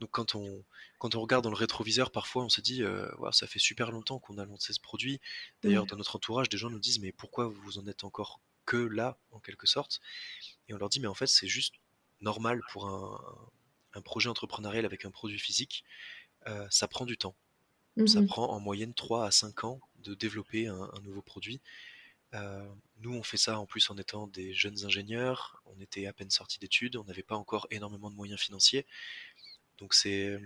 Donc 0.00 0.10
quand 0.10 0.34
on, 0.34 0.64
quand 0.98 1.14
on 1.14 1.20
regarde 1.20 1.44
dans 1.44 1.50
le 1.50 1.56
rétroviseur, 1.56 2.10
parfois 2.10 2.44
on 2.44 2.48
se 2.48 2.60
dit, 2.60 2.82
euh, 2.82 3.10
ça 3.32 3.46
fait 3.46 3.58
super 3.58 3.90
longtemps 3.90 4.18
qu'on 4.18 4.38
a 4.38 4.44
lancé 4.44 4.72
ce 4.72 4.80
produit. 4.80 5.20
D'ailleurs, 5.62 5.86
dans 5.86 5.96
notre 5.96 6.16
entourage, 6.16 6.48
des 6.48 6.58
gens 6.58 6.70
nous 6.70 6.78
disent, 6.78 7.00
mais 7.00 7.12
pourquoi 7.12 7.46
vous 7.46 7.78
en 7.78 7.86
êtes 7.86 8.04
encore 8.04 8.40
que 8.66 8.76
là, 8.76 9.18
en 9.30 9.40
quelque 9.40 9.66
sorte? 9.66 10.00
Et 10.68 10.74
on 10.74 10.78
leur 10.78 10.88
dit, 10.88 11.00
mais 11.00 11.06
en 11.06 11.14
fait, 11.14 11.26
c'est 11.26 11.48
juste 11.48 11.74
normal 12.20 12.60
pour 12.72 12.86
un, 12.86 14.00
projet 14.02 14.28
entrepreneurial 14.28 14.84
avec 14.84 15.04
un 15.04 15.10
produit 15.10 15.38
physique. 15.38 15.84
Euh, 16.48 16.66
ça 16.68 16.88
prend 16.88 17.06
du 17.06 17.16
temps. 17.16 17.36
Ça 18.06 18.20
mmh 18.20 18.26
prend 18.26 18.50
en 18.50 18.58
moyenne 18.58 18.92
3 18.92 19.24
à 19.24 19.30
5 19.30 19.62
ans 19.62 19.80
de 20.00 20.14
développer 20.14 20.66
un 20.66 20.90
nouveau 21.04 21.22
produit. 21.22 21.60
Euh, 22.34 22.64
nous, 23.00 23.14
on 23.14 23.22
fait 23.22 23.36
ça 23.36 23.58
en 23.58 23.66
plus 23.66 23.90
en 23.90 23.96
étant 23.96 24.26
des 24.26 24.54
jeunes 24.54 24.84
ingénieurs. 24.84 25.62
On 25.66 25.80
était 25.80 26.06
à 26.06 26.12
peine 26.12 26.30
sortis 26.30 26.58
d'études, 26.58 26.96
on 26.96 27.04
n'avait 27.04 27.22
pas 27.22 27.36
encore 27.36 27.66
énormément 27.70 28.10
de 28.10 28.16
moyens 28.16 28.40
financiers. 28.40 28.86
Donc 29.78 29.94
c'est 29.94 30.38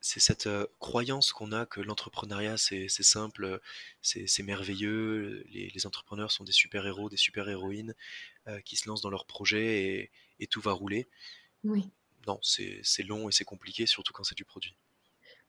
c'est 0.00 0.20
cette 0.20 0.46
euh, 0.46 0.66
croyance 0.78 1.32
qu'on 1.32 1.50
a 1.50 1.66
que 1.66 1.80
l'entrepreneuriat 1.80 2.56
c'est 2.56 2.88
simple, 2.88 3.60
c'est 4.02 4.42
merveilleux, 4.44 5.44
les, 5.50 5.86
entrepreneurs 5.86 6.30
sont 6.30 6.44
des 6.44 6.52
super-héros, 6.52 7.08
des 7.10 7.16
super-héroïnes 7.16 7.94
euh, 8.46 8.60
qui 8.60 8.76
se 8.76 8.88
lancent 8.88 9.00
dans 9.00 9.10
leurs 9.10 9.26
projets 9.26 10.10
et, 10.38 10.46
tout 10.46 10.60
va 10.60 10.72
rouler. 10.72 11.08
Oui. 11.64 11.90
Non, 12.28 12.38
c'est 12.42 13.02
long 13.02 13.28
et 13.28 13.32
c'est 13.32 13.44
compliqué, 13.44 13.86
surtout 13.86 14.12
quand 14.12 14.22
c'est 14.22 14.36
du 14.36 14.44
produit. 14.44 14.76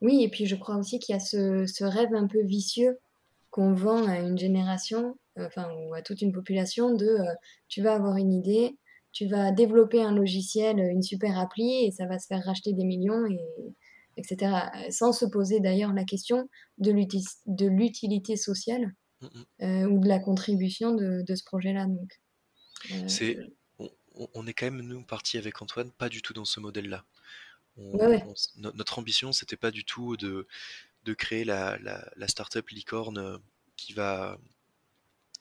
Oui, 0.02 0.24
et 0.24 0.30
puis 0.30 0.48
je 0.48 0.56
crois 0.56 0.78
aussi 0.78 1.00
qu'il 1.00 1.14
y 1.14 1.16
a 1.16 1.20
ce, 1.20 1.84
rêve 1.84 2.16
un 2.16 2.28
peu 2.28 2.44
vicieux 2.44 2.98
qu'on 3.50 3.74
vend 3.74 4.08
à 4.08 4.20
une 4.20 4.38
génération, 4.38 5.18
euh, 5.38 5.48
enfin, 5.48 5.70
ou 5.74 5.94
à 5.94 6.02
toute 6.02 6.22
une 6.22 6.32
population 6.32 6.94
de 6.94 7.06
euh, 7.06 7.34
tu 7.68 7.82
vas 7.82 7.94
avoir 7.94 8.18
une 8.18 8.34
idée, 8.34 8.78
tu 9.12 9.28
vas 9.28 9.52
développer 9.52 10.02
un 10.02 10.14
logiciel, 10.14 10.80
une 10.80 11.02
super 11.02 11.40
appli, 11.40 11.86
et 11.86 11.92
ça 11.92 12.06
va 12.06 12.20
se 12.20 12.28
faire 12.28 12.44
racheter 12.44 12.74
des 12.74 12.86
millions, 12.86 13.26
et, 13.26 13.40
etc. 14.18 14.70
Sans 14.90 15.14
se 15.14 15.26
poser 15.26 15.60
d'ailleurs 15.60 15.94
la 15.94 16.04
question 16.04 16.50
de 16.78 16.92
l'utilité 17.68 18.36
sociale 18.36 18.94
mmh, 19.22 19.26
mmh. 19.26 19.64
Euh, 19.64 19.88
ou 19.88 20.00
de 20.00 20.08
la 20.08 20.20
contribution 20.20 20.94
de, 20.94 21.24
ce 21.28 21.44
projet-là. 21.46 21.86
Donc, 21.86 22.22
c'est, 23.08 23.40
on, 24.34 24.46
est 24.46 24.54
quand 24.54 24.66
même, 24.66 24.82
nous, 24.82 25.04
partis 25.04 25.38
avec 25.38 25.62
Antoine, 25.62 25.92
pas 25.92 26.10
du 26.10 26.22
tout 26.22 26.34
dans 26.34 26.46
ce 26.46 26.60
modèle-là. 26.60 27.06
notre 28.58 29.00
ambition, 29.00 29.32
c'était 29.32 29.58
pas 29.58 29.72
du 29.72 29.84
tout 29.86 30.18
de, 30.18 30.48
de 31.08 31.14
créer 31.14 31.46
la, 31.46 31.78
la, 31.80 32.28
startup 32.28 32.68
licorne 32.70 33.18
euh, 33.18 33.38
qui 33.78 33.94
va, 33.94 34.38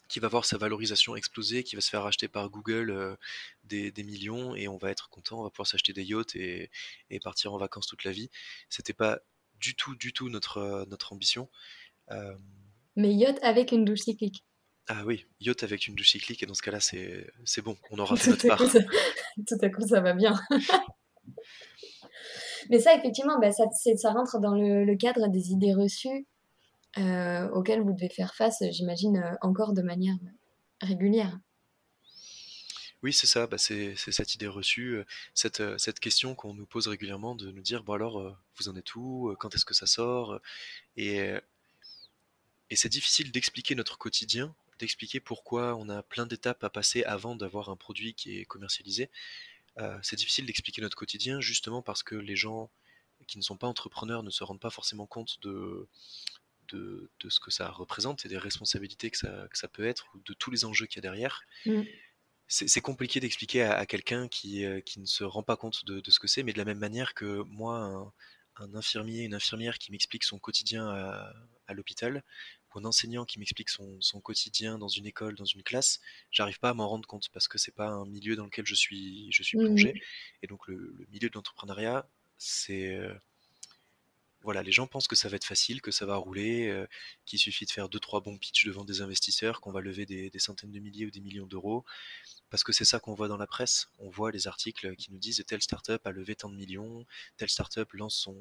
qui 0.09 0.21
va 0.21 0.29
voir 0.29 0.45
sa 0.45 0.59
valorisation 0.59 1.17
exploser, 1.17 1.65
qui 1.65 1.75
va 1.75 1.83
se 1.83 1.91
faire 1.91 2.05
racheter 2.05 2.29
par 2.29 2.49
Google 2.51 2.91
euh, 2.91 3.17
des, 3.65 3.93
millions 4.05 4.55
et 4.55 4.69
on 4.69 4.77
va 4.77 4.93
être 4.93 5.09
content, 5.09 5.41
on 5.41 5.43
va 5.43 5.51
pouvoir 5.51 5.67
s'acheter 5.67 5.93
des 5.93 6.05
yachts 6.05 6.37
et, 6.37 6.71
partir 7.25 7.53
en 7.53 7.59
vacances 7.59 7.89
toute 7.89 8.05
la 8.05 8.13
vie. 8.13 8.31
C'était 8.69 8.93
pas 8.93 9.19
du 9.59 9.75
tout, 9.75 9.97
du 9.97 10.13
tout 10.13 10.29
notre, 10.29 10.59
euh, 10.59 10.85
notre 10.87 11.13
ambition. 11.13 11.51
Mais 12.95 13.13
yacht 13.13 13.39
avec 13.43 13.73
une 13.73 13.85
douche 13.85 14.03
cyclique. 14.03 14.45
Ah 14.87 15.05
oui, 15.05 15.27
yacht 15.41 15.65
avec 15.65 15.89
une 15.89 15.97
douche 15.97 16.13
cyclique 16.13 16.45
et 16.45 16.47
dans 16.47 16.55
ce 16.55 16.63
cas-là, 16.63 16.79
c'est 16.79 17.63
bon, 17.63 17.77
on 17.91 17.99
aura 17.99 18.15
fait 18.17 18.31
notre 18.31 18.47
part. 18.47 18.59
tout 19.49 19.59
à 19.61 19.69
coup, 19.69 19.85
ça 19.85 20.01
va 20.01 20.13
bien. 20.13 20.41
Mais 22.71 22.79
ça, 22.79 22.95
effectivement, 22.95 23.39
bah, 23.39 23.51
ça, 23.53 24.13
rentre 24.13 24.39
dans 24.39 24.55
le, 24.55 24.95
cadre 24.97 25.29
des 25.29 25.51
idées 25.51 25.75
reçues 25.75 26.27
euh, 26.99 27.49
auxquelles 27.51 27.83
vous 27.83 27.93
devez 27.93 28.09
faire 28.09 28.35
face, 28.35 28.63
j'imagine, 28.71 29.19
euh, 29.19 29.35
encore 29.43 29.73
de 29.73 29.83
manière 29.83 30.17
régulière. 30.81 31.39
Oui, 33.03 33.13
c'est 33.13 33.27
ça, 33.27 33.47
bah, 33.47 33.59
c'est 33.59 33.95
cette 33.97 34.35
idée 34.35 34.47
reçue, 34.47 34.97
euh, 34.97 35.05
cette, 35.79 36.01
question 36.01 36.35
qu'on 36.35 36.55
nous 36.55 36.67
pose 36.67 36.89
régulièrement 36.89 37.35
de 37.35 37.51
nous 37.51 37.63
dire, 37.63 37.83
bon 37.83 37.93
alors, 37.93 38.37
vous 38.57 38.69
en 38.69 38.77
êtes 38.77 38.95
où 38.95 39.35
Quand 39.39 39.55
est-ce 39.55 39.65
que 39.65 39.75
ça 39.75 39.87
sort 39.87 40.41
et 42.71 42.77
c'est 42.77 42.89
difficile 42.89 43.31
d'expliquer 43.31 43.75
notre 43.75 43.97
quotidien, 43.97 44.55
d'expliquer 44.79 45.21
pourquoi 45.21 45.77
on 45.77 45.89
a 45.89 46.03
plein 46.03 46.27
d'étapes 46.27 46.65
à 46.65 46.71
passer 46.71 47.05
avant 47.05 47.37
d'avoir 47.37 47.69
un 47.69 47.77
produit 47.77 48.15
qui 48.15 48.39
est 48.39 48.45
commercialisé. 48.45 49.09
Euh, 49.79 49.99
c'est 50.03 50.17
difficile 50.17 50.47
d'expliquer 50.47 50.83
notre 50.83 50.97
quotidien 50.97 51.41
justement 51.41 51.83
parce 51.83 52.03
que 52.03 52.15
les 52.15 52.37
gens 52.37 52.71
qui 53.27 53.39
ne 53.39 53.43
sont 53.43 53.57
pas 53.57 53.67
entrepreneurs 53.67 54.23
ne 54.23 54.31
se 54.31 54.45
rendent 54.45 54.61
pas 54.61 54.71
forcément 54.71 55.07
compte 55.07 55.41
de, 55.43 55.89
de, 56.73 57.09
ce 57.29 57.41
que 57.41 57.51
ça 57.51 57.71
représente 57.71 58.25
et 58.25 58.29
des 58.29 58.39
responsabilités 58.39 59.11
que 59.11 59.17
ça, 59.19 59.69
peut 59.69 59.87
être 59.87 60.07
ou 60.15 60.21
de 60.21 60.35
tous 60.35 60.51
les 60.51 60.65
enjeux 60.65 60.87
qu'il 60.87 60.97
y 60.97 61.01
a 61.01 61.03
derrière. 61.03 61.43
Mm. 61.65 61.83
C'est 62.49 62.81
compliqué 62.81 63.19
d'expliquer 63.19 63.62
à, 63.62 63.87
quelqu'un 63.87 64.29
qui, 64.29 64.65
euh, 64.65 64.81
qui, 64.81 65.01
ne 65.01 65.07
se 65.07 65.25
rend 65.25 65.43
pas 65.43 65.57
compte 65.57 65.85
de, 65.85 66.01
ce 66.09 66.21
que 66.21 66.29
c'est, 66.29 66.45
mais 66.45 66.53
de 66.53 66.59
la 66.59 66.65
même 66.65 66.79
manière 66.79 67.15
que 67.15 67.43
moi, 67.43 68.15
un, 68.57 68.75
infirmier, 68.75 69.25
une 69.25 69.35
infirmière 69.35 69.79
qui 69.79 69.92
m'explique 69.92 70.25
son 70.25 70.38
quotidien 70.38 70.88
à 70.88 71.75
l'hôpital, 71.75 72.23
un 72.77 72.85
enseignant 72.85 73.25
qui 73.25 73.38
m'explique 73.38 73.71
son, 73.71 74.21
quotidien 74.21 74.79
dans 74.79 74.88
une 74.88 75.07
école, 75.07 75.35
dans 75.35 75.45
une 75.45 75.62
classe, 75.62 76.01
j'arrive 76.31 76.59
pas 76.59 76.71
à 76.71 76.75
m'en 76.75 76.88
rendre 76.88 77.07
compte 77.07 77.29
parce 77.31 77.49
que 77.49 77.59
c'est 77.59 77.75
pas 77.75 77.88
un 77.88 78.07
milieu 78.07 78.37
dans 78.37 78.45
lequel 78.45 78.66
je 78.66 78.75
suis, 78.75 79.29
je 79.33 79.42
suis 79.42 79.59
plongé. 79.59 80.03
Et 80.42 80.47
donc 80.47 80.66
le, 80.69 81.07
milieu 81.11 81.29
de 81.29 81.35
l'entrepreneuriat, 81.35 82.09
c'est 82.38 82.95
euh, 82.95 83.14
voilà, 84.47 84.63
les 84.63 84.71
gens 84.71 84.87
pensent 84.87 85.09
que 85.09 85.17
ça 85.17 85.29
va 85.29 85.35
être 85.35 85.45
facile, 85.45 85.83
que 85.83 85.91
ça 85.91 86.07
va 86.07 86.15
rouler, 86.15 86.69
euh, 86.69 86.87
qu'il 87.25 87.41
suffit 87.41 87.67
de 87.67 87.71
faire 87.73 87.89
deux 87.89 87.99
trois 87.99 88.21
bons 88.21 88.39
pitchs 88.39 88.65
devant 88.65 88.85
des 88.85 89.01
investisseurs, 89.01 89.61
qu'on 89.61 89.73
va 89.73 89.81
lever 89.81 90.07
des, 90.07 90.31
centaines 90.39 90.71
de 90.71 90.79
milliers 90.79 91.05
ou 91.05 91.11
des 91.11 91.19
millions 91.19 91.49
d'euros, 91.49 91.85
parce 92.49 92.63
que 92.63 92.73
c'est 92.73 92.85
ça 92.85 93.01
qu'on 93.01 93.15
voit 93.15 93.27
dans 93.27 93.39
la 93.39 93.49
presse. 93.49 93.89
On 93.99 94.09
voit 94.09 94.31
les 94.31 94.47
articles 94.47 94.95
qui 94.95 95.11
nous 95.11 95.19
disent 95.19 95.43
telle 95.49 95.63
startup 95.63 96.07
a 96.07 96.13
levé 96.13 96.37
tant 96.37 96.49
de 96.49 96.55
millions, 96.55 97.05
telle 97.39 97.49
startup 97.49 97.93
lance 97.93 98.15
son, 98.15 98.37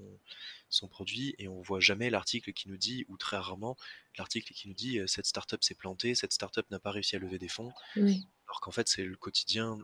son 0.70 0.88
produit, 0.88 1.34
et 1.40 1.48
on 1.48 1.64
voit 1.64 1.80
jamais 1.80 2.12
l'article 2.12 2.54
qui 2.54 2.70
nous 2.70 2.78
dit, 2.78 3.04
ou 3.08 3.18
très 3.18 3.38
rarement, 3.38 3.76
l'article 4.20 4.54
qui 4.54 4.68
nous 4.68 4.76
dit 4.76 5.00
euh, 5.00 5.08
cette 5.08 5.26
startup 5.26 5.64
s'est 5.64 5.74
plantée, 5.74 6.14
cette 6.14 6.34
startup 6.34 6.70
n'a 6.70 6.78
pas 6.78 6.92
réussi 6.92 7.16
à 7.16 7.20
lever 7.20 7.40
des 7.40 7.50
fonds, 7.50 7.74
alors 7.96 8.62
qu'en 8.62 8.72
fait 8.72 8.88
c'est 8.88 9.06
le 9.06 9.18
quotidien, 9.18 9.80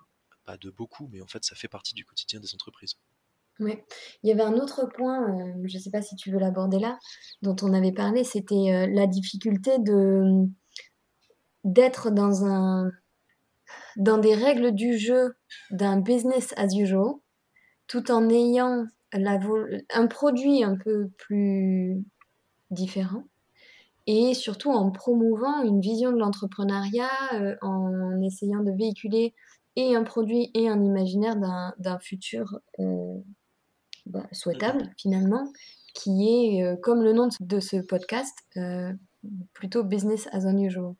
pas 0.45 0.57
de 0.57 0.69
beaucoup, 0.69 1.09
mais 1.11 1.21
en 1.21 1.27
fait 1.27 1.43
ça 1.43 1.55
fait 1.55 1.67
partie 1.67 1.95
du 1.95 2.05
quotidien 2.05 2.39
des 2.39 2.53
entreprises. 2.53 2.95
Oui. 3.61 3.77
Il 4.23 4.29
y 4.29 4.33
avait 4.33 4.41
un 4.41 4.55
autre 4.55 4.87
point, 4.87 5.21
euh, 5.29 5.53
je 5.65 5.77
ne 5.77 5.81
sais 5.81 5.91
pas 5.91 6.01
si 6.01 6.15
tu 6.15 6.31
veux 6.31 6.39
l'aborder 6.39 6.79
là, 6.79 6.97
dont 7.43 7.55
on 7.61 7.73
avait 7.73 7.91
parlé, 7.91 8.23
c'était 8.23 8.55
euh, 8.73 8.87
la 8.91 9.05
difficulté 9.05 9.77
de 9.79 10.47
d'être 11.63 12.09
dans 12.09 12.43
un 12.43 12.89
dans 13.97 14.17
des 14.17 14.33
règles 14.33 14.71
du 14.71 14.97
jeu 14.97 15.35
d'un 15.69 15.99
business 15.99 16.53
as 16.57 16.75
usual, 16.75 17.15
tout 17.87 18.11
en 18.11 18.29
ayant 18.29 18.85
la 19.13 19.39
un 19.93 20.07
produit 20.07 20.63
un 20.63 20.75
peu 20.75 21.11
plus 21.17 22.03
différent 22.71 23.25
et 24.07 24.33
surtout 24.33 24.71
en 24.71 24.89
promouvant 24.91 25.61
une 25.63 25.81
vision 25.81 26.11
de 26.11 26.17
l'entrepreneuriat, 26.17 27.09
euh, 27.35 27.55
en 27.61 28.19
essayant 28.21 28.63
de 28.63 28.71
véhiculer 28.71 29.35
et 29.75 29.95
un 29.95 30.03
produit 30.03 30.49
et 30.55 30.67
un 30.67 30.83
imaginaire 30.83 31.35
d'un 31.77 31.99
futur 31.99 32.59
bah, 34.11 34.27
souhaitable 34.31 34.93
finalement, 34.97 35.51
qui 35.93 36.29
est, 36.29 36.63
euh, 36.63 36.75
comme 36.75 37.01
le 37.01 37.13
nom 37.13 37.29
de 37.39 37.59
ce 37.59 37.77
podcast, 37.77 38.37
euh, 38.57 38.93
plutôt 39.53 39.83
business 39.83 40.27
as 40.31 40.45
unusual. 40.45 40.93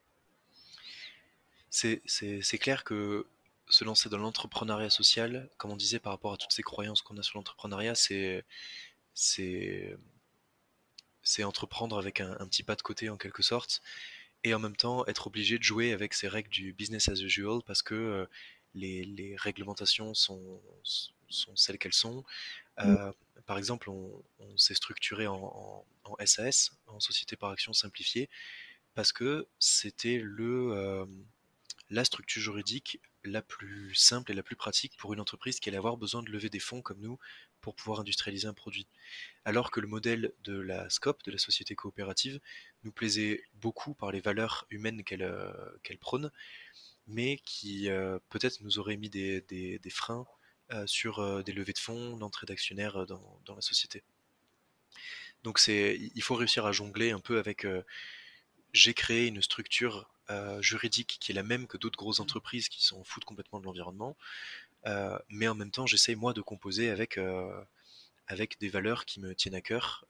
C'est 1.69 2.57
clair 2.59 2.83
que 2.83 3.27
se 3.69 3.85
lancer 3.85 4.09
dans 4.09 4.17
l'entrepreneuriat 4.17 4.89
social, 4.89 5.49
comme 5.57 5.71
on 5.71 5.77
disait 5.77 5.99
par 5.99 6.11
rapport 6.11 6.33
à 6.33 6.37
toutes 6.37 6.51
ces 6.51 6.63
croyances 6.63 7.01
qu'on 7.01 7.17
a 7.17 7.23
sur 7.23 7.37
l'entrepreneuriat, 7.37 7.95
c'est 7.95 8.43
c'est 9.13 9.95
entreprendre 11.43 11.97
avec 11.97 12.21
un, 12.21 12.47
petit 12.47 12.63
pas 12.63 12.75
de 12.75 12.81
côté 12.81 13.09
en 13.09 13.17
quelque 13.17 13.43
sorte, 13.43 13.81
et 14.43 14.53
en 14.53 14.59
même 14.59 14.75
temps 14.75 15.05
être 15.07 15.27
obligé 15.27 15.57
de 15.57 15.63
jouer 15.63 15.93
avec 15.93 16.13
ces 16.13 16.27
règles 16.27 16.49
du 16.49 16.73
business 16.73 17.09
as 17.09 17.21
usual 17.21 17.61
parce 17.65 17.83
que 17.83 17.95
euh, 17.95 18.25
les, 18.73 19.03
les, 19.03 19.35
réglementations 19.35 20.13
sont, 20.13 20.61
sont 20.83 21.55
celles 21.55 21.77
qu'elles 21.77 21.93
sont. 21.93 22.23
Mm 22.83 23.11
par 23.45 23.57
exemple, 23.57 23.89
on, 23.89 24.23
s'est 24.55 24.75
structuré 24.75 25.27
en, 25.27 25.85
SAS, 26.25 26.71
en 26.87 27.01
société 27.01 27.35
par 27.35 27.49
action 27.49 27.73
simplifiée, 27.73 28.29
parce 28.93 29.11
que 29.11 29.47
c'était 29.59 30.21
euh, 30.23 31.05
la 31.89 32.05
structure 32.05 32.41
juridique 32.41 33.01
la 33.23 33.41
plus 33.41 33.93
simple 33.93 34.31
et 34.31 34.35
la 34.35 34.43
plus 34.43 34.55
pratique 34.55 34.95
pour 34.97 35.13
une 35.13 35.19
entreprise 35.19 35.59
qui 35.59 35.69
allait 35.69 35.77
avoir 35.77 35.97
besoin 35.97 36.23
de 36.23 36.31
lever 36.31 36.49
des 36.49 36.59
fonds 36.59 36.81
comme 36.81 36.99
nous 37.01 37.19
pour 37.59 37.75
pouvoir 37.75 37.99
industrialiser 37.99 38.47
un 38.47 38.53
produit. 38.53 38.87
Alors 39.45 39.69
que 39.69 39.79
le 39.79 39.87
modèle 39.87 40.33
de 40.45 40.57
la 40.57 40.89
SCOP, 40.89 41.21
de 41.23 41.31
la 41.31 41.37
société 41.37 41.75
coopérative, 41.75 42.39
nous 42.83 42.91
plaisait 42.91 43.43
beaucoup 43.55 43.93
par 43.93 44.11
les 44.11 44.21
valeurs 44.21 44.65
humaines 44.69 45.03
qu'elle 45.03 45.23
euh, 45.23 45.97
prône, 45.99 46.31
mais 47.07 47.37
qui 47.45 47.89
euh, 47.89 48.17
peut-être 48.29 48.61
nous 48.61 48.79
aurait 48.79 48.97
mis 48.97 49.09
des 49.09 49.81
freins 49.89 50.25
euh, 50.25 50.40
sur 50.85 51.19
euh, 51.19 51.43
des 51.43 51.51
levées 51.51 51.73
de 51.73 51.79
fonds, 51.79 52.17
l'entrée 52.17 52.45
d'actionnaires 52.45 52.97
euh, 52.97 53.05
dans, 53.05 53.55
la 53.55 53.61
société. 53.61 54.03
Donc 55.43 55.59
c'est, 55.59 55.97
il 56.15 56.21
faut 56.21 56.35
réussir 56.35 56.65
à 56.65 56.71
jongler 56.71 57.11
un 57.11 57.19
peu 57.19 57.39
avec. 57.39 57.65
j'ai 58.73 58.93
créé 58.93 59.27
une 59.27 59.41
structure 59.41 60.07
juridique 60.59 61.17
qui 61.19 61.31
est 61.31 61.35
la 61.35 61.43
même 61.43 61.67
que 61.67 61.77
d'autres 61.77 61.97
grosses 61.97 62.19
mmh. 62.19 62.23
entreprises 62.23 62.69
qui 62.69 62.85
s'en 62.85 63.03
foutent 63.03 63.25
complètement 63.25 63.59
de 63.59 63.65
l'environnement, 63.65 64.15
mais 65.29 65.47
en 65.47 65.55
même 65.55 65.71
temps 65.71 65.87
j'essaye 65.87 66.15
moi 66.15 66.33
de 66.33 66.41
composer 66.41 66.91
avec 66.91 67.19
avec 68.27 68.59
des 68.59 68.69
valeurs 68.69 69.05
qui 69.05 69.19
me 69.19 69.33
tiennent 69.33 69.55
à 69.55 69.61
cœur, 69.61 70.05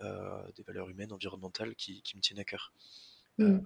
des 0.58 0.64
valeurs 0.64 0.90
humaines, 0.90 1.14
environnementales 1.14 1.76
qui, 1.76 2.04
me 2.14 2.22
tiennent 2.22 2.40
à 2.40 2.44
cœur. 2.44 2.74
Mmh. 3.38 3.60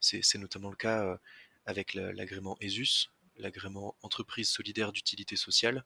c'est 0.00 0.38
notamment 0.38 0.70
le 0.70 0.76
cas 0.76 1.18
avec 1.66 1.92
l'agrément 1.92 2.56
ESUS, 2.60 3.10
l'agrément 3.36 3.96
entreprise 4.00 4.48
solidaire 4.48 4.92
d'utilité 4.92 5.36
sociale, 5.36 5.76
euh, 5.78 5.82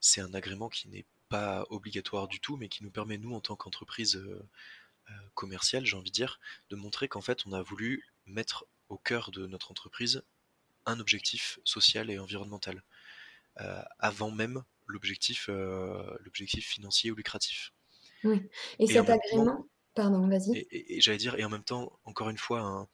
c'est 0.00 0.20
un 0.20 0.34
agrément 0.34 0.68
qui 0.68 0.88
n'est 0.88 1.06
pas 1.28 1.66
obligatoire 1.70 2.28
du 2.28 2.40
tout, 2.40 2.56
mais 2.56 2.68
qui 2.68 2.82
nous 2.82 2.90
permet, 2.90 3.18
nous, 3.18 3.34
en 3.34 3.40
tant 3.40 3.56
qu'entreprise 3.56 4.16
euh, 4.16 4.42
euh, 5.08 5.12
commerciale, 5.34 5.86
j'ai 5.86 5.96
envie 5.96 6.10
de 6.10 6.14
dire, 6.14 6.40
de 6.70 6.76
montrer 6.76 7.08
qu'en 7.08 7.20
fait, 7.20 7.46
on 7.46 7.52
a 7.52 7.62
voulu 7.62 8.04
mettre 8.26 8.66
au 8.88 8.98
cœur 8.98 9.30
de 9.30 9.46
notre 9.46 9.70
entreprise 9.70 10.22
un 10.86 10.98
objectif 10.98 11.60
social 11.64 12.10
et 12.10 12.18
environnemental, 12.18 12.82
avant 13.98 14.30
même 14.30 14.64
l'objectif 14.86 15.48
l'objectif 15.48 16.66
financier 16.66 17.10
ou 17.10 17.14
lucratif. 17.14 17.72
Oui. 18.24 18.40
Et, 18.78 18.86
cet 18.86 19.10
agrément, 19.10 19.68
pardon, 19.94 20.26
vas-y. 20.26 20.66
Et, 20.70 21.00
j'allais 21.00 21.18
dire, 21.18 21.34
et 21.34 21.44
en 21.44 21.50
même 21.50 21.62
temps, 21.62 21.98
encore 22.04 22.30
une 22.30 22.38
fois, 22.38 22.88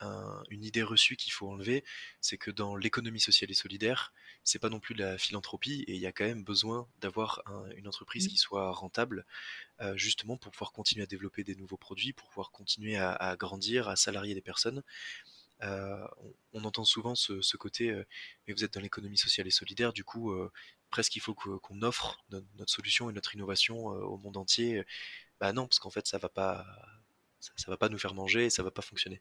un, 0.00 0.42
une 0.50 0.64
idée 0.64 0.82
reçue 0.82 1.16
qu'il 1.16 1.32
faut 1.32 1.50
enlever, 1.50 1.84
c'est 2.20 2.38
que 2.38 2.50
dans 2.50 2.76
l'économie 2.76 3.20
sociale 3.20 3.50
et 3.50 3.54
solidaire, 3.54 4.12
c'est 4.48 4.58
pas 4.58 4.70
non 4.70 4.80
plus 4.80 4.94
de 4.94 5.04
la 5.04 5.18
philanthropie 5.18 5.84
et 5.88 5.94
il 5.94 6.00
y 6.00 6.06
a 6.06 6.12
quand 6.12 6.24
même 6.24 6.42
besoin 6.42 6.88
d'avoir 7.02 7.42
une 7.76 7.86
entreprise 7.86 8.26
mmh. 8.26 8.30
qui 8.30 8.38
soit 8.38 8.72
rentable, 8.72 9.26
euh, 9.82 9.94
justement 9.94 10.38
pour 10.38 10.52
pouvoir 10.52 10.72
continuer 10.72 11.02
à 11.02 11.06
développer 11.06 11.44
des 11.44 11.54
nouveaux 11.54 11.76
produits, 11.76 12.14
pour 12.14 12.28
pouvoir 12.28 12.50
continuer 12.50 12.96
à, 12.96 13.36
grandir, 13.38 13.88
à 13.88 13.96
salarier 13.96 14.34
des 14.34 14.40
personnes. 14.40 14.82
Euh, 15.62 16.02
on, 16.54 16.64
entend 16.64 16.84
souvent 16.84 17.14
ce, 17.14 17.56
côté, 17.58 17.90
euh, 17.90 18.06
mais 18.46 18.54
vous 18.54 18.64
êtes 18.64 18.72
dans 18.72 18.80
l'économie 18.80 19.18
sociale 19.18 19.46
et 19.46 19.50
solidaire, 19.50 19.92
du 19.92 20.02
coup, 20.02 20.34
presque 20.88 21.14
il 21.16 21.20
faut 21.20 21.34
qu'on 21.34 21.82
offre 21.82 22.18
notre, 22.30 22.72
solution 22.72 23.10
et 23.10 23.12
notre 23.12 23.34
innovation 23.34 23.84
au 23.84 24.16
monde 24.16 24.38
entier. 24.38 24.82
Bah 25.40 25.52
non, 25.52 25.66
parce 25.66 25.78
qu'en 25.78 25.90
fait, 25.90 26.06
ça 26.06 26.16
va 26.16 26.30
pas, 26.30 26.64
ça, 27.38 27.52
ça 27.56 27.70
va 27.70 27.76
pas 27.76 27.90
nous 27.90 27.98
faire 27.98 28.14
manger 28.14 28.46
et 28.46 28.50
ça 28.50 28.62
va 28.62 28.70
pas 28.70 28.82
fonctionner. 28.82 29.20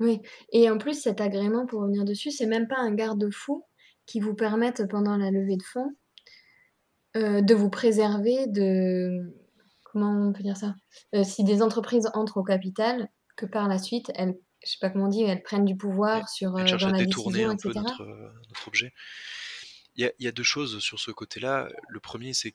Oui 0.00 0.20
et 0.52 0.70
en 0.70 0.78
plus 0.78 1.00
cet 1.00 1.20
agrément 1.20 1.66
pour 1.66 1.82
revenir 1.82 2.04
dessus, 2.04 2.30
c'est 2.30 2.46
même 2.46 2.68
pas 2.68 2.78
un 2.78 2.92
garde-fou 2.94 3.64
qui 4.06 4.20
vous 4.20 4.34
permette 4.34 4.88
pendant 4.88 5.16
la 5.16 5.30
levée 5.30 5.56
de 5.56 5.62
fonds, 5.62 5.94
euh, 7.16 7.40
de 7.40 7.54
vous 7.54 7.70
préserver 7.70 8.46
de 8.48 9.34
comment 9.84 10.28
on 10.28 10.32
peut 10.32 10.42
dire 10.42 10.56
ça? 10.56 10.74
Euh, 11.14 11.24
si 11.24 11.44
des 11.44 11.62
entreprises 11.62 12.08
entrent 12.14 12.38
au 12.38 12.44
capital, 12.44 13.08
que 13.36 13.46
par 13.46 13.68
la 13.68 13.78
suite 13.78 14.10
elles 14.14 14.36
je 14.64 14.70
sais 14.70 14.78
pas 14.80 14.90
comment 14.90 15.08
dire, 15.08 15.28
elles 15.28 15.42
prennent 15.42 15.64
du 15.64 15.76
pouvoir 15.76 16.28
sur, 16.28 16.56
euh, 16.56 16.64
dans 16.64 16.90
la 16.90 16.98
détourner 16.98 17.42
un 17.42 17.56
peu 17.56 17.72
notre, 17.72 18.32
objet. 18.68 18.92
Il 19.96 20.04
y 20.04 20.06
a 20.06 20.12
il 20.20 20.24
y 20.24 20.28
a 20.28 20.32
2 20.32 20.42
choses 20.44 20.78
sur 20.78 21.00
ce 21.00 21.10
côté-là. 21.10 21.68
Le 21.88 21.98
premier 21.98 22.32
c'est, 22.32 22.54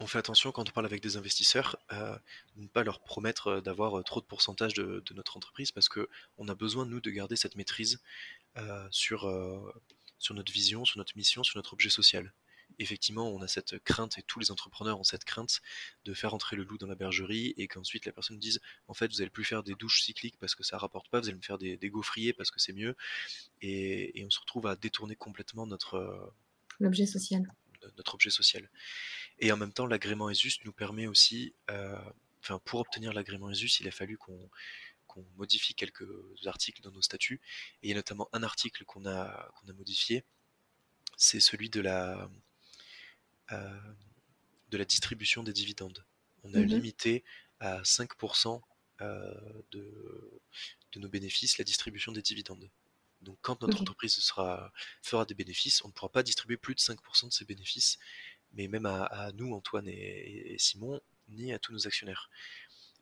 on 0.00 0.06
fait 0.06 0.18
attention 0.18 0.52
quand 0.52 0.68
on 0.68 0.72
parle 0.72 0.86
avec 0.86 1.00
des 1.00 1.16
investisseurs, 1.16 1.76
euh, 1.92 2.18
ne 2.56 2.66
pas 2.66 2.82
leur 2.82 3.00
promettre 3.00 3.46
euh, 3.48 3.60
d'avoir 3.60 3.98
euh, 3.98 4.02
trop 4.02 4.20
de 4.20 4.26
pourcentage 4.26 4.74
de, 4.74 5.02
notre 5.14 5.36
entreprise 5.36 5.70
parce 5.72 5.88
qu'on 5.88 6.48
a 6.48 6.54
besoin, 6.54 6.84
nous, 6.84 7.00
de 7.00 7.10
garder 7.10 7.36
cette 7.36 7.56
maîtrise 7.56 8.00
sur, 8.90 9.28
sur 10.18 10.34
notre 10.34 10.52
vision, 10.52 10.84
sur 10.84 10.98
notre 10.98 11.16
mission, 11.16 11.42
sur 11.42 11.58
notre 11.58 11.72
objet 11.72 11.90
social. 11.90 12.32
Effectivement, 12.78 13.28
on 13.28 13.42
a 13.42 13.48
cette 13.48 13.78
crainte, 13.80 14.16
et 14.18 14.22
tous 14.22 14.38
les 14.38 14.52
entrepreneurs 14.52 14.98
ont 14.98 15.04
cette 15.04 15.24
crainte 15.24 15.60
de 16.04 16.14
faire 16.14 16.34
entrer 16.34 16.54
le 16.54 16.62
loup 16.62 16.78
dans 16.78 16.86
la 16.86 16.94
bergerie 16.94 17.52
et 17.56 17.66
qu'ensuite 17.66 18.06
la 18.06 18.12
personne 18.12 18.38
dise 18.38 18.60
en 18.86 18.94
fait, 18.94 19.08
vous 19.08 19.20
allez 19.20 19.30
plus 19.30 19.44
faire 19.44 19.64
des 19.64 19.74
douches 19.74 20.02
cycliques 20.02 20.36
parce 20.38 20.54
que 20.54 20.62
ça 20.62 20.78
rapporte 20.78 21.08
pas, 21.08 21.20
vous 21.20 21.28
allez 21.28 21.36
me 21.36 21.42
faire 21.42 21.58
des, 21.58 21.76
gaufriers 21.90 22.32
parce 22.32 22.52
que 22.52 22.60
c'est 22.60 22.72
mieux. 22.72 22.96
Et, 23.60 24.20
et, 24.20 24.24
on 24.24 24.30
se 24.30 24.38
retrouve 24.38 24.66
à 24.68 24.76
détourner 24.76 25.16
complètement 25.16 25.66
notre. 25.66 26.32
L'objet 26.78 27.06
social. 27.06 27.42
Notre 27.96 28.14
objet 28.14 28.30
social. 28.30 28.68
Et 29.38 29.52
en 29.52 29.56
même 29.56 29.72
temps, 29.72 29.86
l'agrément 29.86 30.30
ESUS 30.30 30.60
nous 30.64 30.72
permet 30.72 31.06
aussi, 31.06 31.54
euh, 31.70 31.98
enfin, 32.40 32.60
pour 32.64 32.80
obtenir 32.80 33.12
l'agrément 33.12 33.50
ESUS, 33.50 33.80
il 33.80 33.88
a 33.88 33.90
fallu 33.90 34.16
qu'on 34.16 34.48
modifie 35.36 35.74
quelques 35.74 36.06
articles 36.46 36.82
dans 36.82 36.90
nos 36.90 37.02
statuts. 37.02 37.40
Et 37.82 37.88
il 37.88 37.90
y 37.90 37.92
a 37.92 37.96
notamment 37.96 38.28
un 38.32 38.42
article 38.42 38.84
qu'on 38.84 39.06
a, 39.06 39.52
qu'on 39.54 39.68
a 39.68 39.72
modifié, 39.72 40.24
c'est 41.16 41.40
celui 41.40 41.70
de 41.70 41.80
la, 41.80 42.28
euh, 43.52 43.80
de 44.70 44.76
la 44.76 44.84
distribution 44.84 45.42
des 45.42 45.52
dividendes. 45.52 46.04
On 46.42 46.54
a 46.54 46.58
mmh 46.58 46.64
limité 46.64 47.24
à 47.60 47.80
5% 47.82 48.60
euh, 49.00 49.62
de, 49.70 50.40
de 50.92 51.00
nos 51.00 51.08
bénéfices 51.08 51.58
la 51.58 51.64
distribution 51.64 52.12
des 52.12 52.22
dividendes. 52.22 52.70
Donc 53.24 53.38
quand 53.40 53.60
notre 53.62 53.80
entreprise 53.80 54.14
sera, 54.14 54.72
fera 55.02 55.24
des 55.24 55.34
bénéfices, 55.34 55.82
on 55.84 55.88
ne 55.88 55.92
pourra 55.92 56.10
pas 56.10 56.22
distribuer 56.22 56.56
plus 56.56 56.74
de 56.74 56.80
5% 56.80 57.28
de 57.28 57.32
ses 57.32 57.44
bénéfices 57.44 57.98
mais 58.54 58.68
même 58.68 58.86
à, 58.86 59.30
nous, 59.34 59.52
Antoine 59.54 59.88
et, 59.88 60.56
Simon, 60.58 61.00
ni 61.28 61.52
à 61.52 61.58
tous 61.58 61.72
nos 61.72 61.86
actionnaires. 61.86 62.30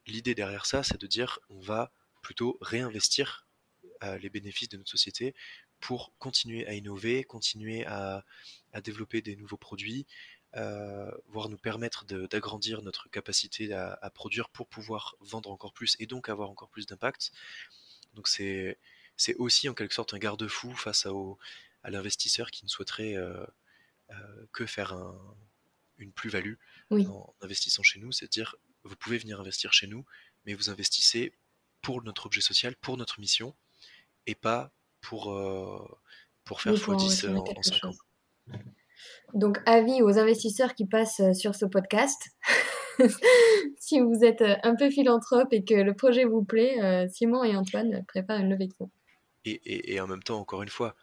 L'idée 0.06 0.34
derrière 0.34 0.66
ça, 0.66 0.82
c'est 0.82 1.00
de 1.00 1.06
dire 1.06 1.38
on 1.48 1.60
va 1.60 1.92
plutôt 2.22 2.58
réinvestir 2.60 3.46
euh, 4.02 4.18
les 4.18 4.30
bénéfices 4.30 4.68
de 4.68 4.76
notre 4.76 4.90
société 4.90 5.34
pour 5.80 6.12
continuer 6.18 6.66
à 6.66 6.74
innover, 6.74 7.24
continuer 7.24 7.84
à, 7.86 8.24
développer 8.84 9.20
des 9.20 9.36
nouveaux 9.36 9.56
produits, 9.56 10.06
euh, 10.56 11.10
voire 11.26 11.48
nous 11.48 11.58
permettre 11.58 12.04
d'agrandir 12.04 12.82
notre 12.82 13.10
capacité 13.10 13.72
à, 13.74 14.10
produire 14.14 14.48
pour 14.48 14.68
pouvoir 14.68 15.16
vendre 15.20 15.50
encore 15.50 15.72
plus 15.72 15.96
et 15.98 16.06
donc 16.06 16.28
avoir 16.28 16.50
encore 16.50 16.70
plus 16.70 16.86
d'impact. 16.86 17.32
Donc 18.14 18.28
c'est 18.28 18.78
aussi 19.38 19.68
en 19.68 19.74
quelque 19.74 19.94
sorte 19.94 20.14
un 20.14 20.18
garde-fou 20.18 20.72
face 20.74 21.06
à, 21.06 21.90
l'investisseur 21.90 22.50
qui 22.52 22.64
ne 22.64 22.70
souhaiterait 22.70 23.16
euh, 23.16 23.44
que 24.53 24.66
faire 24.66 24.96
une 25.98 26.12
plus-value 26.12 26.55
en 26.90 27.35
investissant 27.40 27.83
chez 27.83 28.01
nous, 28.01 28.12
c'est 28.12 28.27
à 28.27 28.29
dire 28.29 28.57
vous 28.85 28.96
pouvez 28.96 29.18
venir 29.18 29.40
investir 29.40 29.72
chez 29.72 29.87
nous, 29.87 30.05
mais 30.44 30.55
vous 30.55 30.70
investissez 30.70 31.33
pour 31.83 32.03
notre 32.03 32.27
objet 32.27 32.40
social, 32.40 32.75
pour 32.77 32.96
notre 32.96 33.20
mission, 33.20 33.55
et 34.27 34.35
pas 34.35 34.72
pour, 35.01 35.33
euh, 35.33 35.85
pour 36.44 36.61
faire 36.61 36.75
x10 36.75 37.29
en, 37.37 37.62
5 37.62 37.85
ans. 37.85 37.94
Donc, 39.35 39.59
avis 39.66 40.03
aux 40.03 40.18
investisseurs 40.18 40.75
qui 40.75 40.87
passent 40.87 41.20
euh, 41.20 41.33
sur 41.33 41.55
ce 41.55 41.64
podcast. 41.66 42.31
si 43.79 44.01
vous 44.01 44.22
êtes 44.22 44.42
euh, 44.42 44.57
un 44.62 44.77
peu 44.77 44.90
philanthrope 44.90 45.53
et 45.53 45.64
que 45.64 45.75
le 45.75 45.94
projet 45.94 46.25
vous 46.25 46.44
plaît, 46.44 46.81
euh, 46.83 47.09
Simon 47.09 47.42
et 47.42 47.57
Antoine 47.57 48.05
préparent 48.07 48.40
une 48.40 48.51
levée 48.51 48.68
de 48.68 48.75
fonds. 48.75 48.90
Et, 49.44 50.01
en 50.01 50.07
même 50.07 50.22
temps, 50.22 50.38
encore 50.38 50.62
une 50.62 50.68
fois, 50.68 50.94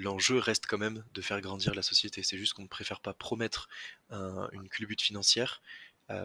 l'enjeu 0.00 0.38
reste 0.38 0.66
quand 0.66 0.78
même 0.78 1.04
de 1.14 1.20
faire 1.20 1.40
grandir 1.40 1.74
la 1.74 1.82
société. 1.82 2.22
C'est 2.22 2.38
juste 2.38 2.54
qu'on 2.54 2.62
ne 2.62 2.68
préfère 2.68 3.00
pas 3.00 3.14
promettre 3.14 3.68
une 4.10 4.68
culbute 4.68 5.02
financière 5.02 5.62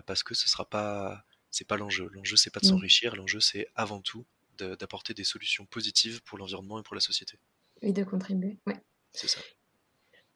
parce 0.06 0.24
que 0.24 0.34
ce 0.34 0.50
sera 0.50 0.70
pas, 0.70 1.26
c'est 1.52 1.68
pas 1.68 1.78
l'enjeu. 1.78 2.10
L'enjeu 2.14 2.36
c'est 2.36 2.50
pas 2.50 2.60
de 2.60 2.66
mm. 2.68 2.70
s'enrichir. 2.70 3.16
L'enjeu 3.16 3.40
c'est 3.40 3.68
avant 3.76 4.02
tout 4.02 4.26
d'apporter 4.58 5.14
des 5.14 5.24
solutions 5.24 5.66
positives 5.66 6.22
pour 6.24 6.38
l'environnement 6.38 6.80
et 6.80 6.84
pour 6.84 6.96
la 6.96 7.02
société. 7.02 7.38
Et 7.82 7.92
de 7.92 8.04
contribuer, 8.04 8.58
ouais. 8.68 8.82
C'est 9.12 9.28
ça. 9.28 9.40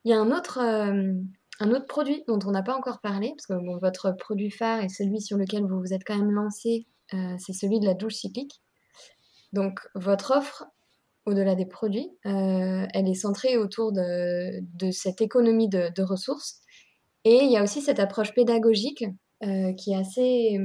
Il 0.04 0.12
y 0.12 0.13
a 0.13 0.19
un 0.19 0.32
autre, 0.32 0.60
euh, 0.60 1.13
un 1.60 1.71
autre 1.71 1.86
produit 1.86 2.23
dont 2.28 2.39
on 2.45 2.52
n'a 2.52 2.63
pas 2.63 2.75
encore 2.75 3.02
parlé, 3.02 3.34
parce 3.36 3.47
que 3.47 3.80
votre 3.80 4.12
produit 4.12 4.52
phare 4.52 4.82
et 4.82 4.89
celui 4.89 5.21
sur 5.21 5.38
lequel 5.38 5.63
vous 5.63 5.80
vous 5.80 5.93
êtes 5.93 6.04
quand 6.06 6.17
même 6.17 6.32
lancé, 6.32 6.88
euh, 7.13 7.36
c'est 7.38 7.54
celui 7.54 7.80
de 7.80 7.86
la 7.86 7.93
douche 7.93 8.15
cyclique. 8.15 8.62
Donc 9.52 9.80
votre 9.95 10.32
offre, 10.32 10.65
au-delà 11.25 11.55
des 11.55 11.65
produits, 11.65 12.10
euh, 12.25 12.88
elle 12.93 13.08
est 13.08 13.13
centrée 13.13 13.58
autour 13.58 13.91
de, 13.91 14.62
de 14.62 14.91
cette 14.91 15.21
économie 15.21 15.69
de, 15.69 15.91
de, 15.93 16.03
ressources. 16.03 16.62
Et 17.23 17.43
il 17.43 17.51
y 17.51 17.58
a 17.58 17.63
aussi 17.63 17.82
cette 17.82 17.99
approche 17.99 18.34
pédagogique 18.34 19.05
qui 19.77 19.91
est 19.91 19.95
assez 19.95 20.58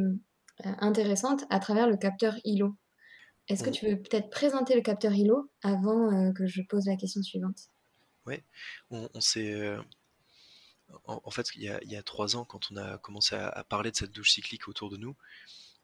intéressante 0.64 1.44
à 1.50 1.60
travers 1.60 1.88
le 1.88 1.96
capteur 1.96 2.34
ILO. 2.44 2.74
Est-ce 3.48 3.62
que 3.62 3.70
tu 3.70 3.86
veux 3.86 3.96
peut-être 3.96 4.30
présenter 4.30 4.74
le 4.74 4.80
capteur 4.80 5.12
ILO 5.12 5.50
avant 5.62 6.32
que 6.32 6.46
je 6.46 6.62
pose 6.62 6.86
la 6.86 6.96
question 6.96 7.22
suivante? 7.22 7.68
Ouais, 8.26 8.42
on, 8.90 9.20
s'est. 9.20 9.52
Euh, 9.52 9.82
en, 11.04 11.30
fait, 11.30 11.48
il 11.56 11.62
y, 11.62 11.96
a, 11.96 12.02
trois 12.02 12.36
ans, 12.36 12.44
quand 12.44 12.70
on 12.70 12.76
a 12.76 12.98
commencé 12.98 13.36
à, 13.36 13.64
parler 13.64 13.90
de 13.90 13.96
cette 13.96 14.12
douche 14.12 14.32
cyclique 14.32 14.68
autour 14.68 14.88
de 14.88 14.96
nous, 14.96 15.14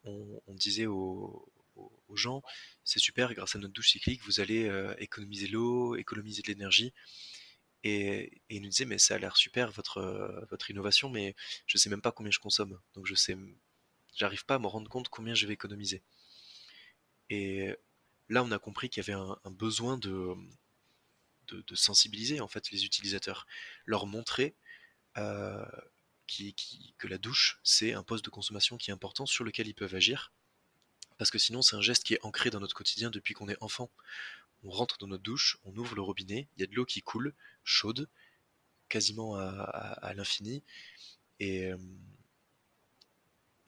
on, 0.04 0.40
disait 0.54 0.86
aux, 0.86 1.52
gens 2.16 2.42
c'est 2.84 2.98
super, 2.98 3.32
grâce 3.34 3.56
à 3.56 3.58
notre 3.58 3.72
douche 3.72 3.90
cyclique, 3.90 4.22
vous 4.24 4.40
allez 4.40 4.68
euh, 4.68 4.94
économiser 4.98 5.48
l'eau, 5.48 5.96
économiser 5.96 6.42
de 6.42 6.48
l'énergie. 6.48 6.92
Et, 7.84 8.42
ils 8.50 8.60
nous 8.62 8.68
disaient 8.68 8.84
mais 8.84 8.98
ça 8.98 9.14
a 9.14 9.18
l'air 9.18 9.36
super 9.36 9.70
votre, 9.72 9.98
euh, 9.98 10.44
votre 10.50 10.70
innovation, 10.70 11.08
mais 11.08 11.34
je 11.66 11.78
sais 11.78 11.90
même 11.90 12.02
pas 12.02 12.12
combien 12.12 12.32
je 12.32 12.38
consomme. 12.38 12.78
Donc 12.94 13.06
je 13.06 13.14
sais, 13.14 13.36
j'arrive 14.16 14.44
pas 14.44 14.56
à 14.56 14.58
me 14.58 14.66
rendre 14.66 14.90
compte 14.90 15.08
combien 15.08 15.34
je 15.34 15.46
vais 15.46 15.54
économiser. 15.54 16.02
Et 17.30 17.70
là, 18.28 18.42
on 18.42 18.50
a 18.50 18.58
compris 18.58 18.90
qu'il 18.90 19.04
y 19.06 19.10
avait 19.10 19.20
un 19.44 19.50
besoin 19.50 19.98
de, 19.98 20.34
de, 21.54 21.74
sensibiliser 21.74 22.40
en 22.40 22.48
fait 22.48 22.70
les 22.70 22.84
utilisateurs, 22.84 23.46
leur 23.86 24.06
montrer 24.06 24.54
euh, 25.18 25.64
que 26.98 27.08
la 27.08 27.18
douche 27.18 27.58
c'est 27.64 27.92
un 27.92 28.04
poste 28.04 28.24
de 28.24 28.30
consommation 28.30 28.76
qui 28.76 28.90
est 28.90 28.94
important 28.94 29.26
sur 29.26 29.42
lequel 29.42 29.66
ils 29.66 29.74
peuvent 29.74 29.94
agir, 29.94 30.32
parce 31.20 31.30
que 31.30 31.38
sinon 31.38 31.60
c'est 31.60 31.76
un 31.76 31.82
geste 31.82 32.04
qui 32.04 32.14
est 32.14 32.24
ancré 32.24 32.48
dans 32.48 32.60
notre 32.60 32.74
quotidien 32.74 33.10
depuis 33.10 33.34
qu'on 33.34 33.50
est 33.50 33.62
enfant. 33.62 33.90
On 34.62 34.70
rentre 34.70 34.96
dans 34.96 35.06
notre 35.06 35.22
douche, 35.22 35.58
on 35.64 35.76
ouvre 35.76 35.94
le 35.94 36.00
robinet, 36.00 36.48
il 36.56 36.60
y 36.62 36.64
a 36.64 36.66
de 36.66 36.74
l'eau 36.74 36.86
qui 36.86 37.02
coule, 37.02 37.34
chaude, 37.62 38.08
quasiment 38.88 39.36
à, 39.36 40.14
l'infini, 40.16 40.64
et, 41.38 41.66
euh, 41.66 41.76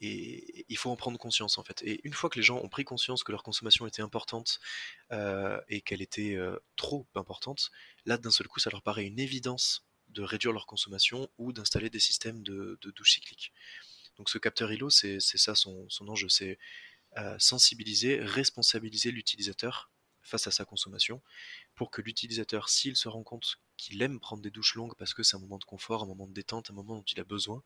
et 0.01 0.65
il 0.67 0.77
faut 0.79 0.89
en 0.89 0.95
prendre 0.95 1.19
conscience 1.19 1.59
en 1.59 1.63
fait. 1.63 1.83
Et 1.83 2.01
une 2.03 2.13
fois 2.13 2.31
que 2.31 2.39
les 2.39 2.43
gens 2.43 2.57
ont 2.57 2.69
pris 2.69 2.85
conscience 2.85 3.23
que 3.23 3.31
leur 3.31 3.43
consommation 3.43 3.85
était 3.85 4.01
importante 4.01 4.59
euh, 5.11 5.61
et 5.69 5.81
qu'elle 5.81 6.01
était 6.01 6.33
euh, 6.33 6.57
trop 6.75 7.05
importante, 7.13 7.69
là 8.07 8.17
d'un 8.17 8.31
seul 8.31 8.47
coup 8.47 8.59
ça 8.59 8.71
leur 8.71 8.81
paraît 8.81 9.05
une 9.05 9.19
évidence 9.19 9.85
de 10.09 10.23
réduire 10.23 10.53
leur 10.53 10.65
consommation 10.65 11.29
ou 11.37 11.53
d'installer 11.53 11.91
des 11.91 11.99
systèmes 11.99 12.41
de, 12.41 12.79
douche 12.95 13.13
cyclique. 13.13 13.53
Donc 14.17 14.31
ce 14.31 14.39
capteur 14.39 14.71
ILO, 14.71 14.89
c'est 14.89 15.19
ça 15.19 15.53
son, 15.53 15.87
enjeu, 16.07 16.29
c'est 16.29 16.57
sensibiliser, 17.37 18.19
responsabiliser 18.21 19.11
l'utilisateur 19.11 19.91
face 20.23 20.47
à 20.47 20.51
sa 20.51 20.65
consommation 20.65 21.21
pour 21.75 21.91
que 21.91 22.01
l'utilisateur, 22.01 22.69
s'il 22.69 22.95
se 22.95 23.09
rend 23.09 23.23
compte 23.23 23.59
qu'il 23.77 24.01
aime 24.01 24.19
prendre 24.19 24.41
des 24.41 24.51
douches 24.51 24.75
longues 24.75 24.95
parce 24.97 25.13
que 25.13 25.23
c'est 25.23 25.35
un 25.35 25.39
moment 25.39 25.57
de 25.57 25.65
confort, 25.65 26.03
un 26.03 26.07
moment 26.07 26.27
de 26.27 26.33
détente, 26.33 26.69
un 26.69 26.73
moment 26.73 26.95
dont 26.95 27.03
il 27.03 27.19
a 27.19 27.23
besoin, 27.23 27.61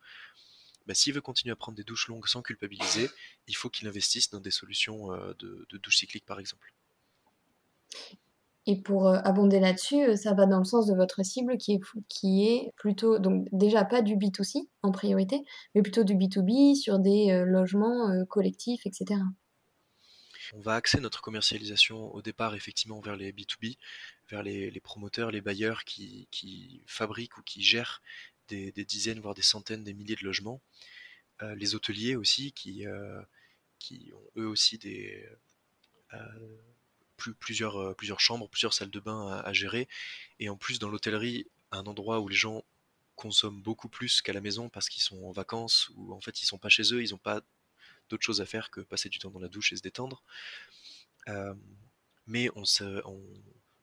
bah, 0.88 0.94
s'il 0.94 1.14
veut 1.14 1.22
continuer 1.22 1.52
à 1.52 1.56
prendre 1.56 1.76
des 1.76 1.84
douches 1.84 2.08
longues 2.08 2.28
sans 2.28 2.42
culpabiliser, 2.42 3.10
il 3.48 3.56
faut 3.56 3.70
qu'il 3.70 3.88
investisse 3.88 4.30
dans 4.30 4.40
des 4.40 4.52
solutions 4.52 5.14
euh, 5.14 5.34
de, 5.40 5.78
douche 5.78 5.98
cyclique 5.98 6.26
par 6.26 6.40
exemple. 6.40 6.74
Et 8.68 8.80
pour 8.80 9.08
euh, 9.08 9.18
abonder 9.24 9.60
là-dessus, 9.60 10.04
euh, 10.04 10.16
ça 10.16 10.34
va 10.34 10.46
dans 10.46 10.60
le 10.60 10.66
sens 10.66 10.86
de 10.86 10.94
votre 10.94 11.24
cible 11.24 11.58
qui 11.58 11.80
est, 12.46 12.72
plutôt, 12.76 13.18
donc 13.18 13.48
déjà 13.52 13.84
pas 13.86 14.04
du 14.04 14.16
B2C 14.16 14.68
en 14.84 14.92
priorité, 14.92 15.44
mais 15.74 15.82
plutôt 15.82 16.04
du 16.04 16.14
B2B 16.14 16.76
sur 16.76 17.00
des 17.00 17.44
logements 17.46 18.26
collectifs, 18.26 18.86
etc. 18.86 19.22
On 20.54 20.60
va 20.60 20.76
axer 20.76 21.00
notre 21.00 21.22
commercialisation 21.22 22.14
au 22.14 22.22
départ 22.22 22.56
effectivement 22.56 23.02
vers 23.02 23.18
les 23.18 23.34
B2B, 23.34 23.78
vers 24.30 24.44
les, 24.44 24.80
promoteurs, 24.82 25.32
les 25.32 25.42
bailleurs 25.42 25.84
qui, 25.84 26.84
fabriquent 26.86 27.38
ou 27.38 27.42
qui 27.44 27.62
gèrent 27.62 28.02
des, 28.48 28.72
dizaines, 28.72 29.20
voire 29.20 29.34
des 29.34 29.42
centaines, 29.42 29.84
des 29.84 29.94
milliers 29.94 30.16
de 30.16 30.26
logements. 30.26 30.62
Euh, 31.42 31.54
les 31.56 31.76
hôteliers 31.76 32.16
aussi, 32.16 32.52
qui, 32.54 32.88
euh, 32.88 33.22
qui 33.80 34.12
ont 34.14 34.42
eux 34.42 34.48
aussi 34.48 34.78
des, 34.78 35.28
euh, 36.14 36.58
plusieurs, 37.40 37.96
plusieurs 37.96 38.20
chambres, 38.20 38.50
plusieurs 38.50 38.74
salles 38.74 38.92
de 38.92 39.00
bain 39.00 39.42
à, 39.44 39.54
gérer. 39.54 39.88
Et 40.40 40.50
en 40.50 40.58
plus, 40.58 40.80
dans 40.80 40.90
l'hôtellerie, 40.90 41.48
un 41.72 41.86
endroit 41.86 42.20
où 42.20 42.28
les 42.28 42.36
gens 42.36 42.64
consomment 43.16 43.62
beaucoup 43.62 43.90
plus 43.90 44.22
qu'à 44.22 44.34
la 44.34 44.42
maison 44.42 44.70
parce 44.70 44.90
qu'ils 44.90 45.02
sont 45.02 45.24
en 45.24 45.32
vacances 45.32 45.90
ou 45.96 46.14
en 46.14 46.22
fait 46.22 46.42
ils 46.44 46.46
sont 46.46 46.60
pas 46.60 46.70
chez 46.70 46.94
eux, 46.94 47.04
ils 47.04 47.12
n'ont 47.12 47.18
pas 47.18 47.42
d'autre 48.10 48.24
chose 48.24 48.42
à 48.42 48.46
faire 48.46 48.70
que 48.70 48.80
passer 48.80 49.10
du 49.10 49.18
temps 49.18 49.32
dans 49.32 49.40
la 49.40 49.48
douche 49.48 49.74
et 49.74 49.76
se 49.76 49.82
détendre. 49.82 50.24
mais 52.28 52.50
on, 52.56 52.64
se, 52.66 53.02
on, 53.06 53.22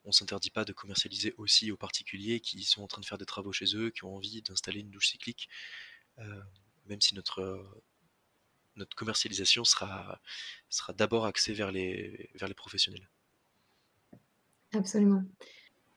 on 0.04 0.12
s'interdit 0.12 0.50
pas 0.50 0.64
de 0.64 0.72
commercialiser 0.72 1.34
aussi 1.38 1.70
aux 1.72 1.76
particuliers 1.76 2.40
qui 2.40 2.62
sont 2.64 2.82
en 2.82 2.86
train 2.86 3.00
de 3.00 3.06
faire 3.06 3.18
des 3.18 3.26
travaux 3.26 3.52
chez 3.52 3.74
eux, 3.74 3.90
qui 3.90 4.04
ont 4.04 4.16
envie 4.16 4.42
d'installer 4.42 4.80
une 4.80 4.90
douche 4.90 5.08
cyclique, 5.08 5.48
euh, 6.18 6.42
même 6.86 7.00
si 7.00 7.14
notre, 7.14 7.82
notre 8.76 8.94
commercialisation 8.96 9.64
sera, 9.64 10.20
sera 10.68 10.92
d'abord 10.92 11.24
axée 11.26 11.54
vers 11.54 11.72
les, 11.72 12.30
vers 12.34 12.48
les 12.48 12.54
professionnels. 12.54 13.08
Absolument. 14.74 15.22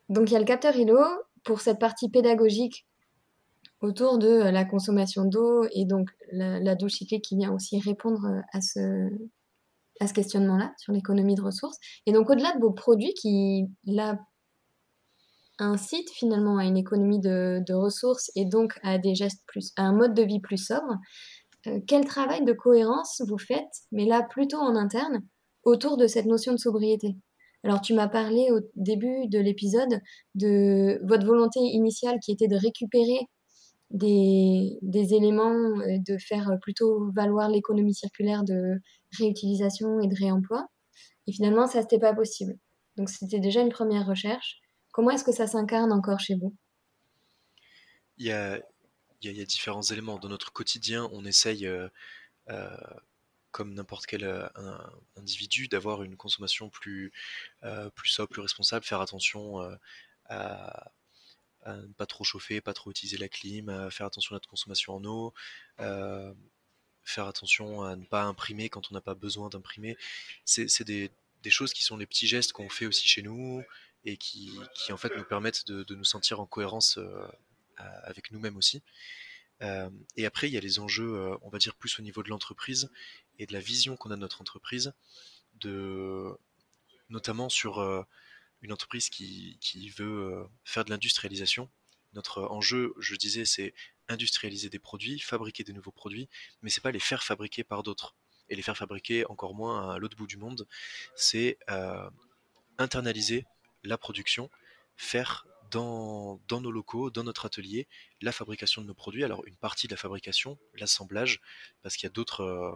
Donc 0.09 0.29
il 0.29 0.33
y 0.33 0.35
a 0.35 0.39
le 0.39 0.45
capteur 0.45 0.75
ILO 0.75 0.99
pour 1.43 1.61
cette 1.61 1.79
partie 1.79 2.09
pédagogique 2.09 2.85
autour 3.81 4.17
de 4.17 4.27
la 4.27 4.65
consommation 4.65 5.25
d'eau 5.25 5.65
et 5.71 5.85
donc 5.85 6.09
la, 6.31 6.59
la, 6.59 6.75
douche 6.75 6.93
cyclique 6.93 7.23
qui 7.23 7.37
vient 7.37 7.53
aussi 7.53 7.79
répondre 7.79 8.25
à 8.51 8.61
ce, 8.61 9.09
à 9.99 10.07
ce 10.07 10.13
questionnement-là 10.13 10.73
sur 10.77 10.93
l'économie 10.93 11.35
de 11.35 11.41
ressources. 11.41 11.77
Et 12.05 12.11
donc 12.11 12.29
au-delà 12.29 12.53
de 12.53 12.59
vos 12.59 12.71
produits 12.71 13.13
qui, 13.13 13.67
là, 13.85 14.19
incitent 15.59 16.11
finalement 16.11 16.57
à 16.57 16.65
une 16.65 16.77
économie 16.77 17.19
de, 17.19 17.73
ressources 17.73 18.31
et 18.35 18.45
donc 18.45 18.79
à 18.83 18.97
des 18.97 19.15
gestes 19.15 19.43
plus, 19.47 19.73
à 19.75 19.83
un 19.83 19.93
mode 19.93 20.13
de 20.13 20.23
vie 20.23 20.39
plus 20.39 20.57
sobre, 20.57 20.97
euh, 21.67 21.79
quel 21.87 22.05
travail 22.05 22.43
de 22.45 22.53
cohérence 22.53 23.21
vous 23.27 23.37
faites, 23.37 23.83
mais 23.91 24.05
là 24.05 24.23
plutôt 24.23 24.59
en 24.59 24.75
interne, 24.75 25.23
autour 25.63 25.97
de 25.97 26.07
cette 26.07 26.25
notion 26.25 26.53
de 26.53 26.57
sobriété? 26.57 27.15
Alors 27.67 27.81
tu 27.81 27.93
m'as 27.93 28.07
parlé 28.07 28.49
au 28.49 28.61
début 28.75 29.27
de 29.27 29.39
l'épisode 29.39 29.99
de 30.35 31.01
votre 31.05 31.25
volonté 31.25 31.59
initiale 31.59 32.17
qui 32.23 32.31
était 32.31 32.47
de 32.47 32.55
récupérer 32.55 33.27
des, 33.89 34.79
éléments, 35.13 35.75
de 35.75 36.17
faire 36.17 36.49
plutôt 36.61 37.11
valoir 37.11 37.49
l'économie 37.49 37.93
circulaire 37.93 38.45
de 38.45 38.79
réutilisation 39.19 39.99
et 39.99 40.07
de 40.07 40.15
réemploi. 40.15 40.67
Et 41.27 41.33
finalement, 41.33 41.67
ça, 41.67 41.81
n'était 41.81 41.99
pas 41.99 42.13
possible. 42.13 42.57
Donc, 42.95 43.09
c'était 43.09 43.41
déjà 43.41 43.59
une 43.59 43.69
première 43.69 44.07
recherche. 44.07 44.61
Comment 44.93 45.09
est-ce 45.09 45.25
que 45.25 45.33
ça 45.33 45.45
s'incarne 45.45 45.91
encore 45.91 46.21
chez 46.21 46.35
vous? 46.35 46.55
Il 48.17 48.27
y, 48.27 48.31
a, 48.31 48.61
il, 49.23 49.33
y 49.33 49.41
a, 49.41 49.45
différents 49.45 49.81
éléments. 49.81 50.19
Dans 50.19 50.29
notre 50.29 50.53
quotidien, 50.53 51.09
on 51.11 51.25
essaye, 51.25 51.67
euh, 51.67 51.89
euh, 52.49 52.69
comme 53.51 53.73
n'importe 53.73 54.05
quel 54.05 54.49
individu, 55.15 55.67
d'avoir 55.67 56.03
une 56.03 56.17
consommation 56.17 56.69
plus, 56.69 57.11
plus 57.95 58.09
sobre, 58.09 58.29
plus 58.29 58.41
responsable, 58.41 58.85
faire 58.85 59.01
attention 59.01 59.59
à, 60.25 60.91
à 61.67 61.75
ne 61.75 61.93
pas 61.93 62.05
trop 62.05 62.23
chauffer, 62.23 62.61
pas 62.61 62.73
trop 62.73 62.91
utiliser 62.91 63.17
la 63.17 63.27
clim, 63.27 63.69
à 63.69 63.89
faire 63.91 64.05
attention 64.05 64.33
à 64.33 64.35
notre 64.35 64.47
consommation 64.47 64.95
en 64.95 65.03
eau, 65.03 65.33
euh, 65.79 66.33
faire 67.03 67.27
attention 67.27 67.83
à 67.83 67.95
ne 67.95 68.05
pas 68.05 68.23
imprimer 68.23 68.69
quand 68.69 68.89
on 68.91 68.93
n'a 68.93 69.01
pas 69.01 69.15
besoin 69.15 69.49
d'imprimer. 69.49 69.97
C'est 70.45 70.83
des, 70.83 71.11
choses 71.49 71.73
qui 71.73 71.83
sont 71.83 71.95
les 71.95 72.05
petits 72.05 72.27
gestes 72.27 72.51
qu'on 72.51 72.67
fait 72.69 72.85
aussi 72.85 73.07
chez 73.07 73.21
nous 73.21 73.63
et 74.03 74.17
qui, 74.17 74.51
en 74.89 74.97
fait 74.97 75.15
nous 75.15 75.23
permettent 75.23 75.65
de, 75.67 75.95
nous 75.95 76.03
sentir 76.03 76.39
en 76.39 76.45
cohérence 76.45 76.97
euh, 76.97 77.27
avec 77.77 78.31
nous-mêmes 78.31 78.57
aussi. 78.57 78.81
Euh, 79.61 79.89
et 80.17 80.25
après, 80.25 80.47
il 80.47 80.53
y 80.53 80.57
a 80.57 80.61
les 80.61 80.79
enjeux, 80.79 81.37
on 81.41 81.49
va 81.49 81.57
dire 81.57 81.75
plus 81.75 81.99
au 81.99 82.01
niveau 82.01 82.23
de 82.23 82.29
l'entreprise 82.29 82.89
et 83.39 83.45
de 83.45 83.53
la 83.53 83.59
vision 83.59 83.97
qu'on 83.97 84.11
a 84.11 84.15
de 84.15 84.21
notre 84.21 84.41
entreprise, 84.41 84.93
de, 85.55 86.37
notamment 87.09 87.49
sur 87.49 87.79
une 88.61 88.71
entreprise 88.71 89.09
qui, 89.09 89.89
veut 89.97 90.33
euh, 90.33 90.43
faire 90.63 90.85
de 90.85 90.89
l'industrialisation 90.89 91.69
notre 92.13 92.43
enjeu, 92.43 92.93
je 92.97 93.15
disais, 93.15 93.45
c'est 93.45 93.73
industrialiser 94.07 94.69
des 94.69 94.79
produits, 94.79 95.19
fabriquer 95.19 95.63
des 95.63 95.73
nouveaux 95.73 95.91
produits, 95.91 96.29
mais 96.61 96.69
c'est 96.69 96.81
pas 96.81 96.91
les 96.91 96.99
faire 96.99 97.23
fabriquer 97.23 97.63
par 97.63 97.83
d'autres 97.83 98.15
et 98.49 98.55
les 98.55 98.61
faire 98.61 98.77
fabriquer 98.77 99.25
encore 99.27 99.53
moins 99.53 99.91
à 99.93 99.99
l'autre 99.99 100.15
bout 100.15 100.25
du 100.25 100.37
monde. 100.37 100.67
C'est 101.15 101.59
euh, 101.69 102.09
internaliser 102.77 103.45
la 103.83 103.97
production, 103.97 104.49
faire 104.95 105.45
dans, 105.69 106.39
dans, 106.47 106.61
nos 106.61 106.71
locaux, 106.71 107.11
dans 107.11 107.25
notre 107.25 107.45
atelier, 107.45 107.87
la 108.21 108.31
fabrication 108.31 108.81
de 108.81 108.87
nos 108.87 108.93
produits. 108.93 109.25
Alors 109.25 109.45
une 109.45 109.57
partie 109.57 109.87
de 109.87 109.93
la 109.93 109.97
fabrication, 109.97 110.57
l'assemblage, 110.75 111.41
parce 111.83 111.97
qu'il 111.97 112.07
y 112.07 112.11
a 112.11 112.13
d'autres... 112.13 112.41
Euh, 112.41 112.71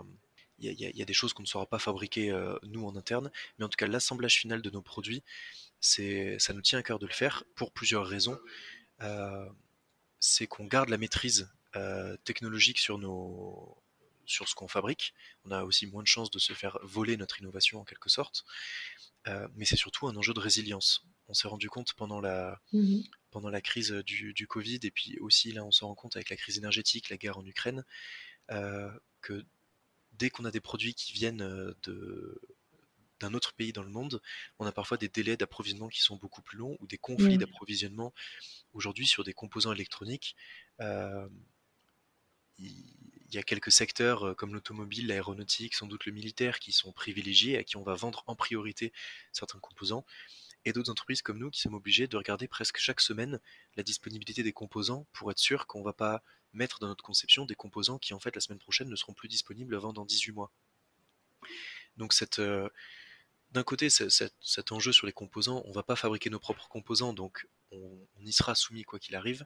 il 0.62 0.80
y, 0.80 0.86
a, 0.86 0.89
y, 0.89 1.02
a 1.02 1.06
des 1.06 1.13
choses 1.13 1.34
qu'on 1.34 1.43
ne 1.43 1.47
saura 1.47 1.65
pas 1.65 1.80
fabriquer 1.80 2.32
euh, 2.32 2.58
nous 2.63 2.86
en 2.86 2.95
interne, 2.95 3.32
mais 3.58 3.65
en 3.65 3.69
tout 3.69 3.78
cas 3.78 3.88
l'assemblage 3.88 4.38
final 4.38 4.62
de 4.62 4.69
nos 4.69 4.82
produits, 4.82 5.24
c'est 5.80 6.38
ça 6.39 6.54
nous 6.54 6.62
tient 6.62 6.80
à 6.80 6.84
cœur 6.84 7.00
de 7.00 7.08
le 7.08 7.13
faire 7.13 7.43
pour 7.56 7.71
plusieurs 7.71 8.06
raisons. 8.06 8.39
Euh, 9.02 9.50
c'est 10.19 10.47
qu'on 10.47 10.65
garde 10.65 10.89
la 10.89 10.97
maîtrise 10.97 11.50
euh, 11.76 12.15
technologique 12.24 12.80
sur 12.80 12.97
nos 12.97 13.78
sur 14.26 14.47
ce 14.47 14.56
qu'on 14.56 14.67
fabrique. 14.67 15.13
On 15.45 15.52
a 15.52 15.63
aussi 15.63 15.88
moins 15.88 16.04
de 16.04 16.08
chances 16.08 16.32
de 16.32 16.39
se 16.39 16.54
faire 16.54 16.78
voler 16.84 17.17
notre 17.17 17.39
innovation 17.39 17.82
en 17.82 17.84
quelque 17.84 18.10
sorte. 18.10 18.45
Mais 19.56 19.65
c'est 19.65 19.76
surtout 19.76 20.08
un 20.08 20.15
enjeu 20.15 20.34
de 20.34 20.39
résilience. 20.39 21.06
On 21.28 21.34
s'est 21.34 21.47
rendu 21.47 21.69
compte 21.69 21.93
pendant 21.93 22.21
la, 22.21 22.60
mmh 22.71 23.02
pendant 23.32 23.50
la 23.50 23.62
crise 23.62 23.91
du, 24.06 24.34
du, 24.34 24.45
Covid, 24.45 24.80
et 24.84 24.91
puis 24.91 25.17
aussi 25.19 25.52
là 25.54 25.63
on 25.63 25.71
se 25.71 25.84
rend 25.84 25.95
compte 25.95 26.15
avec 26.15 26.30
la 26.30 26.36
crise 26.36 26.58
énergétique, 26.58 27.10
la 27.10 27.17
guerre 27.17 27.38
en 27.38 27.45
Ukraine, 27.45 27.84
euh, 28.52 28.91
que 29.21 29.45
dès 30.22 30.30
qu'on 30.30 30.46
a 30.46 30.52
des 30.52 30.62
produits 30.62 30.94
qui 30.94 31.14
viennent 31.14 31.74
de, 31.82 32.42
d'un 33.20 33.34
autre 33.34 33.54
pays 33.54 33.74
dans 33.74 33.82
le 33.82 33.90
monde, 33.90 34.22
on 34.60 34.68
a 34.68 34.72
parfois 34.72 34.98
des 34.98 35.10
délais 35.10 35.36
d'approvisionnement 35.36 35.90
qui 35.90 36.02
sont 36.02 36.16
beaucoup 36.16 36.44
plus 36.44 36.60
longs 36.60 36.78
ou 36.80 36.86
des 36.86 37.00
conflits 37.00 37.40
d'approvisionnement. 37.40 38.14
Aujourd'hui, 38.74 39.08
sur 39.08 39.24
des 39.24 39.34
composants 39.34 39.74
électroniques, 39.74 40.36
euh, 40.80 41.28
il 42.60 43.34
y 43.34 43.40
a 43.40 43.44
quelques 43.44 43.72
secteurs 43.72 44.28
euh, 44.28 44.34
comme 44.36 44.54
l'automobile, 44.54 45.08
l'aéronautique, 45.08 45.74
sans 45.74 45.88
doute 45.88 46.06
le 46.06 46.12
militaire, 46.12 46.60
qui 46.60 46.72
sont 46.72 46.92
privilégiés, 46.92 47.58
à 47.58 47.64
qui 47.64 47.78
on 47.78 47.84
va 47.84 47.96
vendre 47.96 48.24
en 48.28 48.36
priorité 48.36 48.94
certains 49.32 49.60
composants, 49.60 50.06
et 50.66 50.72
d'autres 50.72 50.92
entreprises 50.92 51.24
comme 51.24 51.40
nous 51.40 51.50
qui 51.50 51.62
sommes 51.62 51.74
obligés 51.74 52.08
de 52.08 52.16
regarder 52.16 52.48
presque 52.48 52.78
chaque 52.78 53.02
semaine 53.02 53.40
la 53.76 53.82
disponibilité 53.82 54.44
des 54.44 54.54
composants 54.54 55.08
pour 55.14 55.32
être 55.32 55.40
sûr 55.40 55.66
qu'on 55.66 55.80
ne 55.80 55.86
va 55.86 55.94
pas 55.94 56.22
mettre 56.54 56.80
dans 56.80 56.88
notre 56.88 57.04
conception 57.04 57.46
des 57.46 57.56
composants 57.56 57.98
qui 57.98 58.14
en 58.14 58.20
fait 58.20 58.36
la 58.36 58.42
semaine 58.42 58.60
prochaine 58.60 58.90
ne 58.90 58.96
seront 58.96 59.14
plus 59.14 59.28
disponibles 59.28 59.76
avant 59.76 59.94
dans 59.94 60.06
18 60.06 60.32
mois. 60.34 60.52
Donc 61.98 62.14
euh, 62.40 62.70
d'un 63.52 63.64
côté, 63.64 63.90
cet 63.90 64.72
enjeu 64.72 64.92
sur 64.92 65.08
les 65.08 65.14
composants, 65.14 65.62
on 65.66 65.70
ne 65.70 65.74
va 65.74 65.84
pas 65.84 65.96
fabriquer 65.96 66.30
nos 66.30 66.40
propres 66.40 66.68
composants, 66.70 67.14
donc 67.14 67.48
on, 67.72 68.08
y 68.20 68.32
sera 68.32 68.56
soumis 68.56 68.84
quoi 68.84 69.00
qu'il 69.00 69.16
arrive, 69.16 69.46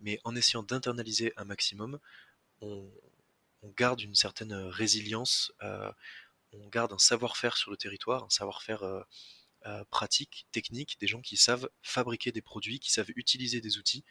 mais 0.00 0.20
en 0.24 0.34
essayant 0.34 0.62
d'internaliser 0.62 1.32
un 1.36 1.44
maximum, 1.44 2.00
on, 2.60 2.90
garde 3.76 4.00
une 4.00 4.14
certaine 4.14 4.54
résilience, 4.54 5.52
euh, 5.62 5.92
on 6.52 6.68
garde 6.68 6.92
un 6.92 6.98
savoir-faire 6.98 7.56
sur 7.56 7.70
le 7.70 7.76
territoire, 7.76 8.24
un 8.24 8.30
savoir-faire 8.30 8.82
euh, 8.82 9.84
pratique, 9.90 10.46
technique, 10.50 10.96
des 11.00 11.06
gens 11.06 11.20
qui 11.20 11.36
savent 11.36 11.68
fabriquer 11.82 12.32
des 12.32 12.40
produits, 12.40 12.80
qui 12.80 12.90
savent 12.90 13.10
utiliser 13.16 13.60
des 13.60 13.76
outils, 13.76 14.04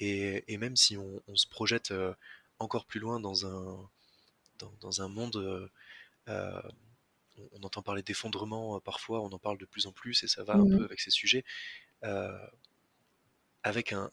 et, 0.00 0.56
même 0.58 0.76
si 0.76 0.96
on, 0.96 1.36
se 1.36 1.46
projette 1.46 1.92
encore 2.58 2.86
plus 2.86 3.00
loin 3.00 3.20
dans 3.20 3.46
un, 3.46 3.90
dans 4.80 5.02
un 5.02 5.08
monde 5.08 5.70
on, 7.52 7.62
entend 7.62 7.82
parler 7.82 8.02
d'effondrement 8.02 8.76
euh, 8.76 8.80
parfois, 8.80 9.20
on 9.20 9.32
en 9.32 9.38
parle 9.38 9.58
de 9.58 9.64
plus 9.64 9.86
en 9.86 9.92
plus 9.92 10.22
et 10.22 10.28
ça 10.28 10.44
va 10.44 10.54
un 10.54 10.64
mmh 10.64 10.78
peu 10.78 10.84
avec 10.84 11.00
ces 11.00 11.10
sujets. 11.10 11.44
Euh, 12.04 12.46
avec 13.62 13.94
un, 13.94 14.10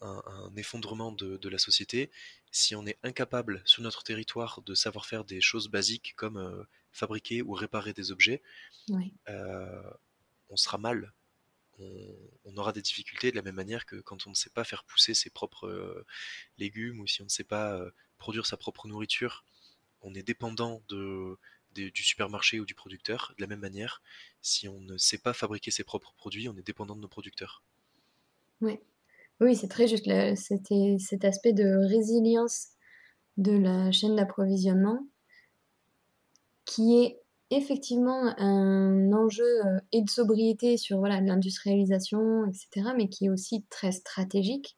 effondrement 0.56 1.12
de, 1.12 1.48
la 1.50 1.58
société, 1.58 2.10
si 2.50 2.74
on 2.74 2.86
est 2.86 2.98
incapable 3.02 3.60
sur 3.66 3.82
notre 3.82 4.02
territoire 4.02 4.62
de 4.64 4.74
savoir 4.74 5.04
faire 5.04 5.24
des 5.24 5.42
choses 5.42 5.68
basiques 5.68 6.14
comme 6.16 6.38
euh, 6.38 6.64
fabriquer 6.90 7.42
ou 7.42 7.52
réparer 7.52 7.92
des 7.92 8.12
objets, 8.12 8.40
on 8.88 10.56
sera 10.56 10.78
mal. 10.78 11.12
On, 12.44 12.56
aura 12.56 12.72
des 12.72 12.82
difficultés 12.82 13.30
de 13.30 13.36
la 13.36 13.42
même 13.42 13.54
manière 13.54 13.86
que 13.86 13.96
quand 13.96 14.26
on 14.26 14.30
ne 14.30 14.34
sait 14.34 14.50
pas 14.50 14.64
faire 14.64 14.84
pousser 14.84 15.14
ses 15.14 15.30
propres 15.30 16.04
légumes 16.58 17.00
ou 17.00 17.06
si 17.06 17.22
on 17.22 17.24
ne 17.24 17.30
sait 17.30 17.44
pas 17.44 17.80
produire 18.18 18.46
sa 18.46 18.56
propre 18.56 18.86
nourriture, 18.86 19.44
on 20.02 20.14
est 20.14 20.22
dépendant 20.22 20.82
de, 20.88 21.38
du 21.74 22.02
supermarché 22.02 22.60
ou 22.60 22.66
du 22.66 22.74
producteur. 22.74 23.32
De 23.36 23.42
la 23.42 23.46
même 23.46 23.60
manière, 23.60 24.02
si 24.42 24.68
on 24.68 24.80
ne 24.80 24.96
sait 24.98 25.18
pas 25.18 25.32
fabriquer 25.32 25.70
ses 25.70 25.84
propres 25.84 26.12
produits, 26.14 26.48
on 26.48 26.56
est 26.56 26.66
dépendant 26.66 26.94
de 26.94 27.00
nos 27.00 27.08
producteurs. 27.08 27.62
Oui, 28.60 28.78
oui 29.40 29.56
c'est 29.56 29.68
très 29.68 29.88
juste. 29.88 30.04
C'était 30.36 30.96
cet 30.98 31.24
aspect 31.24 31.52
de 31.52 31.86
résilience 31.88 32.68
de 33.38 33.52
la 33.52 33.90
chaîne 33.92 34.16
d'approvisionnement 34.16 35.06
qui 36.64 37.02
est 37.02 37.21
effectivement 37.56 38.34
un 38.38 39.12
enjeu 39.12 39.66
euh, 39.66 39.78
et 39.92 40.02
de 40.02 40.10
sobriété 40.10 40.76
sur 40.76 40.98
voilà, 40.98 41.20
l'industrialisation, 41.20 42.46
etc., 42.46 42.90
mais 42.96 43.08
qui 43.08 43.26
est 43.26 43.30
aussi 43.30 43.64
très 43.70 43.92
stratégique 43.92 44.76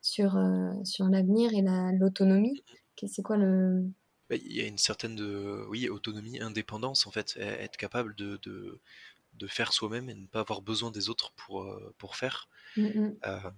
sur, 0.00 0.36
euh, 0.36 0.72
sur 0.84 1.06
l'avenir 1.06 1.52
et 1.54 1.64
l'autonomie. 1.98 2.62
C'est 3.06 3.22
quoi 3.22 3.36
le, 3.36 3.84
bah, 4.28 4.36
il 4.36 4.52
y 4.52 4.60
a 4.60 4.66
une 4.66 4.78
certaine 4.78 5.14
de, 5.14 5.64
oui, 5.68 5.88
autonomie, 5.88 6.40
indépendance 6.40 7.06
en 7.06 7.10
fait, 7.10 7.36
être 7.36 7.76
capable 7.76 8.14
de, 8.16 8.38
de, 8.42 8.80
de 9.34 9.46
faire 9.46 9.72
soi-même 9.72 10.08
et 10.10 10.14
ne 10.14 10.26
pas 10.26 10.40
avoir 10.40 10.62
besoin 10.62 10.90
des 10.90 11.08
autres 11.08 11.32
pour, 11.32 11.62
euh, 11.62 11.94
pour 11.98 12.16
faire. 12.16 12.48
Mmh, 12.76 12.86
mmh. 12.86 13.16
Euh, 13.26 13.50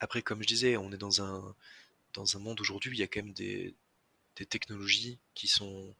après, 0.00 0.22
comme 0.22 0.42
je 0.42 0.48
disais, 0.48 0.76
on 0.76 0.92
est 0.92 0.98
dans 0.98 1.22
un, 1.22 1.54
dans 2.14 2.36
un 2.36 2.40
monde 2.40 2.60
aujourd'hui, 2.60 2.96
il 2.96 3.00
y 3.00 3.02
a 3.02 3.06
quand 3.06 3.22
même 3.22 3.34
des, 3.34 3.74
des 4.36 4.46
technologies 4.46 5.18
qui 5.34 5.46
sont, 5.46 5.94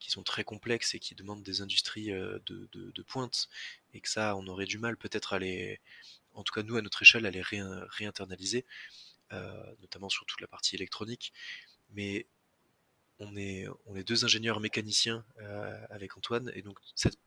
qui 0.00 0.10
sont 0.10 0.22
très 0.24 0.44
complexes 0.44 0.94
et 0.94 0.98
qui 0.98 1.14
demandent 1.14 1.42
des 1.42 1.60
industries 1.62 2.10
euh, 2.10 2.38
de, 2.46 3.02
pointe, 3.02 3.48
et 3.94 4.00
que 4.00 4.08
ça, 4.08 4.36
on 4.36 4.46
aurait 4.48 4.66
du 4.66 4.78
mal 4.78 4.96
peut-être 4.96 5.32
à 5.34 5.38
les, 5.38 5.80
en 6.34 6.42
tout 6.42 6.52
cas 6.52 6.62
nous 6.62 6.76
à 6.76 6.82
notre 6.82 7.02
échelle, 7.02 7.26
à 7.26 7.30
les 7.30 7.42
réinternaliser, 7.42 8.64
notamment 9.80 10.08
sur 10.08 10.26
toute 10.26 10.40
la 10.40 10.48
partie 10.48 10.74
électronique. 10.74 11.32
Mais 11.92 12.26
on 13.20 13.36
est, 13.36 13.66
on 13.86 13.94
est 13.94 14.02
deux 14.02 14.24
ingénieurs 14.24 14.60
mécaniciens 14.60 15.24
euh, 15.40 15.86
avec 15.90 16.16
Antoine, 16.16 16.50
et 16.54 16.62
donc 16.62 16.78
cette, 16.94 17.18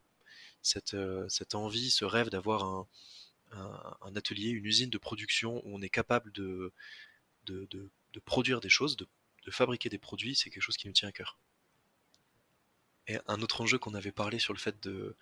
cette, 0.62 0.95
euh, 0.95 1.29
cette 1.29 1.55
envie, 1.55 1.91
ce 1.91 2.03
rêve 2.03 2.29
d'avoir 2.29 2.63
un, 2.63 2.88
un, 3.51 4.15
atelier, 4.15 4.49
une 4.49 4.65
usine 4.65 4.89
de 4.89 4.97
production 4.97 5.57
où 5.65 5.75
on 5.75 5.81
est 5.81 5.89
capable 5.89 6.31
de, 6.31 6.73
de, 7.45 7.67
de, 7.71 8.19
produire 8.25 8.59
des 8.59 8.69
choses, 8.69 8.97
de, 8.97 9.07
fabriquer 9.51 9.89
des 9.89 9.99
produits, 9.99 10.36
c'est 10.36 10.49
quelque 10.49 10.63
chose 10.63 10.77
qui 10.77 10.88
nous 10.88 10.93
tient 10.93 11.09
à 11.09 11.12
cœur. 11.12 11.38
Et 13.08 13.18
un 13.28 13.42
autre 13.42 13.62
enjeu 13.62 13.78
qu'on 13.78 13.94
avait 13.94 14.12
parlé 14.12 14.39
sur 14.39 14.54
le 14.54 14.60
fait 14.60 14.82
de, 14.82 15.16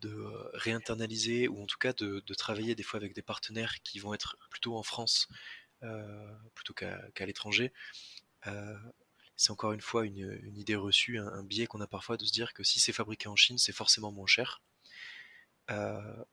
de 0.00 0.50
réinternaliser 0.54 1.48
ou 1.48 1.62
en 1.62 1.66
tout 1.66 1.78
cas 1.78 1.92
de, 1.92 2.20
travailler 2.34 2.74
des 2.74 2.82
fois 2.82 2.98
avec 2.98 3.14
des 3.14 3.22
partenaires 3.22 3.82
qui 3.82 3.98
vont 3.98 4.12
être 4.14 4.36
plutôt 4.50 4.76
en 4.76 4.82
France 4.82 5.28
euh, 5.82 6.32
plutôt 6.54 6.74
qu'à 6.74 7.26
l'étranger 7.26 7.72
c'est 9.36 9.50
encore 9.50 9.72
une 9.72 9.80
fois 9.80 10.06
une, 10.06 10.56
idée 10.56 10.76
reçue, 10.76 11.18
un, 11.18 11.42
biais 11.42 11.66
qu'on 11.66 11.80
a 11.80 11.86
parfois 11.86 12.16
de 12.16 12.24
se 12.24 12.32
dire 12.32 12.54
que 12.54 12.64
si 12.64 12.80
c'est 12.80 12.92
fabriqué 12.92 13.28
en 13.28 13.36
Chine, 13.36 13.58
c'est 13.58 13.72
forcément 13.72 14.10
moins 14.10 14.26
cher. 14.26 14.62
Euh, 15.70 16.24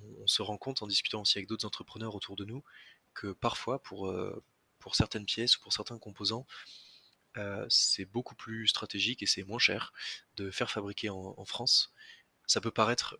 on, 0.00 0.26
se 0.26 0.40
rend 0.40 0.56
compte 0.56 0.82
en 0.82 0.86
discutant 0.86 1.20
aussi 1.22 1.38
avec 1.38 1.48
d'autres 1.48 1.66
entrepreneurs 1.66 2.14
autour 2.14 2.36
de 2.36 2.44
nous 2.44 2.64
que 3.12 3.32
parfois, 3.32 3.82
pour, 3.82 4.08
euh, 4.08 4.42
pour 4.78 4.94
certaines 4.94 5.26
pièces 5.26 5.58
ou 5.58 5.60
pour 5.60 5.72
certains 5.72 5.98
composants, 5.98 6.46
euh, 7.38 7.66
c'est 7.68 8.04
beaucoup 8.04 8.34
plus 8.34 8.68
stratégique 8.68 9.22
et 9.22 9.26
c'est 9.26 9.44
moins 9.44 9.58
cher 9.58 9.92
de 10.36 10.50
faire 10.50 10.70
fabriquer 10.70 11.10
en, 11.10 11.44
France. 11.44 11.92
Ça 12.46 12.60
peut 12.60 12.70
paraître 12.70 13.18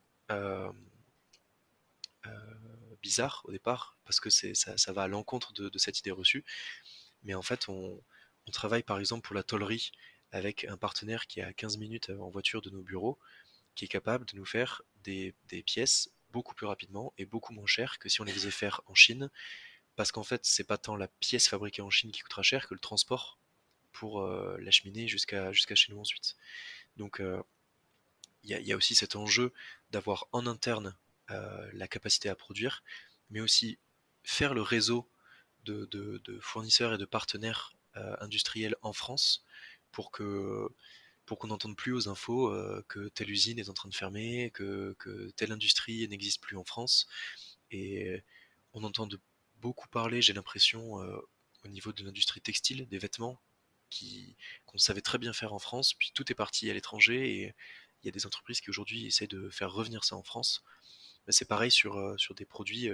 bizarre 3.02 3.42
au 3.44 3.52
départ 3.52 3.96
parce 4.04 4.20
que 4.20 4.30
ça, 4.30 4.92
va 4.92 5.02
à 5.02 5.08
l'encontre 5.08 5.52
de, 5.52 5.78
cette 5.78 5.98
idée 6.00 6.10
reçue, 6.10 6.44
mais 7.22 7.34
en 7.34 7.42
fait, 7.42 7.68
on, 7.68 8.02
travaille 8.52 8.82
par 8.82 8.98
exemple 8.98 9.26
pour 9.26 9.34
la 9.34 9.42
tollerie 9.42 9.92
avec 10.32 10.64
un 10.64 10.78
partenaire 10.78 11.26
qui 11.26 11.40
est 11.40 11.42
à 11.42 11.52
15 11.52 11.76
minutes 11.76 12.10
en 12.18 12.30
voiture 12.30 12.62
de 12.62 12.70
nos 12.70 12.82
bureaux, 12.82 13.18
qui 13.74 13.84
est 13.84 13.88
capable 13.88 14.24
de 14.24 14.36
nous 14.36 14.46
faire 14.46 14.82
des, 15.04 15.34
pièces 15.66 16.10
beaucoup 16.30 16.54
plus 16.54 16.66
rapidement 16.66 17.12
et 17.18 17.26
beaucoup 17.26 17.52
moins 17.52 17.66
chères 17.66 17.98
que 17.98 18.08
si 18.08 18.22
on 18.22 18.24
les 18.24 18.32
faisait 18.32 18.50
faire 18.50 18.80
en 18.86 18.94
Chine, 18.94 19.30
parce 19.96 20.12
qu'en 20.12 20.22
fait, 20.22 20.46
c'est 20.46 20.64
pas 20.64 20.78
tant 20.78 20.96
la 20.96 21.08
pièce 21.08 21.48
fabriquée 21.48 21.82
en 21.82 21.90
Chine 21.90 22.10
qui 22.10 22.20
coûtera 22.20 22.42
cher 22.42 22.68
que 22.68 22.74
le 22.74 22.80
transport 22.80 23.38
pour 23.98 24.20
euh, 24.20 24.56
l'acheminer 24.60 25.08
jusqu'à 25.08 25.50
jusqu'à 25.52 25.74
chez 25.74 25.92
nous 25.92 25.98
ensuite. 25.98 26.36
Donc, 26.96 27.20
euh, 27.20 27.42
il 28.44 28.50
y, 28.50 28.72
a 28.72 28.76
aussi 28.76 28.94
cet 28.94 29.16
enjeu 29.16 29.52
d'avoir 29.90 30.28
en 30.30 30.46
interne 30.46 30.96
euh, 31.30 31.68
la 31.72 31.88
capacité 31.88 32.28
à 32.28 32.36
produire, 32.36 32.84
mais 33.30 33.40
aussi 33.40 33.78
faire 34.22 34.54
le 34.54 34.62
réseau 34.62 35.10
de 35.64 36.38
fournisseurs 36.40 36.94
et 36.94 36.98
de 36.98 37.04
partenaires 37.04 37.74
industriels 38.20 38.76
en 38.80 38.94
France 38.94 39.44
pour 39.90 40.10
que 40.10 40.68
pour 41.26 41.38
qu'on 41.38 41.48
n'entende 41.48 41.76
plus 41.76 41.92
aux 41.92 42.08
infos 42.08 42.50
que 42.88 43.08
telle 43.08 43.30
usine 43.30 43.58
est 43.58 43.68
en 43.68 43.74
train 43.74 43.90
de 43.90 43.94
fermer, 43.94 44.50
que, 44.54 44.96
telle 45.36 45.52
industrie 45.52 46.08
n'existe 46.08 46.40
plus 46.40 46.56
en 46.56 46.64
France. 46.64 47.06
Et 47.70 48.22
on 48.72 48.82
entend 48.82 49.06
beaucoup 49.56 49.88
parlé, 49.88 50.22
j'ai 50.22 50.32
l'impression, 50.32 50.94
au 50.94 51.68
niveau 51.68 51.92
de 51.92 52.02
l'industrie 52.02 52.40
textile, 52.40 52.88
des 52.88 52.98
vêtements, 52.98 53.38
qu'on 54.66 54.78
savait 54.78 55.00
très 55.00 55.18
bien 55.18 55.32
faire 55.32 55.52
en 55.52 55.58
France, 55.58 55.94
puis 55.94 56.12
tout 56.14 56.30
est 56.30 56.34
parti 56.34 56.70
à 56.70 56.74
l'étranger 56.74 57.42
et 57.42 57.54
il 58.02 58.06
y 58.06 58.08
a 58.08 58.12
des 58.12 58.26
entreprises 58.26 58.60
qui 58.60 58.70
aujourd'hui 58.70 59.06
essaient 59.06 59.26
de 59.26 59.48
faire 59.50 59.72
revenir 59.72 60.04
ça 60.04 60.16
en 60.16 60.22
France. 60.22 60.62
C'est 61.28 61.48
pareil 61.48 61.70
sur, 61.70 62.14
sur 62.18 62.34
des 62.34 62.44
produits 62.44 62.88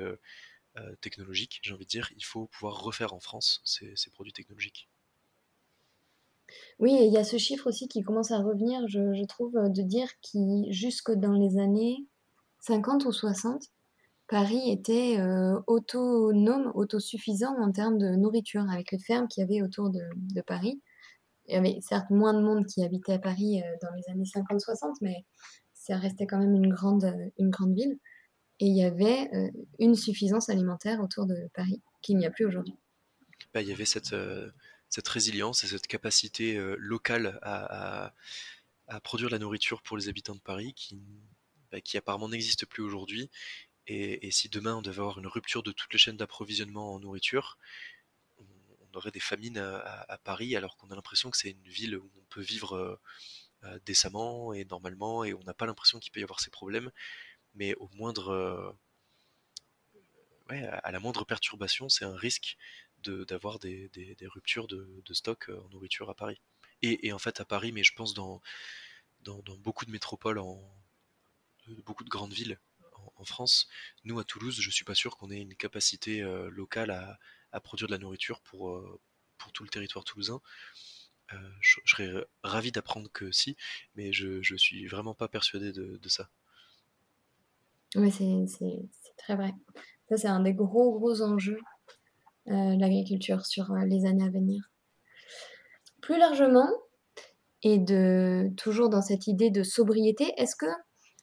technologiques, 1.00 1.60
j'ai 1.62 1.72
envie 1.72 1.84
de 1.84 1.90
dire, 1.90 2.10
il 2.16 2.24
faut 2.24 2.46
pouvoir 2.46 2.82
refaire 2.82 3.12
en 3.12 3.20
France 3.20 3.60
ces, 3.64 3.94
ces 3.96 4.10
produits 4.10 4.32
technologiques. 4.32 4.88
Oui, 6.78 6.96
il 7.00 7.12
y 7.12 7.16
a 7.16 7.24
ce 7.24 7.38
chiffre 7.38 7.68
aussi 7.68 7.88
qui 7.88 8.02
commence 8.02 8.30
à 8.30 8.38
revenir, 8.38 8.86
je, 8.88 9.24
trouve, 9.26 9.52
de 9.54 9.82
dire 9.82 10.08
que 10.20 10.70
jusque 10.70 11.12
dans 11.12 11.32
les 11.32 11.58
années 11.58 12.06
50 12.60 13.04
ou 13.04 13.12
60, 13.12 13.62
Paris 14.28 14.70
était 14.70 15.18
euh, 15.18 15.60
autonome, 15.66 16.72
autosuffisant 16.74 17.54
en 17.58 17.72
termes 17.72 17.98
de 17.98 18.08
nourriture, 18.16 18.68
avec 18.70 18.90
les 18.92 18.98
fermes 18.98 19.28
qu'il 19.28 19.42
y 19.42 19.44
avait 19.44 19.62
autour 19.62 19.90
de, 19.90 20.00
Paris. 20.46 20.80
Il 21.46 21.54
y 21.54 21.58
avait 21.58 21.78
certes 21.82 22.08
moins 22.08 22.32
de 22.32 22.40
monde 22.40 22.66
qui 22.66 22.82
habitait 22.82 23.14
à 23.14 23.18
Paris 23.18 23.62
euh, 23.62 23.66
dans 23.82 23.94
les 23.94 24.10
années 24.10 24.24
50-60, 24.24 24.96
mais 25.02 25.26
ça 25.74 25.98
restait 25.98 26.26
quand 26.26 26.38
même 26.38 26.54
une 26.54 26.72
grande, 26.72 27.14
une 27.38 27.50
grande 27.50 27.74
ville. 27.74 27.98
Et 28.60 28.66
il 28.66 28.76
y 28.76 28.84
avait 28.84 29.28
euh, 29.34 29.50
une 29.78 29.94
suffisance 29.94 30.48
alimentaire 30.48 31.00
autour 31.00 31.26
de 31.26 31.50
Paris 31.52 31.82
qu'il 32.00 32.16
n'y 32.16 32.24
a 32.24 32.30
plus 32.30 32.46
aujourd'hui. 32.46 32.74
Bah, 33.52 33.60
il 33.60 33.68
y 33.68 33.72
avait 33.72 33.84
cette, 33.84 34.14
résilience 35.06 35.64
et 35.64 35.66
cette 35.66 35.86
capacité 35.86 36.58
locale 36.78 37.38
à, 37.42 38.14
produire 39.02 39.28
de 39.28 39.34
la 39.34 39.38
nourriture 39.38 39.82
pour 39.82 39.98
les 39.98 40.08
habitants 40.08 40.34
de 40.34 40.40
Paris 40.40 40.72
qui, 40.74 41.02
bah, 41.70 41.80
qui 41.80 41.98
apparemment 41.98 42.28
n'existe 42.28 42.64
plus 42.66 42.82
aujourd'hui 42.82 43.30
et, 43.86 44.30
si 44.30 44.48
demain 44.48 44.76
on 44.76 44.82
devait 44.82 45.00
avoir 45.00 45.18
une 45.18 45.26
rupture 45.26 45.62
de 45.62 45.72
toutes 45.72 45.92
les 45.92 45.98
chaînes 45.98 46.16
d'approvisionnement 46.16 46.94
en 46.94 47.00
nourriture, 47.00 47.58
on, 48.38 48.96
aurait 48.96 49.10
des 49.10 49.20
famines 49.20 49.58
à, 49.58 50.18
Paris 50.24 50.56
alors 50.56 50.76
qu'on 50.76 50.90
a 50.90 50.94
l'impression 50.94 51.30
que 51.30 51.36
c'est 51.36 51.50
une 51.50 51.68
ville 51.68 51.96
où 51.96 52.10
on 52.16 52.24
peut 52.30 52.40
vivre 52.40 52.76
euh, 52.76 53.00
euh, 53.64 53.78
décemment 53.84 54.52
et 54.52 54.64
normalement 54.64 55.24
et 55.24 55.34
on 55.34 55.42
n'a 55.42 55.54
pas 55.54 55.66
l'impression 55.66 55.98
qu'il 55.98 56.12
peut 56.12 56.20
y 56.20 56.22
avoir 56.22 56.40
ces 56.40 56.50
problèmes. 56.50 56.90
Mais 57.54 57.74
au 57.74 57.88
moindre, 57.94 58.28
euh, 58.30 58.72
à 60.48 60.90
la 60.92 61.00
moindre 61.00 61.24
perturbation, 61.24 61.88
c'est 61.88 62.04
un 62.04 62.16
risque 62.16 62.56
d'avoir 63.02 63.58
des, 63.58 63.90
ruptures 64.22 64.66
de, 64.66 65.02
stock 65.12 65.50
en 65.50 65.68
nourriture 65.68 66.08
à 66.10 66.14
Paris. 66.14 66.40
Et, 66.82 67.12
en 67.12 67.18
fait 67.18 67.40
à 67.40 67.44
Paris, 67.44 67.72
mais 67.72 67.84
je 67.84 67.94
pense 67.94 68.14
dans, 68.14 68.42
dans, 69.20 69.42
beaucoup 69.58 69.84
de 69.86 69.90
métropoles, 69.90 70.38
en, 70.38 70.60
beaucoup 71.84 72.04
de 72.04 72.10
grandes 72.10 72.32
villes, 72.32 72.58
en 73.16 73.24
France. 73.24 73.68
Nous, 74.04 74.18
à 74.18 74.24
Toulouse, 74.24 74.56
je 74.60 74.70
suis 74.70 74.84
pas 74.84 74.94
sûr 74.94 75.16
qu'on 75.16 75.30
ait 75.30 75.40
une 75.40 75.54
capacité 75.54 76.22
euh, 76.22 76.50
locale 76.50 76.90
à, 76.90 77.60
produire 77.60 77.88
de 77.88 77.92
la 77.92 77.98
nourriture 77.98 78.40
pour, 78.40 78.70
euh, 78.70 79.00
pour 79.38 79.52
tout 79.52 79.62
le 79.62 79.68
territoire 79.68 80.04
toulousain. 80.04 80.40
Euh, 81.32 81.36
je, 81.60 81.78
serais 81.86 82.12
ravi 82.42 82.72
d'apprendre 82.72 83.08
que 83.12 83.30
si, 83.30 83.56
mais 83.94 84.12
je, 84.12 84.42
je 84.42 84.56
suis 84.56 84.86
vraiment 84.86 85.14
pas 85.14 85.28
persuadé 85.28 85.72
de, 85.72 86.08
ça. 86.08 86.28
Oui, 87.94 88.10
c'est 88.10 88.88
très 89.16 89.36
vrai. 89.36 89.52
Ça, 90.08 90.16
c'est 90.16 90.28
un 90.28 90.40
des 90.40 90.52
gros, 90.52 90.98
gros 90.98 91.22
enjeux 91.22 91.60
de 92.46 92.78
l'agriculture 92.78 93.46
sur 93.46 93.72
les 93.72 94.04
années 94.04 94.24
à 94.24 94.30
venir. 94.30 94.70
Plus 96.02 96.18
largement, 96.18 96.68
et 97.64 97.78
de 97.78 98.50
toujours 98.56 98.90
dans 98.90 99.00
cette 99.00 99.26
idée 99.26 99.50
de 99.50 99.62
sobriété, 99.62 100.32
est-ce 100.36 100.54
que 100.54 100.66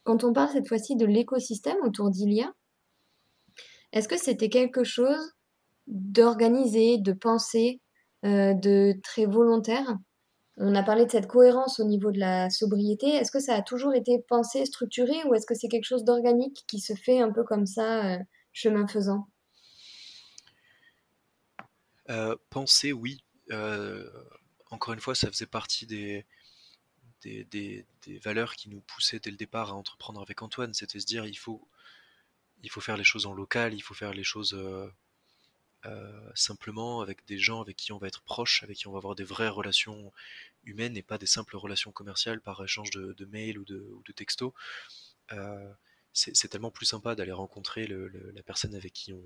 quand 0.04 0.24
on 0.24 0.34
parle 0.34 0.49
cette 0.52 0.68
fois-ci 0.68 0.95
de 0.95 1.06
l'écosystème 1.06 1.78
autour 1.84 2.10
d'Ilia, 2.10 2.54
est-ce 3.91 4.08
que 4.08 4.18
c'était 4.18 4.49
quelque 4.49 4.84
chose 4.84 5.34
d'organisé, 5.88 6.97
de 6.97 7.14
pensé, 7.14 7.82
euh, 8.26 8.54
de 8.54 8.93
très 9.04 9.26
volontaire? 9.26 9.97
On 10.58 10.76
a 10.76 10.84
parlé 10.84 11.06
de 11.06 11.12
cette 11.12 11.28
cohérence 11.28 11.80
au 11.80 11.86
niveau 11.86 12.12
de 12.12 12.20
la 12.20 12.49
sobriété. 12.49 13.08
Est-ce 13.08 13.32
que 13.32 13.39
ça 13.39 13.56
a 13.56 13.62
toujours 13.62 13.93
été 13.93 14.24
pensé, 14.28 14.66
structuré, 14.66 15.16
ou 15.26 15.34
est-ce 15.34 15.45
que 15.45 15.56
c'est 15.56 15.68
quelque 15.68 15.86
chose 15.86 16.04
d'organique 16.04 16.64
qui 16.68 16.80
se 16.80 16.93
fait 16.93 17.20
un 17.20 17.32
peu 17.32 17.43
comme 17.43 17.66
ça, 17.66 18.16
euh, 18.16 18.20
chemin 18.54 18.88
faisant? 18.88 19.28
Euh, 22.10 22.36
Penser, 22.49 22.91
oui. 22.93 23.24
encore 24.70 24.93
une 24.93 24.99
fois, 24.99 25.16
ça 25.16 25.28
faisait 25.28 25.45
partie 25.45 25.86
des, 25.86 26.26
des, 27.24 27.86
valeurs 28.24 28.56
qui 28.56 28.70
nous 28.70 28.82
poussaient 28.82 29.20
dès 29.20 29.32
le 29.32 29.38
départ 29.38 29.70
à 29.70 29.74
entreprendre 29.74 30.22
avec 30.22 30.42
Antoine. 30.42 30.74
C'était 30.74 31.00
se 31.00 31.06
dire 31.06 31.26
il 31.26 31.38
faut, 31.38 31.68
il 32.64 32.70
faut 32.70 32.82
faire 32.82 32.98
les 32.98 33.04
choses 33.04 33.26
en 33.26 33.34
local, 33.34 33.74
il 33.74 33.82
faut 33.82 33.94
faire 33.94 34.14
les 34.14 34.24
choses 34.24 34.54
euh, 34.54 34.88
euh, 35.86 36.32
simplement 36.36 37.02
avec 37.02 37.26
des 37.26 37.38
gens 37.38 37.62
avec 37.62 37.76
qui 37.78 37.92
on 37.92 37.98
va 37.98 38.08
être 38.08 38.22
proche, 38.22 38.64
avec 38.64 38.78
qui 38.78 38.88
on 38.88 38.92
va 38.92 38.98
avoir 38.98 39.16
des 39.16 39.24
vraies 39.24 39.50
relations 39.50 40.12
humaines 40.64 40.98
et 40.98 41.04
pas 41.04 41.18
des 41.18 41.26
simples 41.26 41.58
relations 41.58 41.92
commerciales 41.92 42.42
par 42.42 42.64
échange 42.64 42.92
de, 42.92 43.26
mails 43.26 43.58
ou 43.58 43.66
de, 43.66 43.96
de 44.06 44.12
textos. 44.12 44.54
Euh, 45.32 45.74
c'est 46.14 46.50
tellement 46.50 46.72
plus 46.72 46.86
sympa 46.86 47.16
d'aller 47.16 47.32
rencontrer 47.32 47.88
la 47.88 48.44
personne 48.44 48.76
avec 48.76 48.92
qui 48.92 49.14
on, 49.14 49.24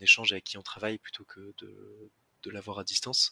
échange, 0.00 0.32
avec 0.32 0.44
qui 0.44 0.56
on 0.56 0.62
travaille, 0.62 0.98
plutôt 0.98 1.24
que 1.24 1.54
de, 1.58 2.10
de 2.42 2.50
l'avoir 2.50 2.78
à 2.78 2.84
distance. 2.84 3.30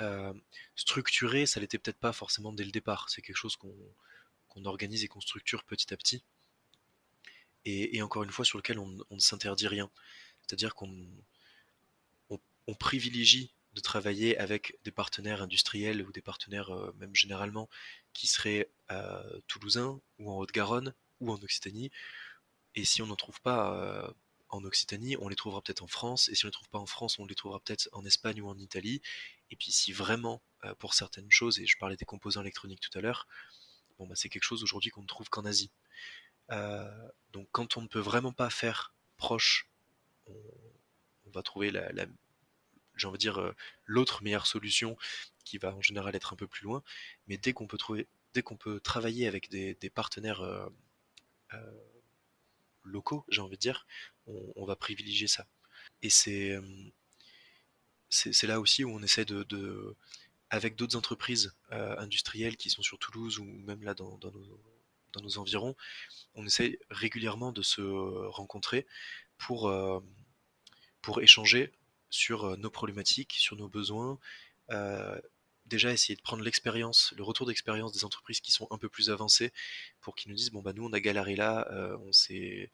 Euh, 0.00 0.32
structuré, 0.76 1.46
ça 1.46 1.60
l'était 1.60 1.78
peut-être 1.78 1.98
pas 1.98 2.12
forcément 2.12 2.52
dès 2.52 2.64
le 2.64 2.70
départ. 2.70 3.10
C'est 3.10 3.22
quelque 3.22 3.36
chose 3.36 3.56
qu'on 3.56 4.64
organise 4.64 5.04
et 5.04 5.08
qu'on 5.08 5.20
structure 5.20 5.64
petit 5.64 5.92
à 5.92 5.96
petit. 5.96 6.22
Et, 7.64 8.00
encore 8.00 8.22
une 8.22 8.30
fois, 8.30 8.46
sur 8.46 8.56
lequel 8.56 8.78
on, 8.78 8.86
ne 9.10 9.18
s'interdit 9.18 9.68
rien. 9.68 9.90
C'est-à-dire 10.40 10.74
qu'on 10.74 11.06
on, 12.30 12.74
privilégie 12.74 13.52
de 13.74 13.80
travailler 13.80 14.38
avec 14.38 14.78
des 14.84 14.90
partenaires 14.90 15.42
industriels 15.42 16.02
ou 16.02 16.12
des 16.12 16.22
partenaires 16.22 16.70
euh, 16.70 16.94
même 16.98 17.14
généralement 17.14 17.68
qui 18.12 18.26
seraient 18.26 18.68
euh, 18.90 19.40
toulousains 19.46 20.00
ou 20.18 20.30
en 20.30 20.38
Haute-Garonne 20.38 20.94
ou 21.20 21.32
en 21.32 21.36
Occitanie. 21.42 21.90
Et 22.74 22.84
si 22.84 23.02
on 23.02 23.06
n'en 23.06 23.16
trouve 23.16 23.40
pas 23.40 24.14
en 24.50 24.64
Occitanie, 24.64 25.16
on 25.20 25.28
les 25.28 25.36
trouvera 25.36 25.62
peut-être 25.62 25.82
en 25.82 25.86
France, 25.86 26.28
et 26.28 26.34
si 26.34 26.44
on 26.44 26.48
les 26.48 26.52
trouve 26.52 26.68
pas 26.68 26.78
en 26.78 26.86
France, 26.86 27.18
on 27.18 27.26
les 27.26 27.34
trouvera 27.34 27.60
peut-être 27.60 27.88
en 27.92 28.04
Espagne 28.04 28.40
ou 28.40 28.48
en 28.48 28.58
Italie. 28.58 29.02
Et 29.50 29.56
puis 29.56 29.72
si 29.72 29.92
vraiment, 29.92 30.42
euh, 30.64 30.74
pour 30.74 30.94
certaines 30.94 31.30
choses, 31.30 31.58
et 31.60 31.66
je 31.66 31.78
parlais 31.78 31.96
des 31.96 32.04
composants 32.04 32.42
électroniques 32.42 32.80
tout 32.80 32.96
à 32.98 33.00
l'heure, 33.00 33.26
bon 33.98 34.06
bah 34.06 34.14
c'est 34.14 34.28
quelque 34.28 34.44
chose 34.44 34.62
aujourd'hui 34.62 34.90
qu'on 34.90 35.02
ne 35.02 35.06
trouve 35.06 35.28
qu'en 35.28 35.44
Asie. 35.44 35.70
Euh, 36.50 37.08
donc 37.32 37.48
quand 37.52 37.76
on 37.76 37.82
ne 37.82 37.88
peut 37.88 38.00
vraiment 38.00 38.32
pas 38.32 38.50
faire 38.50 38.94
proche, 39.16 39.68
on, 40.26 41.30
va 41.32 41.42
trouver 41.42 41.70
la, 41.70 41.90
j'ai 42.96 43.06
envie 43.06 43.18
de 43.18 43.20
dire 43.20 43.38
euh, 43.38 43.54
l'autre 43.84 44.22
meilleure 44.22 44.46
solution 44.46 44.96
qui 45.44 45.58
va 45.58 45.74
en 45.74 45.82
général 45.82 46.16
être 46.16 46.32
un 46.32 46.36
peu 46.36 46.46
plus 46.46 46.64
loin. 46.64 46.82
Mais 47.26 47.38
dès 47.38 47.52
qu'on 47.52 47.66
peut 47.66 47.78
trouver, 47.78 48.08
dès 48.34 48.42
qu'on 48.42 48.56
peut 48.56 48.80
travailler 48.80 49.26
avec 49.26 49.50
des, 49.50 49.74
partenaires 49.90 50.42
locaux, 52.84 53.24
j'ai 53.28 53.40
envie 53.40 53.56
de 53.56 53.60
dire, 53.60 53.86
on, 54.26 54.64
va 54.66 54.76
privilégier 54.76 55.26
ça. 55.26 55.46
Et 56.02 56.10
c'est 56.10 56.58
c'est 58.10 58.46
là 58.46 58.60
aussi 58.60 58.84
où 58.84 58.90
on 58.90 59.02
essaie 59.02 59.24
de, 59.24 59.44
avec 60.50 60.76
d'autres 60.76 60.96
entreprises 60.96 61.54
euh, 61.72 61.96
industrielles 61.98 62.56
qui 62.56 62.70
sont 62.70 62.82
sur 62.82 62.98
Toulouse 62.98 63.38
ou 63.38 63.44
même 63.44 63.82
là 63.82 63.94
dans, 63.94 64.18
nos, 65.22 65.38
environs, 65.38 65.74
on 66.34 66.46
essaie 66.46 66.78
régulièrement 66.90 67.52
de 67.52 67.62
se 67.62 67.82
rencontrer 68.28 68.86
pour, 69.36 69.68
euh, 69.68 70.00
pour 71.02 71.20
échanger 71.20 71.72
sur 72.08 72.44
euh, 72.44 72.56
nos 72.56 72.70
problématiques, 72.70 73.34
sur 73.34 73.56
nos 73.56 73.68
besoins. 73.68 74.18
déjà 75.66 75.92
essayer 75.92 76.16
de 76.16 76.22
prendre 76.22 76.42
l'expérience, 76.42 77.12
le 77.18 77.22
retour 77.22 77.46
d'expérience 77.46 77.92
des 77.92 78.04
entreprises 78.04 78.40
qui 78.40 78.52
sont 78.52 78.66
un 78.70 78.78
peu 78.78 78.88
plus 78.88 79.10
avancées 79.10 79.52
pour 80.00 80.14
qu'ils 80.14 80.30
nous 80.30 80.36
disent 80.36 80.50
bon 80.50 80.62
bah 80.62 80.72
nous 80.72 80.86
on 80.86 80.92
a 80.94 81.00
galéré 81.00 81.36
là, 81.36 81.68
on 82.06 82.12
s'est 82.12 82.70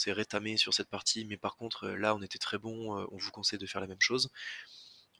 s'est 0.00 0.12
rétamé 0.12 0.56
sur 0.56 0.74
cette 0.74 0.88
partie, 0.88 1.24
mais 1.24 1.36
par 1.36 1.56
contre 1.56 1.84
euh, 1.84 1.96
là 1.96 2.14
on 2.14 2.22
était 2.22 2.38
très 2.38 2.58
bon, 2.58 2.98
euh, 2.98 3.06
on 3.12 3.18
vous 3.18 3.30
conseille 3.30 3.58
de 3.58 3.66
faire 3.66 3.80
la 3.80 3.86
même 3.86 4.00
chose. 4.00 4.30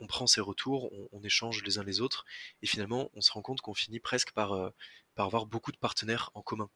On 0.00 0.06
prend 0.06 0.26
ces 0.26 0.40
retours, 0.40 0.90
on, 1.12 1.22
échange 1.22 1.62
les 1.62 1.76
uns 1.78 1.84
les 1.84 2.00
autres, 2.00 2.24
et 2.62 2.66
finalement 2.66 3.10
on 3.14 3.20
se 3.20 3.30
rend 3.32 3.42
compte 3.42 3.60
qu'on 3.60 3.74
finit 3.74 4.00
presque 4.00 4.32
par, 4.32 4.52
euh, 4.52 4.70
par 5.14 5.26
avoir 5.26 5.44
beaucoup 5.44 5.72
de 5.72 5.76
partenaires 5.76 6.30
en 6.34 6.42
commun. 6.42 6.70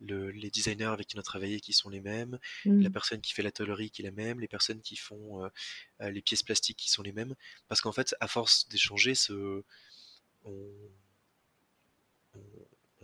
les 0.00 0.50
designers 0.50 0.92
avec 0.96 1.08
qui 1.08 1.16
on 1.16 1.20
a 1.20 1.24
travaillé 1.24 1.60
qui 1.60 1.72
sont 1.72 1.90
les 1.90 2.00
mêmes, 2.00 2.38
mmh. 2.64 2.82
la 2.82 2.90
personne 2.90 3.20
qui 3.20 3.32
fait 3.32 3.42
la 3.42 3.50
tôlerie 3.50 3.90
qui 3.90 4.02
est 4.02 4.04
la 4.04 4.12
même, 4.12 4.38
les 4.38 4.48
personnes 4.48 4.80
qui 4.82 4.96
font 4.96 5.50
les 6.00 6.22
pièces 6.22 6.42
plastiques 6.44 6.78
qui 6.78 6.90
sont 6.90 7.02
les 7.02 7.12
mêmes, 7.12 7.34
parce 7.68 7.80
qu'en 7.80 7.92
fait, 7.92 8.14
à 8.20 8.28
force 8.28 8.68
d'échanger, 8.68 9.14
ce, 9.14 9.64
on 10.44 10.60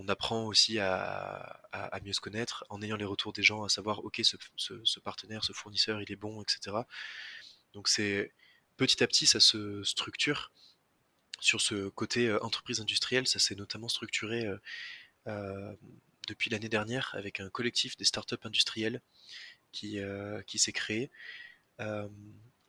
apprend 0.09 0.47
aussi 0.47 0.79
à, 0.79 1.61
mieux 2.05 2.13
se 2.13 2.21
connaître 2.21 2.65
en 2.69 2.83
ayant 2.83 2.97
les 2.97 3.05
retours 3.05 3.33
des 3.33 3.43
gens, 3.43 3.65
à 3.65 3.69
savoir, 3.69 4.05
ok, 4.05 4.21
ce, 4.23 5.01
partenaire, 5.01 5.45
ce 5.45 5.53
fournisseur, 5.53 6.01
il 6.01 6.11
est 6.11 6.17
bon, 6.17 6.43
etc. 6.43 6.77
Donc 7.73 7.89
c'est 7.89 8.33
petit 8.77 9.03
à 9.03 9.07
petit, 9.07 9.27
ça 9.27 9.41
se 9.41 9.83
structure. 9.83 10.53
Sur 11.41 11.61
ce 11.61 11.89
côté 11.89 12.29
euh, 12.29 12.43
entreprise 12.45 12.81
industrielle, 12.81 13.27
ça 13.27 13.39
s'est 13.39 13.55
notamment 13.55 13.89
structuré 13.89 14.47
euh, 14.47 14.59
euh, 15.27 15.75
depuis 16.29 16.51
l'année 16.51 16.69
dernière 16.69 17.15
avec 17.15 17.41
un 17.41 17.49
collectif 17.49 17.97
des 17.97 18.05
startups 18.05 18.37
industrielles 18.45 19.01
qui, 19.73 19.99
qui 20.47 20.59
s'est 20.59 20.73
créé 20.73 21.11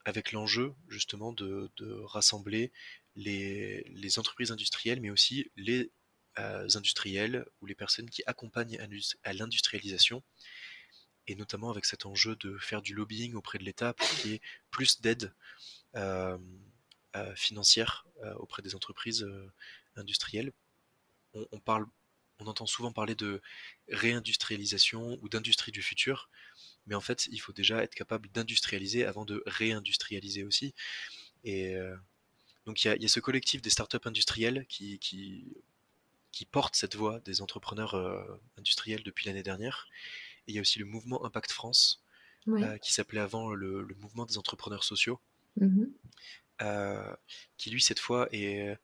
avec 0.04 0.32
l'enjeu 0.32 0.74
justement 0.88 1.32
de, 1.32 1.70
rassembler 2.04 2.72
les, 3.16 4.18
entreprises 4.18 4.50
industrielles, 4.50 5.00
mais 5.00 5.10
aussi 5.10 5.50
les 5.56 5.90
industriels 6.36 7.44
ou 7.60 7.66
les 7.66 7.74
personnes 7.74 8.08
qui 8.08 8.22
accompagnent 8.26 8.78
à 9.24 9.32
l'industrialisation, 9.32 10.22
et 11.26 11.34
notamment 11.34 11.70
avec 11.70 11.84
cet 11.84 12.06
enjeu 12.06 12.36
de 12.36 12.58
faire 12.58 12.82
du 12.82 12.94
lobbying 12.94 13.34
auprès 13.34 13.58
de 13.58 13.64
l'État 13.64 13.94
pour 13.94 14.08
qu'il 14.08 14.32
y 14.32 14.34
ait 14.34 14.40
plus 14.70 15.00
d'aide 15.00 15.32
financière 17.34 18.06
auprès 18.36 18.62
des 18.62 18.74
entreprises 18.74 19.26
industrielles. 19.96 20.52
On, 21.34 21.60
parle, 21.60 21.86
on 22.38 22.46
entend 22.46 22.66
souvent 22.66 22.92
parler 22.92 23.14
de 23.14 23.40
réindustrialisation 23.88 25.18
ou 25.22 25.28
d'industrie 25.28 25.72
du 25.72 25.82
futur, 25.82 26.28
mais 26.86 26.94
en 26.94 27.00
fait, 27.00 27.26
il 27.30 27.38
faut 27.38 27.52
déjà 27.52 27.82
être 27.82 27.94
capable 27.94 28.28
d'industrialiser 28.30 29.04
avant 29.04 29.24
de 29.24 29.42
réindustrialiser 29.46 30.44
aussi. 30.44 30.74
Et 31.44 31.76
donc, 32.66 32.84
il 32.84 33.00
y, 33.00 33.04
a, 33.04 33.08
ce 33.08 33.20
collectif 33.20 33.60
des 33.60 33.70
startups 33.70 33.98
industrielles 34.04 34.66
qui, 34.68 35.46
qui 36.32 36.44
porte 36.46 36.74
cette 36.74 36.96
voix 36.96 37.20
des 37.20 37.42
entrepreneurs 37.42 37.94
industriels 38.58 39.02
depuis 39.02 39.26
l'année 39.26 39.42
dernière. 39.42 39.86
Et 40.46 40.52
il 40.52 40.54
y 40.54 40.58
a 40.58 40.60
aussi 40.62 40.78
le 40.78 40.86
mouvement 40.86 41.24
Impact 41.24 41.52
France, 41.52 42.02
qui 42.80 42.92
s'appelait 42.92 43.20
avant 43.20 43.52
le, 43.52 43.86
mouvement 44.00 44.24
des 44.24 44.38
entrepreneurs 44.38 44.84
sociaux, 44.84 45.20
mmh 45.60 45.84
qui 47.56 47.70
lui, 47.70 47.82
cette 47.82 47.98
fois, 47.98 48.28
est 48.30 48.78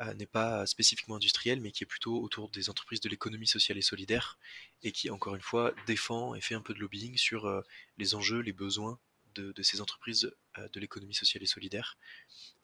euh, 0.00 0.14
n'est 0.14 0.26
pas 0.26 0.64
spécifiquement 0.66 1.16
industriel, 1.16 1.60
mais 1.60 1.72
qui 1.72 1.82
est 1.82 1.86
plutôt 1.86 2.22
autour 2.22 2.50
des 2.50 2.70
entreprises 2.70 3.00
de 3.00 3.08
l'économie 3.08 3.48
sociale 3.48 3.78
et 3.78 3.82
solidaire, 3.82 4.38
et 4.84 4.92
qui, 4.92 5.10
encore 5.10 5.34
une 5.34 5.42
fois, 5.42 5.74
défend 5.88 6.36
et 6.36 6.40
fait 6.40 6.54
un 6.54 6.60
peu 6.60 6.72
de 6.72 6.78
lobbying 6.78 7.16
sur 7.16 7.46
euh, 7.46 7.62
les 7.96 8.14
enjeux, 8.14 8.38
les 8.38 8.52
besoins 8.52 9.00
de, 9.40 9.62
ces 9.62 9.80
entreprises 9.80 10.32
euh, 10.58 10.68
de 10.72 10.80
l'économie 10.80 11.14
sociale 11.14 11.42
et 11.42 11.46
solidaire. 11.46 11.96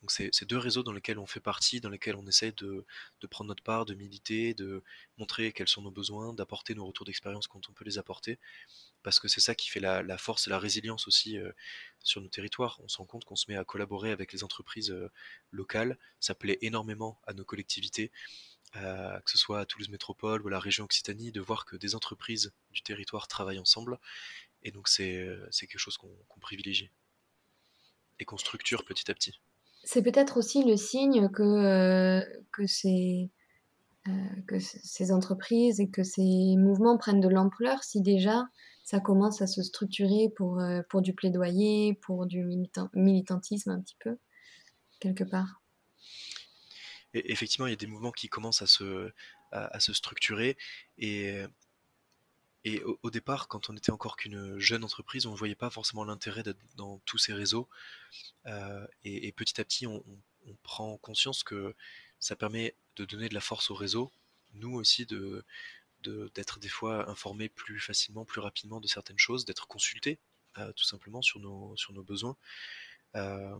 Donc 0.02 0.10
c'est 0.10 0.44
deux 0.44 0.58
réseaux 0.58 0.82
dans 0.82 0.92
lesquels 0.92 1.18
on 1.18 1.26
fait 1.26 1.40
partie, 1.40 1.80
dans 1.80 1.88
lesquels 1.88 2.16
on 2.16 2.26
essaie 2.26 2.52
de, 2.52 2.84
prendre 3.30 3.48
notre 3.48 3.62
part, 3.62 3.86
de 3.86 3.94
militer, 3.94 4.52
de 4.52 4.82
montrer 5.16 5.52
quels 5.52 5.68
sont 5.68 5.80
nos 5.80 5.90
besoins, 5.90 6.34
d'apporter 6.34 6.74
nos 6.74 6.84
retours 6.84 7.06
d'expérience 7.06 7.46
quand 7.46 7.68
on 7.70 7.72
peut 7.72 7.84
les 7.86 7.96
apporter, 7.96 8.38
parce 9.02 9.18
que 9.18 9.28
c'est 9.28 9.40
ça 9.40 9.54
qui 9.54 9.70
fait 9.70 9.80
la, 9.80 10.18
force 10.18 10.46
et 10.46 10.50
la 10.50 10.58
résilience 10.58 11.08
aussi 11.08 11.38
euh, 11.38 11.50
sur 12.02 12.20
nos 12.20 12.28
territoires. 12.28 12.80
On 12.82 12.88
se 12.88 12.98
rend 12.98 13.06
compte 13.06 13.24
qu'on 13.24 13.36
se 13.36 13.50
met 13.50 13.56
à 13.56 13.64
collaborer 13.64 14.10
avec 14.10 14.32
les 14.32 14.44
entreprises 14.44 14.90
euh, 14.90 15.10
locales, 15.50 15.98
ça 16.20 16.34
plaît 16.34 16.58
énormément 16.60 17.18
à 17.26 17.32
nos 17.32 17.44
collectivités, 17.44 18.12
que 18.74 19.30
ce 19.30 19.38
soit 19.38 19.60
à 19.60 19.66
Toulouse 19.66 19.88
Métropole 19.88 20.42
ou 20.42 20.48
à 20.48 20.50
la 20.50 20.58
région 20.58 20.84
Occitanie, 20.84 21.30
de 21.30 21.40
voir 21.40 21.64
que 21.64 21.76
des 21.76 21.94
entreprises 21.94 22.52
du 22.72 22.82
territoire 22.82 23.28
travaillent 23.28 23.60
ensemble, 23.60 24.00
et 24.64 24.70
donc 24.70 24.88
c'est 24.88 25.28
quelque 25.60 25.78
chose 25.78 25.96
qu'on 25.96 26.40
privilégie 26.40 26.90
et 28.18 28.24
qu'on 28.24 28.38
structure 28.38 28.84
petit 28.84 29.10
à 29.10 29.14
petit. 29.14 29.40
C'est 29.84 30.02
peut-être 30.02 30.38
aussi 30.38 30.64
le 30.64 30.76
signe 30.76 31.28
que, 31.28 32.22
que 32.52 32.66
c'est 32.66 33.30
que 34.46 34.58
ces 34.58 35.12
entreprises 35.12 35.80
et 35.80 35.88
que 35.88 36.02
ces 36.02 36.56
mouvements 36.56 36.98
prennent 36.98 37.20
de 37.20 37.28
l'ampleur 37.28 37.82
si 37.82 38.02
déjà 38.02 38.44
ça 38.84 39.00
commence 39.00 39.40
à 39.40 39.46
se 39.46 39.62
structurer 39.62 40.28
pour, 40.36 40.60
euh, 40.60 40.82
pour 40.90 41.00
du 41.00 41.14
plaidoyer, 41.14 41.94
pour 42.02 42.26
du 42.26 42.44
militantisme 42.92 43.70
un 43.70 43.80
petit 43.80 43.96
peu, 43.98 44.18
quelque 45.00 45.24
part. 45.24 45.62
Et 47.14 47.32
effectivement, 47.32 47.66
il 47.66 47.70
y 47.70 47.72
a 47.72 47.76
des 47.76 47.86
mouvements 47.86 48.12
qui 48.12 48.28
commencent 48.28 48.60
à 48.60 48.66
se, 48.66 49.10
à, 49.52 49.80
se 49.80 49.94
structurer. 49.94 50.58
Et, 50.98 51.42
et 52.64 52.82
au, 52.82 53.10
départ, 53.10 53.46
quand 53.48 53.68
on 53.68 53.76
était 53.76 53.92
encore 53.92 54.16
qu'une 54.16 54.58
jeune 54.58 54.84
entreprise, 54.84 55.26
on 55.26 55.32
ne 55.32 55.36
voyait 55.36 55.54
pas 55.54 55.68
forcément 55.68 56.02
l'intérêt 56.02 56.42
d'être 56.42 56.58
dans 56.76 56.98
tous 57.00 57.18
ces 57.18 57.34
réseaux. 57.34 57.68
Euh, 58.46 58.86
et, 59.04 59.30
petit 59.32 59.60
à 59.60 59.64
petit, 59.64 59.86
on, 59.86 60.02
prend 60.62 60.98
conscience 60.98 61.42
que 61.42 61.74
ça 62.20 62.36
permet 62.36 62.74
de 62.96 63.04
donner 63.04 63.28
de 63.28 63.34
la 63.34 63.40
force 63.40 63.70
au 63.70 63.74
réseau, 63.74 64.12
nous 64.54 64.74
aussi 64.74 65.06
de, 65.06 65.44
d'être 66.34 66.58
des 66.58 66.68
fois 66.68 67.08
informé 67.08 67.48
plus 67.48 67.80
facilement, 67.80 68.24
plus 68.24 68.40
rapidement 68.40 68.80
de 68.80 68.86
certaines 68.86 69.18
choses, 69.18 69.44
d'être 69.46 69.66
consulté 69.66 70.18
euh, 70.58 70.72
tout 70.72 70.84
simplement 70.84 71.22
sur 71.22 71.40
nos, 71.40 71.76
sur 71.76 71.92
nos 71.92 72.02
besoins. 72.02 72.36
Euh, 73.16 73.58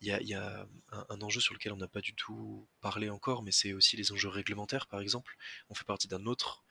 il 0.00 0.28
y, 0.28 0.34
a, 0.34 0.66
un, 0.92 1.20
enjeu 1.22 1.40
sur 1.40 1.54
lequel 1.54 1.72
on 1.72 1.76
n'a 1.76 1.88
pas 1.88 2.02
du 2.02 2.14
tout 2.14 2.66
parlé 2.82 3.08
encore, 3.08 3.42
mais 3.42 3.52
c'est 3.52 3.72
aussi 3.72 3.96
les 3.96 4.12
enjeux 4.12 4.28
réglementaires, 4.28 4.86
par 4.86 5.00
exemple. 5.00 5.36
On 5.70 5.74
fait 5.74 5.84
partie 5.84 6.08
d'un 6.08 6.26
autre, 6.26 6.62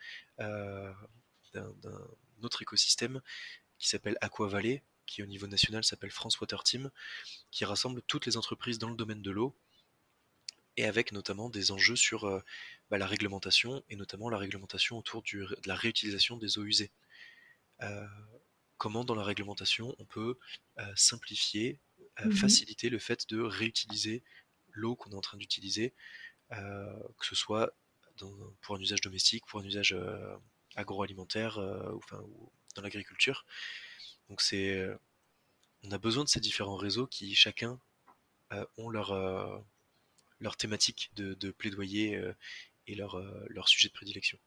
d'un, 1.54 1.74
autre 2.42 2.62
écosystème 2.62 3.22
qui 3.78 3.88
s'appelle 3.90 4.18
Aqua 4.22 4.48
Valley, 4.48 4.84
qui 5.06 5.24
au 5.24 5.26
niveau 5.26 5.48
national 5.48 5.84
s'appelle 5.84 6.12
France 6.12 6.40
Water 6.40 6.64
Team, 6.64 6.90
qui 7.52 7.66
rassemble 7.66 8.02
toutes 8.04 8.26
les 8.26 8.38
entreprises 8.38 8.80
dans 8.80 8.90
le 8.90 8.96
domaine 8.96 9.22
de 9.22 9.32
l'eau, 9.32 9.56
et 10.78 10.86
avec 10.86 11.12
notamment 11.12 11.50
des 11.50 11.72
enjeux 11.72 11.96
sur 11.96 12.26
euh, 12.26 12.42
bah, 12.90 12.98
la 12.98 13.06
réglementation, 13.06 13.84
et 13.90 13.96
notamment 13.96 14.30
la 14.30 14.38
réglementation 14.38 14.98
autour 14.98 15.22
de 15.22 15.48
la 15.66 15.76
réutilisation 15.76 16.38
des 16.38 16.58
eaux 16.58 16.64
usées. 16.64 16.92
Euh, 17.82 18.08
comment 18.78 19.04
dans 19.04 19.16
la 19.16 19.24
réglementation 19.24 19.96
on 20.00 20.06
peut 20.06 20.38
euh, 20.80 20.94
simplifier, 20.96 21.80
mmh 22.24 22.32
faciliter 22.34 22.90
le 22.90 23.00
fait 23.00 23.28
de 23.30 23.42
réutiliser 23.42 24.24
l'eau 24.72 24.96
qu'on 24.96 25.10
est 25.10 25.16
en 25.16 25.22
train 25.22 25.38
d'utiliser, 25.38 25.96
que 26.52 27.26
ce 27.26 27.34
soit 27.34 27.74
pour 28.62 28.76
un 28.76 28.80
usage 28.80 29.02
domestique, 29.02 29.46
pour 29.46 29.60
un 29.60 29.64
usage 29.64 29.96
agroalimentaire, 30.76 31.58
ou, 31.58 31.98
enfin, 31.98 32.24
dans 32.76 32.82
l'agriculture. 32.82 33.46
Donc 34.30 34.42
c'est, 34.42 34.88
on 35.84 35.92
a 35.92 35.98
besoin 35.98 36.24
de 36.24 36.30
ces 36.30 36.40
différents 36.40 36.78
réseaux 36.78 37.08
qui 37.08 37.36
chacun 37.36 37.80
ont 38.78 38.90
leur 38.90 40.58
thématique 40.58 41.12
de, 41.16 41.52
plaidoyer 41.52 42.16
euh, 42.16 42.34
et 42.88 42.96
leur, 42.96 43.16
euh, 43.16 43.62
sujet 43.66 43.88
de 43.88 43.94
prédilection. 43.94 44.38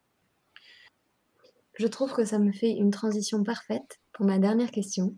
Je 1.79 1.87
trouve 1.87 2.13
que 2.15 2.25
ça 2.25 2.39
me 2.39 2.53
fait 2.53 2.71
une 2.71 2.91
transition 2.91 3.45
parfaite 3.45 4.01
pour 4.13 4.25
ma 4.27 4.39
dernière 4.39 4.71
question, 4.71 5.15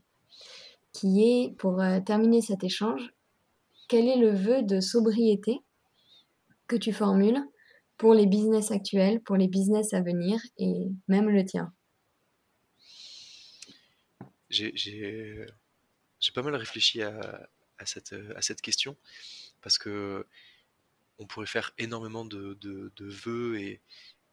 qui 0.92 1.22
est, 1.22 1.57
pour 1.57 1.80
euh, 1.80 2.01
terminer 2.01 2.42
cet 2.42 2.64
échange, 2.64 3.12
quel 3.88 4.09
est 4.09 4.16
le 4.16 4.30
vœu 4.30 4.62
de 4.62 4.80
sobriété 4.80 5.61
que 6.66 6.76
tu 6.76 6.92
formules 6.92 7.42
pour 7.99 8.14
les 8.14 8.26
business 8.26 8.70
actuels, 8.70 9.20
pour 9.20 9.36
les 9.36 9.49
business 9.49 9.92
à 9.92 10.01
venir 10.01 10.40
et 10.57 10.88
même 11.09 11.28
le 11.28 11.44
tien. 11.44 11.72
J'ai 14.49 15.46
pas 16.34 16.42
mal 16.42 16.55
réfléchi 16.55 17.03
à, 17.03 17.51
cette, 17.84 18.14
à 18.34 18.40
cette 18.40 18.62
question 18.62 18.96
parce 19.61 19.78
que 19.78 20.26
on 21.18 21.26
pourrait 21.26 21.46
faire 21.46 21.74
énormément 21.78 22.24
de, 22.24 22.57
vœux 23.01 23.59
et, 23.61 23.82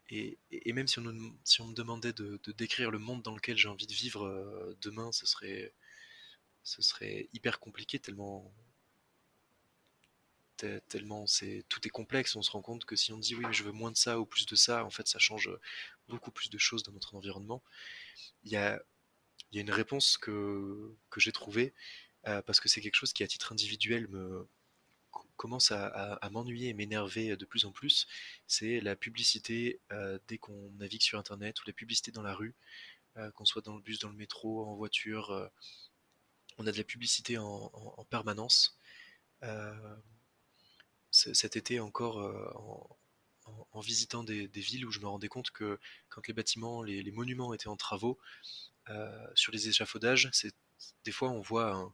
et, 0.09 0.74
même 0.74 0.88
si 0.88 0.99
on, 0.99 1.36
si 1.43 1.61
on 1.61 1.68
me 1.68 1.74
demandait 1.74 2.13
de, 2.13 2.39
décrire 2.57 2.91
le 2.91 2.99
monde 2.99 3.24
dans 3.24 3.36
lequel 3.36 3.57
j'ai 3.57 3.68
envie 3.68 3.88
de 3.88 3.93
vivre 3.93 4.26
euh, 4.26 4.78
demain, 4.82 5.11
ce 5.11 5.26
serait, 5.26 5.74
ce 6.63 6.82
serait 6.82 7.28
hyper 7.34 7.59
compliqué 7.59 7.97
tellement 7.99 8.53
tellement 10.88 11.28
c'est 11.28 11.64
tout 11.70 11.86
est 11.86 11.89
complexe 11.89 12.36
on 12.36 12.41
se 12.41 12.51
rend 12.51 12.62
compte 12.62 12.86
que 12.86 12.95
si 12.95 13.12
on 13.12 13.18
dit 13.18 13.36
oui 13.36 13.45
mais 13.47 13.53
je 13.53 13.64
veux 13.64 13.72
moins 13.72 13.91
de 13.91 13.97
ça 13.97 14.20
ou 14.20 14.26
plus 14.26 14.45
de 14.45 14.56
ça 14.56 14.86
en 14.86 14.89
fait 14.89 15.08
ça 15.08 15.20
change 15.20 15.49
beaucoup 16.08 16.32
plus 16.32 16.49
de 16.49 16.58
choses 16.58 16.84
dans 16.84 16.91
notre 16.91 17.16
environnement 17.16 17.62
il 18.43 18.51
y 18.51 18.56
a, 18.56 18.82
il 19.51 19.56
y 19.56 19.60
a 19.60 19.62
une 19.62 19.72
réponse 19.72 20.18
que, 20.18 20.95
que 21.10 21.20
j'ai 21.20 21.32
trouvée 21.32 21.74
euh, 22.28 22.41
parce 22.41 22.60
que 22.60 22.70
c'est 22.70 22.82
quelque 22.82 22.95
chose 22.95 23.14
qui 23.14 23.24
à 23.24 23.28
titre 23.28 23.51
individuel 23.51 24.08
me, 24.08 24.47
commence 25.36 25.72
à, 25.72 26.20
m'ennuyer 26.32 26.70
et 26.70 26.74
m'énerver 26.74 27.36
de 27.36 27.45
plus 27.45 27.66
en 27.66 27.72
plus, 27.72 28.08
c'est 28.47 28.80
la 28.80 28.95
publicité 28.95 29.80
euh, 29.91 30.20
dès 30.28 30.38
qu'on 30.38 30.72
navigue 30.78 31.01
sur 31.01 31.20
Internet 31.20 31.62
ou 31.62 31.64
la 31.68 31.74
publicité 31.74 32.12
dans 32.12 32.22
la 32.22 32.34
rue, 32.34 32.56
euh, 33.18 33.32
qu'on 33.32 33.45
soit 33.45 33.62
dans 33.62 33.76
le 33.76 33.82
bus, 33.82 33.99
dans 33.99 34.10
le 34.10 34.16
métro, 34.16 34.66
en 34.66 34.76
voiture. 34.76 35.32
Euh, 35.32 35.47
on 36.58 36.68
a 36.68 36.72
de 36.72 36.78
la 36.78 36.84
publicité 36.84 37.38
en, 37.38 38.06
permanence. 38.10 38.78
Cet 41.16 41.55
été 41.55 41.80
encore, 41.80 42.18
en, 43.72 43.80
visitant 43.80 44.24
des, 44.24 44.47
villes 44.47 44.86
où 44.86 44.91
je 44.91 44.99
me 44.99 45.07
rendais 45.07 45.28
compte 45.28 45.51
que 45.51 45.80
quand 46.09 46.28
les 46.28 46.34
bâtiments, 46.34 46.84
les, 46.84 47.11
monuments 47.11 47.53
étaient 47.53 47.68
en 47.68 47.78
travaux, 47.78 48.18
sur 49.36 49.51
les 49.51 49.70
échafaudages, 49.70 50.30
des 51.03 51.11
fois 51.11 51.30
on 51.30 51.41
voit 51.41 51.93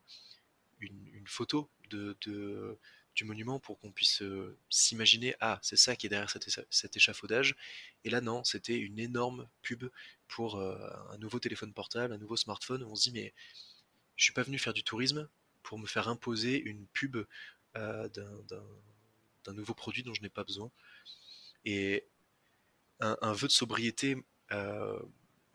une, 0.80 1.28
photo 1.28 1.70
du 1.90 3.24
monument 3.24 3.60
pour 3.60 3.80
qu'on 3.80 3.92
puisse 3.92 4.22
euh, 4.22 4.58
s'imaginer 4.70 5.36
ah 5.42 5.60
c'est 5.62 5.76
ça 5.76 5.96
qui 5.96 6.08
est 6.08 6.10
derrière 6.10 6.32
cet, 6.70 6.98
échafaudage. 6.98 7.56
Et 8.04 8.10
là 8.10 8.22
non 8.22 8.44
c'était 8.44 8.78
une 8.78 9.00
énorme 9.00 9.48
pub 9.62 9.86
pour 10.28 10.56
euh, 10.56 10.78
un 11.10 11.18
nouveau 11.18 11.40
téléphone 11.40 11.74
portable 11.74 12.14
un 12.14 12.18
nouveau 12.18 12.38
smartphone. 12.38 12.84
On 12.84 12.96
se 12.96 13.10
dit 13.10 13.12
mais 13.12 13.34
je 14.16 14.24
suis 14.24 14.34
pas 14.34 14.44
venu 14.44 14.58
faire 14.58 14.74
du 14.74 14.84
tourisme 14.84 15.30
pour 15.62 15.78
me 15.78 15.88
faire 15.88 16.08
imposer 16.08 16.60
une 16.60 16.88
pub 16.88 17.18
euh, 17.78 18.10
d'un 18.10 18.64
nouveau 19.50 19.74
produit 19.74 20.04
dont 20.04 20.14
je 20.14 20.22
n'ai 20.22 20.30
pas 20.30 20.44
besoin 20.44 20.72
et 21.66 22.08
un, 23.00 23.34
vœu 23.34 23.48
de 23.48 23.52
sobriété 23.52 24.16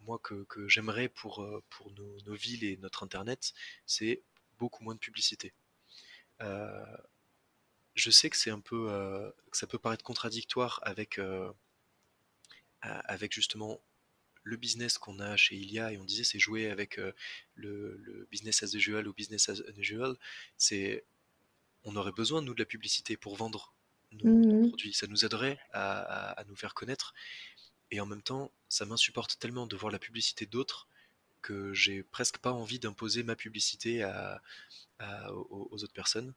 moi 0.00 0.18
que, 0.22 0.68
j'aimerais 0.68 1.08
pour, 1.08 1.46
pour 1.70 1.90
nos, 1.92 2.34
villes 2.34 2.64
et 2.64 2.76
notre 2.78 3.02
internet, 3.04 3.52
c'est 3.86 4.22
beaucoup 4.58 4.82
moins 4.82 4.94
de 4.94 5.00
publicité. 5.00 5.52
je 6.40 8.10
sais 8.10 8.30
que 8.30 8.36
c'est 8.36 8.50
un 8.50 8.60
peu 8.60 9.32
ça 9.52 9.66
peut 9.66 9.78
paraître 9.78 10.04
contradictoire 10.04 10.80
avec 10.82 11.20
avec 12.80 13.32
justement 13.32 13.80
le 14.46 14.56
business 14.56 14.96
qu'on 14.96 15.18
a 15.18 15.36
chez 15.36 15.56
Ilia, 15.56 15.92
et 15.92 15.98
on 15.98 16.04
disait 16.04 16.22
c'est 16.22 16.38
jouer 16.38 16.70
avec 16.70 17.00
euh, 17.00 17.12
le, 17.56 18.28
business 18.30 18.62
as 18.62 18.74
usual 18.74 19.08
ou 19.08 19.12
business 19.12 19.48
as 19.48 19.60
unusual, 19.68 20.16
c'est 20.56 21.04
on 21.82 21.96
aurait 21.96 22.12
besoin 22.12 22.42
nous 22.42 22.54
de 22.54 22.60
la 22.60 22.66
publicité 22.66 23.16
pour 23.16 23.36
vendre 23.36 23.74
nos, 24.12 24.64
mmh 24.64 24.68
produits. 24.68 24.94
Ça 24.94 25.06
nous 25.06 25.24
aiderait 25.24 25.58
à, 25.72 26.42
nous 26.48 26.56
faire 26.56 26.74
connaître. 26.74 27.14
Et 27.90 28.00
en 28.00 28.06
même 28.06 28.22
temps, 28.22 28.52
ça 28.68 28.84
m'insupporte 28.84 29.38
tellement 29.38 29.66
de 29.66 29.76
voir 29.76 29.92
la 29.92 29.98
publicité 29.98 30.46
d'autres 30.46 30.88
que 31.42 31.72
j'ai 31.72 32.02
presque 32.02 32.38
pas 32.38 32.52
envie 32.52 32.80
d'imposer 32.80 33.22
ma 33.22 33.36
publicité 33.36 34.02
à, 34.02 34.42
aux, 35.32 35.82
autres 35.84 35.92
personnes. 35.92 36.34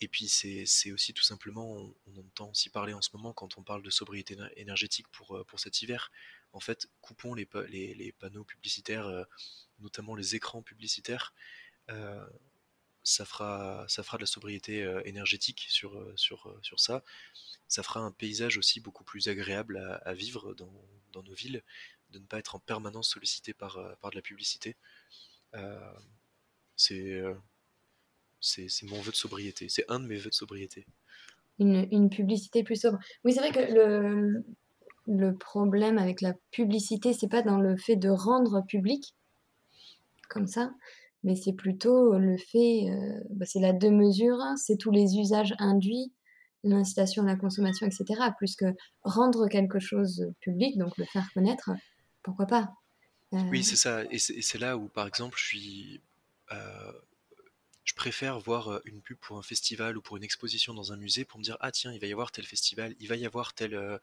Et 0.00 0.08
puis 0.08 0.26
c'est 0.26 0.90
aussi 0.90 1.14
tout 1.14 1.22
simplement, 1.22 1.94
on, 2.06 2.16
entend 2.16 2.50
aussi 2.50 2.70
parler 2.70 2.92
en 2.92 3.00
ce 3.00 3.10
moment 3.12 3.32
quand 3.32 3.56
on 3.56 3.62
parle 3.62 3.82
de 3.82 3.90
sobriété 3.90 4.36
énergétique 4.56 5.06
pour, 5.12 5.36
euh, 5.36 5.44
pour 5.44 5.60
cet 5.60 5.80
hiver, 5.80 6.10
en 6.52 6.60
fait, 6.60 6.88
coupons 7.00 7.34
les, 7.34 7.46
les, 7.68 8.12
panneaux 8.12 8.44
publicitaires, 8.44 9.06
euh, 9.06 9.24
notamment 9.78 10.14
les 10.14 10.34
écrans 10.34 10.62
publicitaires. 10.62 11.32
Euh, 11.90 12.26
ça, 13.04 13.24
fera, 13.24 13.84
ça 13.88 14.02
fera 14.02 14.18
de 14.18 14.22
la 14.22 14.26
sobriété 14.26 14.80
énergétique 15.04 15.66
sur, 15.68 16.00
sur, 16.16 16.58
sur 16.62 16.80
ça. 16.80 17.02
Ça 17.68 17.82
fera 17.82 18.00
un 18.00 18.10
paysage 18.10 18.58
aussi 18.58 18.80
beaucoup 18.80 19.04
plus 19.04 19.28
agréable 19.28 19.78
à, 20.04 20.12
vivre 20.14 20.54
dans, 20.54 20.72
dans, 21.12 21.22
nos 21.22 21.34
villes, 21.34 21.62
de 22.10 22.18
ne 22.18 22.24
pas 22.26 22.38
être 22.38 22.54
en 22.54 22.58
permanence 22.58 23.08
sollicité 23.08 23.54
par, 23.54 23.78
par 24.00 24.10
de 24.10 24.16
la 24.16 24.22
publicité. 24.22 24.76
c'est 26.76 27.22
c'est 28.42 28.82
mon 28.82 29.00
vœu 29.00 29.12
de 29.12 29.16
sobriété. 29.16 29.68
C'est 29.68 29.84
un 29.88 30.00
de 30.00 30.06
mes 30.06 30.16
vœux 30.16 30.30
de 30.30 30.34
sobriété. 30.34 30.84
Une, 31.58 31.86
une 31.92 32.10
publicité 32.10 32.64
plus 32.64 32.80
sobre. 32.80 32.98
Oui, 33.24 33.32
c'est 33.32 33.38
vrai 33.38 33.52
que 33.52 33.72
le, 33.72 34.44
le 35.06 35.36
problème 35.36 35.98
avec 35.98 36.20
la 36.20 36.34
publicité, 36.50 37.12
c'est 37.12 37.28
pas 37.28 37.42
dans 37.42 37.58
le 37.58 37.76
fait 37.76 37.96
de 37.96 38.08
rendre 38.08 38.64
public 38.66 39.14
comme 40.28 40.46
ça, 40.46 40.72
mais 41.22 41.36
c'est 41.36 41.52
plutôt 41.52 42.18
le 42.18 42.36
fait, 42.36 42.90
euh, 42.90 43.20
bah, 43.30 43.46
c'est 43.46 43.60
la 43.60 43.72
deux 43.72 43.90
mesures, 43.90 44.40
hein, 44.40 44.56
c'est 44.56 44.76
tous 44.76 44.90
les 44.90 45.16
usages 45.18 45.54
induits, 45.58 46.12
l'incitation 46.64 47.22
à 47.24 47.26
la 47.26 47.36
consommation, 47.36 47.86
etc. 47.86 48.04
Plus 48.36 48.56
que 48.56 48.66
rendre 49.02 49.48
quelque 49.48 49.80
chose 49.80 50.32
public, 50.40 50.78
donc 50.78 50.96
le 50.96 51.04
faire 51.04 51.28
connaître, 51.34 51.70
pourquoi 52.22 52.46
pas 52.46 52.72
Oui, 53.32 53.60
euh, 53.60 53.62
c'est 53.62 53.76
ça. 53.76 54.04
Et 54.10 54.18
c'est 54.18 54.58
là 54.58 54.76
où, 54.76 54.88
par 54.88 55.06
exemple, 55.06 55.38
je 55.38 55.98
euh, 56.52 56.92
je 57.84 57.94
préfère 57.94 58.38
voir 58.38 58.68
euh, 58.68 58.80
une 58.84 59.02
pub 59.02 59.18
pour 59.18 59.38
un 59.38 59.42
festival 59.42 59.96
ou 59.96 60.02
pour 60.02 60.16
une 60.16 60.22
exposition 60.22 60.74
dans 60.74 60.92
un 60.92 60.96
musée 60.96 61.24
pour 61.24 61.38
me 61.38 61.44
dire 61.44 61.56
ah 61.60 61.72
tiens 61.72 61.92
il 61.92 62.00
va 62.00 62.06
y 62.06 62.12
avoir 62.12 62.30
tel 62.30 62.46
festival, 62.46 62.94
il 63.00 63.08
va 63.08 63.16
y 63.16 63.26
avoir 63.26 63.54
telle, 63.54 63.74
euh, 63.74 63.98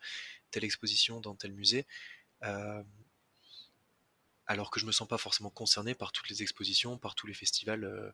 telle 0.52 0.64
exposition 0.64 1.22
dans 1.22 1.36
tel 1.36 1.54
musée. 1.54 1.86
Euh, 4.50 4.54
alors 4.54 4.72
que 4.72 4.80
je 4.80 4.86
me 4.86 4.92
sens 4.92 5.08
pas 5.08 5.18
forcément 5.18 5.50
concerné 5.50 5.96
par 5.96 6.12
toutes 6.12 6.30
les 6.30 6.42
expositions, 6.42 6.98
par 6.98 7.16
tous 7.16 7.28
les 7.28 7.34
festivals. 7.34 8.14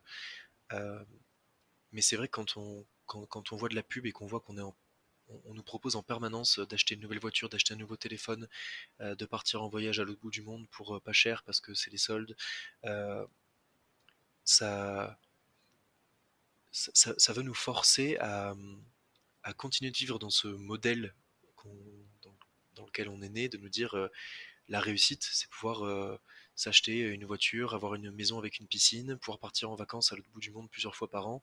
mais 1.92 2.02
c'est 2.02 2.16
vrai 2.16 2.28
quand 2.28 2.56
on, 2.56 2.86
quand, 3.06 3.52
on 3.52 3.56
voit 3.56 3.68
de 3.68 3.74
la 3.74 3.82
pub 3.82 4.06
et 4.06 4.12
qu'on 4.12 4.26
voit 4.26 4.40
qu'on 4.40 4.58
est 4.58 4.74
on, 5.28 5.54
nous 5.54 5.62
propose 5.62 5.96
en 5.96 6.02
permanence 6.04 6.60
d'acheter 6.60 6.94
une 6.94 7.00
nouvelle 7.00 7.18
voiture, 7.18 7.48
d'acheter 7.48 7.74
un 7.74 7.76
nouveau 7.76 7.96
téléphone, 7.96 8.48
de 9.00 9.24
partir 9.24 9.62
en 9.62 9.68
voyage 9.68 9.98
à 9.98 10.04
l'autre 10.04 10.20
bout 10.20 10.30
du 10.30 10.42
monde 10.42 10.68
pour 10.70 11.00
pas 11.02 11.12
cher 11.12 11.42
parce 11.44 11.60
que 11.60 11.74
c'est 11.74 11.90
les 11.90 11.98
soldes. 11.98 12.36
ça, 14.44 15.18
ça, 16.76 17.32
veut 17.32 17.42
nous 17.42 17.54
forcer 17.54 18.16
à, 18.18 18.54
continuer 19.56 19.90
de 19.90 19.96
vivre 19.96 20.18
dans 20.18 20.30
ce 20.30 20.48
modèle 20.48 21.14
dans, 22.74 22.84
lequel 22.84 23.08
on 23.08 23.22
est 23.22 23.28
né, 23.28 23.48
de 23.48 23.56
nous 23.56 23.70
dire 23.70 23.94
euh, 23.94 24.08
la 24.68 24.80
réussite, 24.80 25.26
c'est 25.30 25.48
pouvoir 25.48 25.84
euh, 25.84 26.18
s'acheter 26.54 27.00
une 27.00 27.24
voiture, 27.24 27.74
avoir 27.74 27.94
une 27.94 28.10
maison 28.10 28.38
avec 28.38 28.58
une 28.58 28.66
piscine, 28.66 29.16
pouvoir 29.16 29.38
partir 29.38 29.70
en 29.70 29.76
vacances 29.76 30.12
à 30.12 30.16
l'autre 30.16 30.28
bout 30.32 30.40
du 30.40 30.50
monde 30.50 30.70
plusieurs 30.70 30.96
fois 30.96 31.08
par 31.08 31.28
an. 31.28 31.42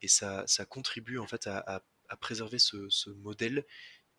Et 0.00 0.08
ça, 0.08 0.44
contribue 0.68 1.18
en 1.18 1.26
fait 1.26 1.46
à, 1.46 1.82
préserver 2.20 2.58
ce, 2.58 3.10
modèle 3.10 3.64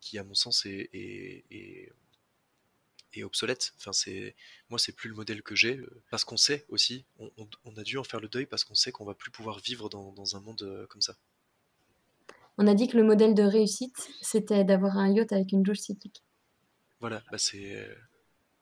qui, 0.00 0.18
à 0.18 0.24
mon 0.24 0.34
sens, 0.34 0.66
est, 0.66 1.92
obsolète. 3.22 3.74
Enfin, 3.76 3.92
c'est 3.92 4.34
moi, 4.70 4.78
c'est 4.78 4.92
plus 4.92 5.08
le 5.08 5.14
modèle 5.14 5.42
que 5.42 5.54
j'ai 5.54 5.78
parce 6.10 6.24
qu'on 6.24 6.36
sait 6.36 6.64
aussi, 6.68 7.04
on, 7.18 7.76
a 7.76 7.82
dû 7.82 7.98
en 7.98 8.04
faire 8.04 8.20
le 8.20 8.28
deuil 8.28 8.46
parce 8.46 8.64
qu'on 8.64 8.74
sait 8.74 8.92
qu'on 8.92 9.04
va 9.04 9.14
plus 9.14 9.30
pouvoir 9.30 9.60
vivre 9.60 9.88
dans, 9.88 10.36
un 10.36 10.40
monde 10.40 10.62
euh, 10.62 10.86
comme 10.86 11.02
ça. 11.02 11.16
On 12.58 12.66
a 12.66 12.74
dit 12.74 12.88
que 12.88 12.96
le 12.96 13.04
modèle 13.04 13.34
de 13.34 13.42
réussite, 13.42 14.08
c'était 14.22 14.64
d'avoir 14.64 14.96
un 14.96 15.12
yacht 15.12 15.32
avec 15.32 15.52
une 15.52 15.62
douche 15.62 15.80
cyclique. 15.80 16.22
Voilà, 17.04 17.22
bah 17.30 17.36
c'est 17.36 17.86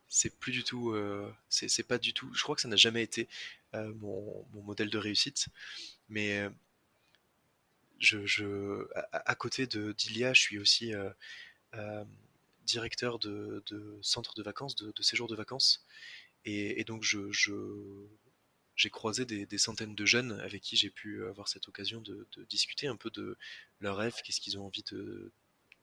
c'est 0.09 0.37
plus 0.41 0.51
du 0.51 0.65
tout, 0.65 0.91
euh, 0.91 1.33
c'est 1.49 1.87
pas 1.87 1.99
du 1.99 2.13
tout. 2.13 2.29
Je 2.35 2.43
crois 2.43 2.57
que 2.57 2.61
ça 2.61 2.67
n'a 2.67 2.75
jamais 2.75 3.05
été 3.05 3.29
euh, 3.75 3.95
mon, 4.01 4.45
modèle 4.65 4.91
de 4.91 4.99
réussite, 4.99 5.47
mais 6.09 6.51
je, 8.01 8.27
je 8.27 8.89
à, 9.13 9.37
côté 9.37 9.69
de 9.69 9.93
d'Ilia, 9.93 10.35
je 10.35 10.41
suis 10.41 10.59
aussi 10.59 10.93
directeur 12.67 13.21
de, 13.21 13.63
centre 14.03 14.35
de 14.35 14.43
vacances, 14.43 14.75
de, 14.75 15.03
séjour 15.03 15.29
de 15.29 15.37
vacances. 15.37 15.87
Et, 16.45 16.83
donc, 16.83 17.05
je, 17.05 17.31
j'ai 18.75 18.91
croisé 18.91 19.25
des, 19.25 19.59
centaines 19.59 19.95
de 19.95 20.05
jeunes 20.05 20.33
avec 20.41 20.63
qui 20.63 20.75
j'ai 20.75 20.91
pu 20.91 21.25
avoir 21.27 21.47
cette 21.47 21.69
occasion 21.69 22.01
de, 22.01 22.27
discuter 22.49 22.89
un 22.89 22.97
peu 22.97 23.11
de 23.11 23.39
leurs 23.79 23.99
rêves, 23.99 24.17
qu'est-ce 24.25 24.41
qu'ils 24.41 24.59
ont 24.59 24.67
envie 24.67 24.83
de 24.91 25.31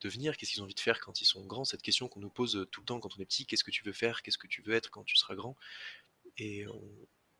devenir, 0.01 0.37
qu'est-ce 0.37 0.51
qu'ils 0.51 0.61
ont 0.61 0.65
envie 0.65 0.75
de 0.75 0.79
faire 0.79 0.99
quand 0.99 1.21
ils 1.21 1.25
sont 1.25 1.45
grands, 1.45 1.65
cette 1.65 1.81
question 1.81 2.07
qu'on 2.07 2.19
nous 2.19 2.29
pose 2.29 2.67
tout 2.71 2.81
le 2.81 2.85
temps 2.85 2.99
quand 2.99 3.15
on 3.17 3.21
est 3.21 3.25
petit, 3.25 3.45
qu'est-ce 3.45 3.63
que 3.63 3.71
tu 3.71 3.83
veux 3.83 3.93
faire, 3.93 4.21
qu'est-ce 4.21 4.37
que 4.37 4.47
tu 4.47 4.61
veux 4.61 4.73
être 4.73 4.89
quand 4.89 5.03
tu 5.03 5.15
seras 5.15 5.35
grand? 5.35 5.55
Et 6.37 6.65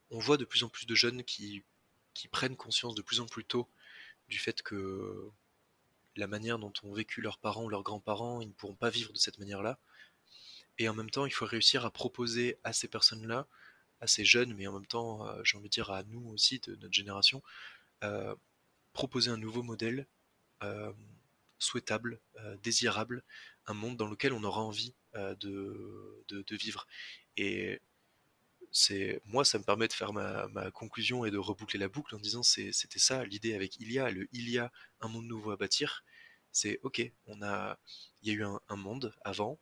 on, 0.10 0.20
voit 0.20 0.38
de 0.38 0.46
plus 0.46 0.64
en 0.64 0.70
plus 0.70 0.86
de 0.86 0.96
jeunes 0.96 1.24
qui, 1.24 1.64
qui 2.14 2.28
prennent 2.28 2.56
conscience 2.56 2.96
de 2.96 3.02
plus 3.02 3.20
en 3.20 3.26
plus 3.26 3.46
tôt 3.46 3.70
du 4.28 4.38
fait 4.38 4.62
que 4.62 5.32
la 6.16 6.28
manière 6.28 6.60
dont 6.60 6.74
ont 6.84 6.94
vécu 6.94 7.22
leurs 7.22 7.38
parents 7.38 7.64
ou 7.64 7.70
leurs 7.70 7.84
grands-parents, 7.84 8.42
ils 8.42 8.48
ne 8.48 8.54
pourront 8.54 8.76
pas 8.76 8.90
vivre 8.90 9.14
de 9.14 9.18
cette 9.18 9.40
manière-là. 9.40 9.80
Et 10.78 10.88
en 10.88 10.94
même 10.94 11.10
temps, 11.10 11.26
il 11.26 11.32
faut 11.32 11.46
réussir 11.46 11.86
à 11.86 11.92
proposer 11.92 12.58
à 12.64 12.74
ces 12.74 12.88
personnes-là, 12.88 13.48
à 14.02 14.08
ces 14.08 14.26
jeunes, 14.26 14.54
mais 14.54 14.68
en 14.68 14.74
même 14.74 14.86
temps, 14.86 15.28
euh, 15.28 15.42
j'ai 15.44 15.58
envie 15.58 15.68
de 15.68 15.74
dire 15.74 15.92
à 15.92 16.04
nous 16.04 16.30
aussi, 16.30 16.60
de 16.60 16.76
notre 16.76 16.94
génération, 16.94 17.44
euh, 18.04 18.36
proposer 18.94 19.30
un 19.30 19.38
nouveau 19.38 19.62
modèle 19.62 20.08
euh, 20.64 20.92
souhaitable, 21.60 22.22
désirable, 22.64 23.24
un 23.66 23.74
monde 23.74 23.98
dans 23.98 24.08
lequel 24.08 24.34
on 24.34 24.44
aura 24.44 24.62
envie 24.62 24.96
de, 25.14 26.24
de, 26.30 26.56
vivre. 26.56 26.88
Et 27.38 27.82
c'est 28.72 29.22
moi, 29.26 29.46
ça 29.46 29.60
me 29.60 29.64
permet 29.64 29.88
de 29.88 29.94
faire 29.94 30.14
ma, 30.14 30.48
ma, 30.50 30.72
conclusion 30.72 31.26
et 31.26 31.32
de 31.32 31.38
reboucler 31.38 31.80
la 31.80 31.90
boucle 31.90 32.16
en 32.16 32.20
disant 32.20 32.44
c'était 32.44 33.00
ça 33.00 33.26
l'idée 33.26 33.54
avec 33.54 33.78
Ilia, 33.80 34.10
le 34.12 34.28
il 34.32 34.50
y 34.50 34.58
a 34.58 34.72
un 35.02 35.08
monde 35.08 35.26
nouveau 35.26 35.52
à 35.52 35.58
bâtir. 35.58 36.04
C'est 36.52 36.80
ok, 36.84 37.02
on 37.28 37.42
a, 37.42 37.78
il 38.22 38.30
y 38.30 38.32
a 38.32 38.34
eu 38.40 38.44
un, 38.44 38.76
monde 38.76 39.14
avant. 39.24 39.60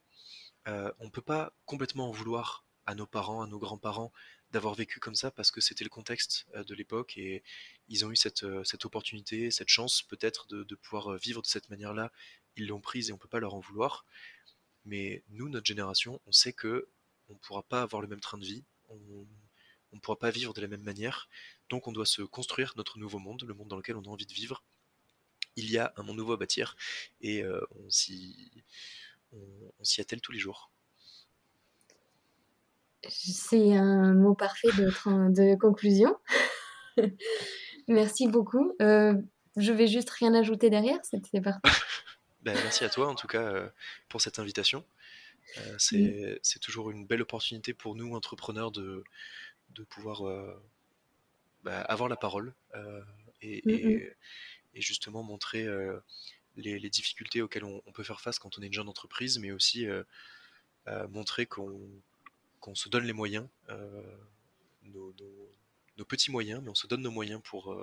Euh, 0.68 0.92
on 1.00 1.10
peut 1.10 1.22
pas 1.22 1.54
complètement 1.66 2.10
en 2.10 2.12
vouloir 2.12 2.66
à 2.86 2.96
nos 2.96 3.08
parents, 3.08 3.42
à 3.42 3.48
nos 3.48 3.60
grands-parents 3.60 4.12
d'avoir 4.52 4.74
vécu 4.76 5.00
comme 5.00 5.16
ça 5.16 5.32
parce 5.32 5.52
que 5.52 5.62
c'était 5.62 5.84
le 5.84 5.90
contexte 5.90 6.46
euh, 6.56 6.64
de 6.64 6.74
l'époque 6.74 7.18
et 7.18 7.44
ils 7.90 8.06
ont 8.06 8.12
eu 8.12 8.16
cette, 8.16 8.44
euh, 8.44 8.64
opportunité, 8.84 9.52
cette 9.52 9.70
chance 9.70 10.04
peut-être 10.04 10.48
de, 10.48 10.76
pouvoir 10.76 11.14
euh, 11.14 11.18
vivre 11.18 11.42
de 11.42 11.48
cette 11.48 11.70
manière-là. 11.70 12.12
Ils 12.56 12.68
l'ont 12.68 12.80
prise 12.80 13.10
et 13.10 13.14
on 13.14 13.18
peut 13.18 13.28
pas 13.28 13.40
leur 13.40 13.54
en 13.54 13.60
vouloir. 13.60 14.06
Mais 14.86 15.24
nous, 15.30 15.50
notre 15.50 15.66
génération, 15.66 16.22
on 16.26 16.32
sait 16.32 16.54
que 16.54 16.88
on 17.30 17.36
pourra 17.36 17.64
pas 17.64 17.82
avoir 17.82 18.02
le 18.02 18.08
même 18.08 18.22
train 18.22 18.38
de 18.38 18.46
vie, 18.46 18.64
on 18.90 19.28
ne 19.92 20.00
pourra 20.00 20.18
pas 20.18 20.32
vivre 20.32 20.54
de 20.54 20.62
la 20.62 20.68
même 20.68 20.82
manière. 20.82 21.28
Donc 21.70 21.88
on 21.88 21.92
doit 21.92 22.06
se 22.06 22.22
construire 22.22 22.74
notre 22.78 22.98
nouveau 22.98 23.20
monde, 23.20 23.44
le 23.44 23.54
monde 23.54 23.68
dans 23.68 23.76
lequel 23.76 23.98
on 23.98 24.04
a 24.04 24.08
envie 24.08 24.26
de 24.26 24.34
vivre. 24.34 24.64
Il 25.58 25.70
y 25.70 25.78
a 25.78 25.94
un 25.98 26.04
monde 26.04 26.16
nouveau 26.16 26.34
à 26.34 26.38
bâtir 26.38 26.78
et 27.20 27.44
on 27.46 27.90
s'y 27.90 28.64
on, 29.34 29.72
attelle 29.98 30.22
tous 30.22 30.32
les 30.32 30.40
jours. 30.40 30.72
C'est 33.10 33.76
un 33.76 34.14
mot 34.14 34.36
parfait 34.36 34.70
de, 34.78 34.90
de 35.34 35.56
conclusion. 35.60 36.16
merci 37.88 38.28
beaucoup. 38.28 38.76
Euh, 38.82 39.14
je 39.58 39.72
vais 39.72 39.88
juste 39.88 40.10
rien 40.12 40.34
ajouter 40.36 40.70
derrière, 40.70 41.00
c'était 41.04 41.42
parfait. 41.42 41.62
ben, 42.44 42.54
merci 42.54 42.84
à 42.84 42.90
toi 42.90 43.08
en 43.08 43.16
tout 43.16 43.28
cas 43.28 43.42
euh, 43.42 43.70
pour 44.08 44.22
cette 44.22 44.40
invitation. 44.40 44.86
Euh, 45.58 46.38
c'est 46.44 46.60
toujours 46.60 46.92
une 46.92 47.08
belle 47.08 47.24
opportunité 47.24 47.74
pour 47.74 47.96
nous, 47.96 48.16
entrepreneurs, 48.16 48.72
de, 48.72 49.04
de 49.72 49.84
pouvoir 49.84 50.22
bah, 51.64 51.82
avoir 51.82 52.10
la 52.10 52.18
parole 52.18 52.54
euh, 52.76 53.02
et, 53.42 54.14
justement 54.76 55.24
montrer 55.24 55.66
les, 56.56 56.90
difficultés 56.90 57.42
auxquelles 57.42 57.64
on, 57.64 57.82
peut 57.94 58.04
faire 58.04 58.22
face 58.22 58.38
quand 58.38 58.60
on 58.60 58.62
est 58.62 58.68
une 58.68 58.74
jeune 58.74 58.90
entreprise, 58.90 59.40
mais 59.40 59.52
aussi 59.52 59.88
montrer 61.10 61.48
qu'on 61.48 61.90
qu'on 62.60 62.76
se 62.76 62.90
donne 62.90 63.06
les 63.06 63.14
moyens, 63.14 63.48
nos, 64.84 65.14
nos, 65.98 66.06
petits 66.06 66.32
moyens, 66.32 66.62
mais 66.64 66.70
on 66.70 66.76
se 66.76 66.88
donne 66.88 67.02
nos 67.02 67.12
moyens 67.12 67.42
pour 67.44 67.76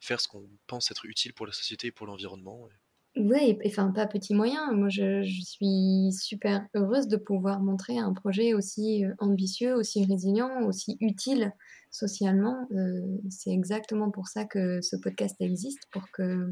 faire 0.00 0.20
ce 0.20 0.28
qu'on 0.28 0.48
pense 0.66 0.90
être 0.90 1.04
utile 1.06 1.32
pour 1.32 1.46
la 1.46 1.52
société 1.52 1.88
et 1.88 1.92
pour 1.92 2.06
l'environnement. 2.06 2.68
Oui, 3.16 3.56
enfin, 3.64 3.92
pas 3.92 4.06
petit 4.08 4.34
moyen. 4.34 4.72
Moi, 4.72 4.88
je, 4.88 5.22
suis 5.22 6.12
super 6.12 6.66
heureuse 6.74 7.06
de 7.06 7.16
pouvoir 7.16 7.60
montrer 7.60 7.96
un 7.96 8.12
projet 8.12 8.54
aussi 8.54 9.04
euh, 9.04 9.14
ambitieux, 9.18 9.74
aussi 9.74 10.04
résilient, 10.04 10.64
aussi 10.64 10.96
utile 11.00 11.52
socialement. 11.92 12.66
Euh, 12.72 13.02
c'est 13.30 13.52
exactement 13.52 14.10
pour 14.10 14.26
ça 14.26 14.44
que 14.44 14.80
ce 14.80 14.96
podcast 14.96 15.36
existe, 15.38 15.86
pour 15.92 16.10
que, 16.12 16.50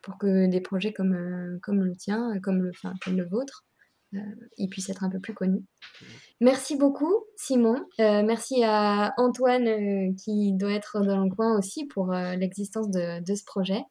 pour 0.00 0.16
que 0.16 0.46
des 0.46 0.62
projets 0.62 0.94
comme, 0.94 1.12
euh, 1.12 1.58
comme 1.62 1.84
le 1.84 1.94
tien, 1.94 2.40
comme 2.40 2.62
le, 2.62 2.72
comme 3.04 3.18
le 3.18 3.28
vôtre, 3.28 3.66
ils 4.56 4.68
puissent 4.68 4.88
être 4.88 5.04
un 5.04 5.10
peu 5.10 5.20
plus 5.20 5.34
connus. 5.34 5.60
Mmh. 5.60 6.04
Merci 6.40 6.76
beaucoup, 6.76 7.24
Simon. 7.36 7.76
merci 7.98 8.62
à 8.64 9.12
Antoine, 9.16 10.14
qui 10.16 10.54
doit 10.54 10.72
être 10.72 11.00
dans 11.04 11.22
le 11.22 11.30
coin 11.34 11.58
aussi, 11.58 11.86
pour 11.86 12.12
l'existence 12.12 12.90
de, 12.90 13.22
de 13.24 13.34
ce 13.34 13.44
projet. 13.44 13.82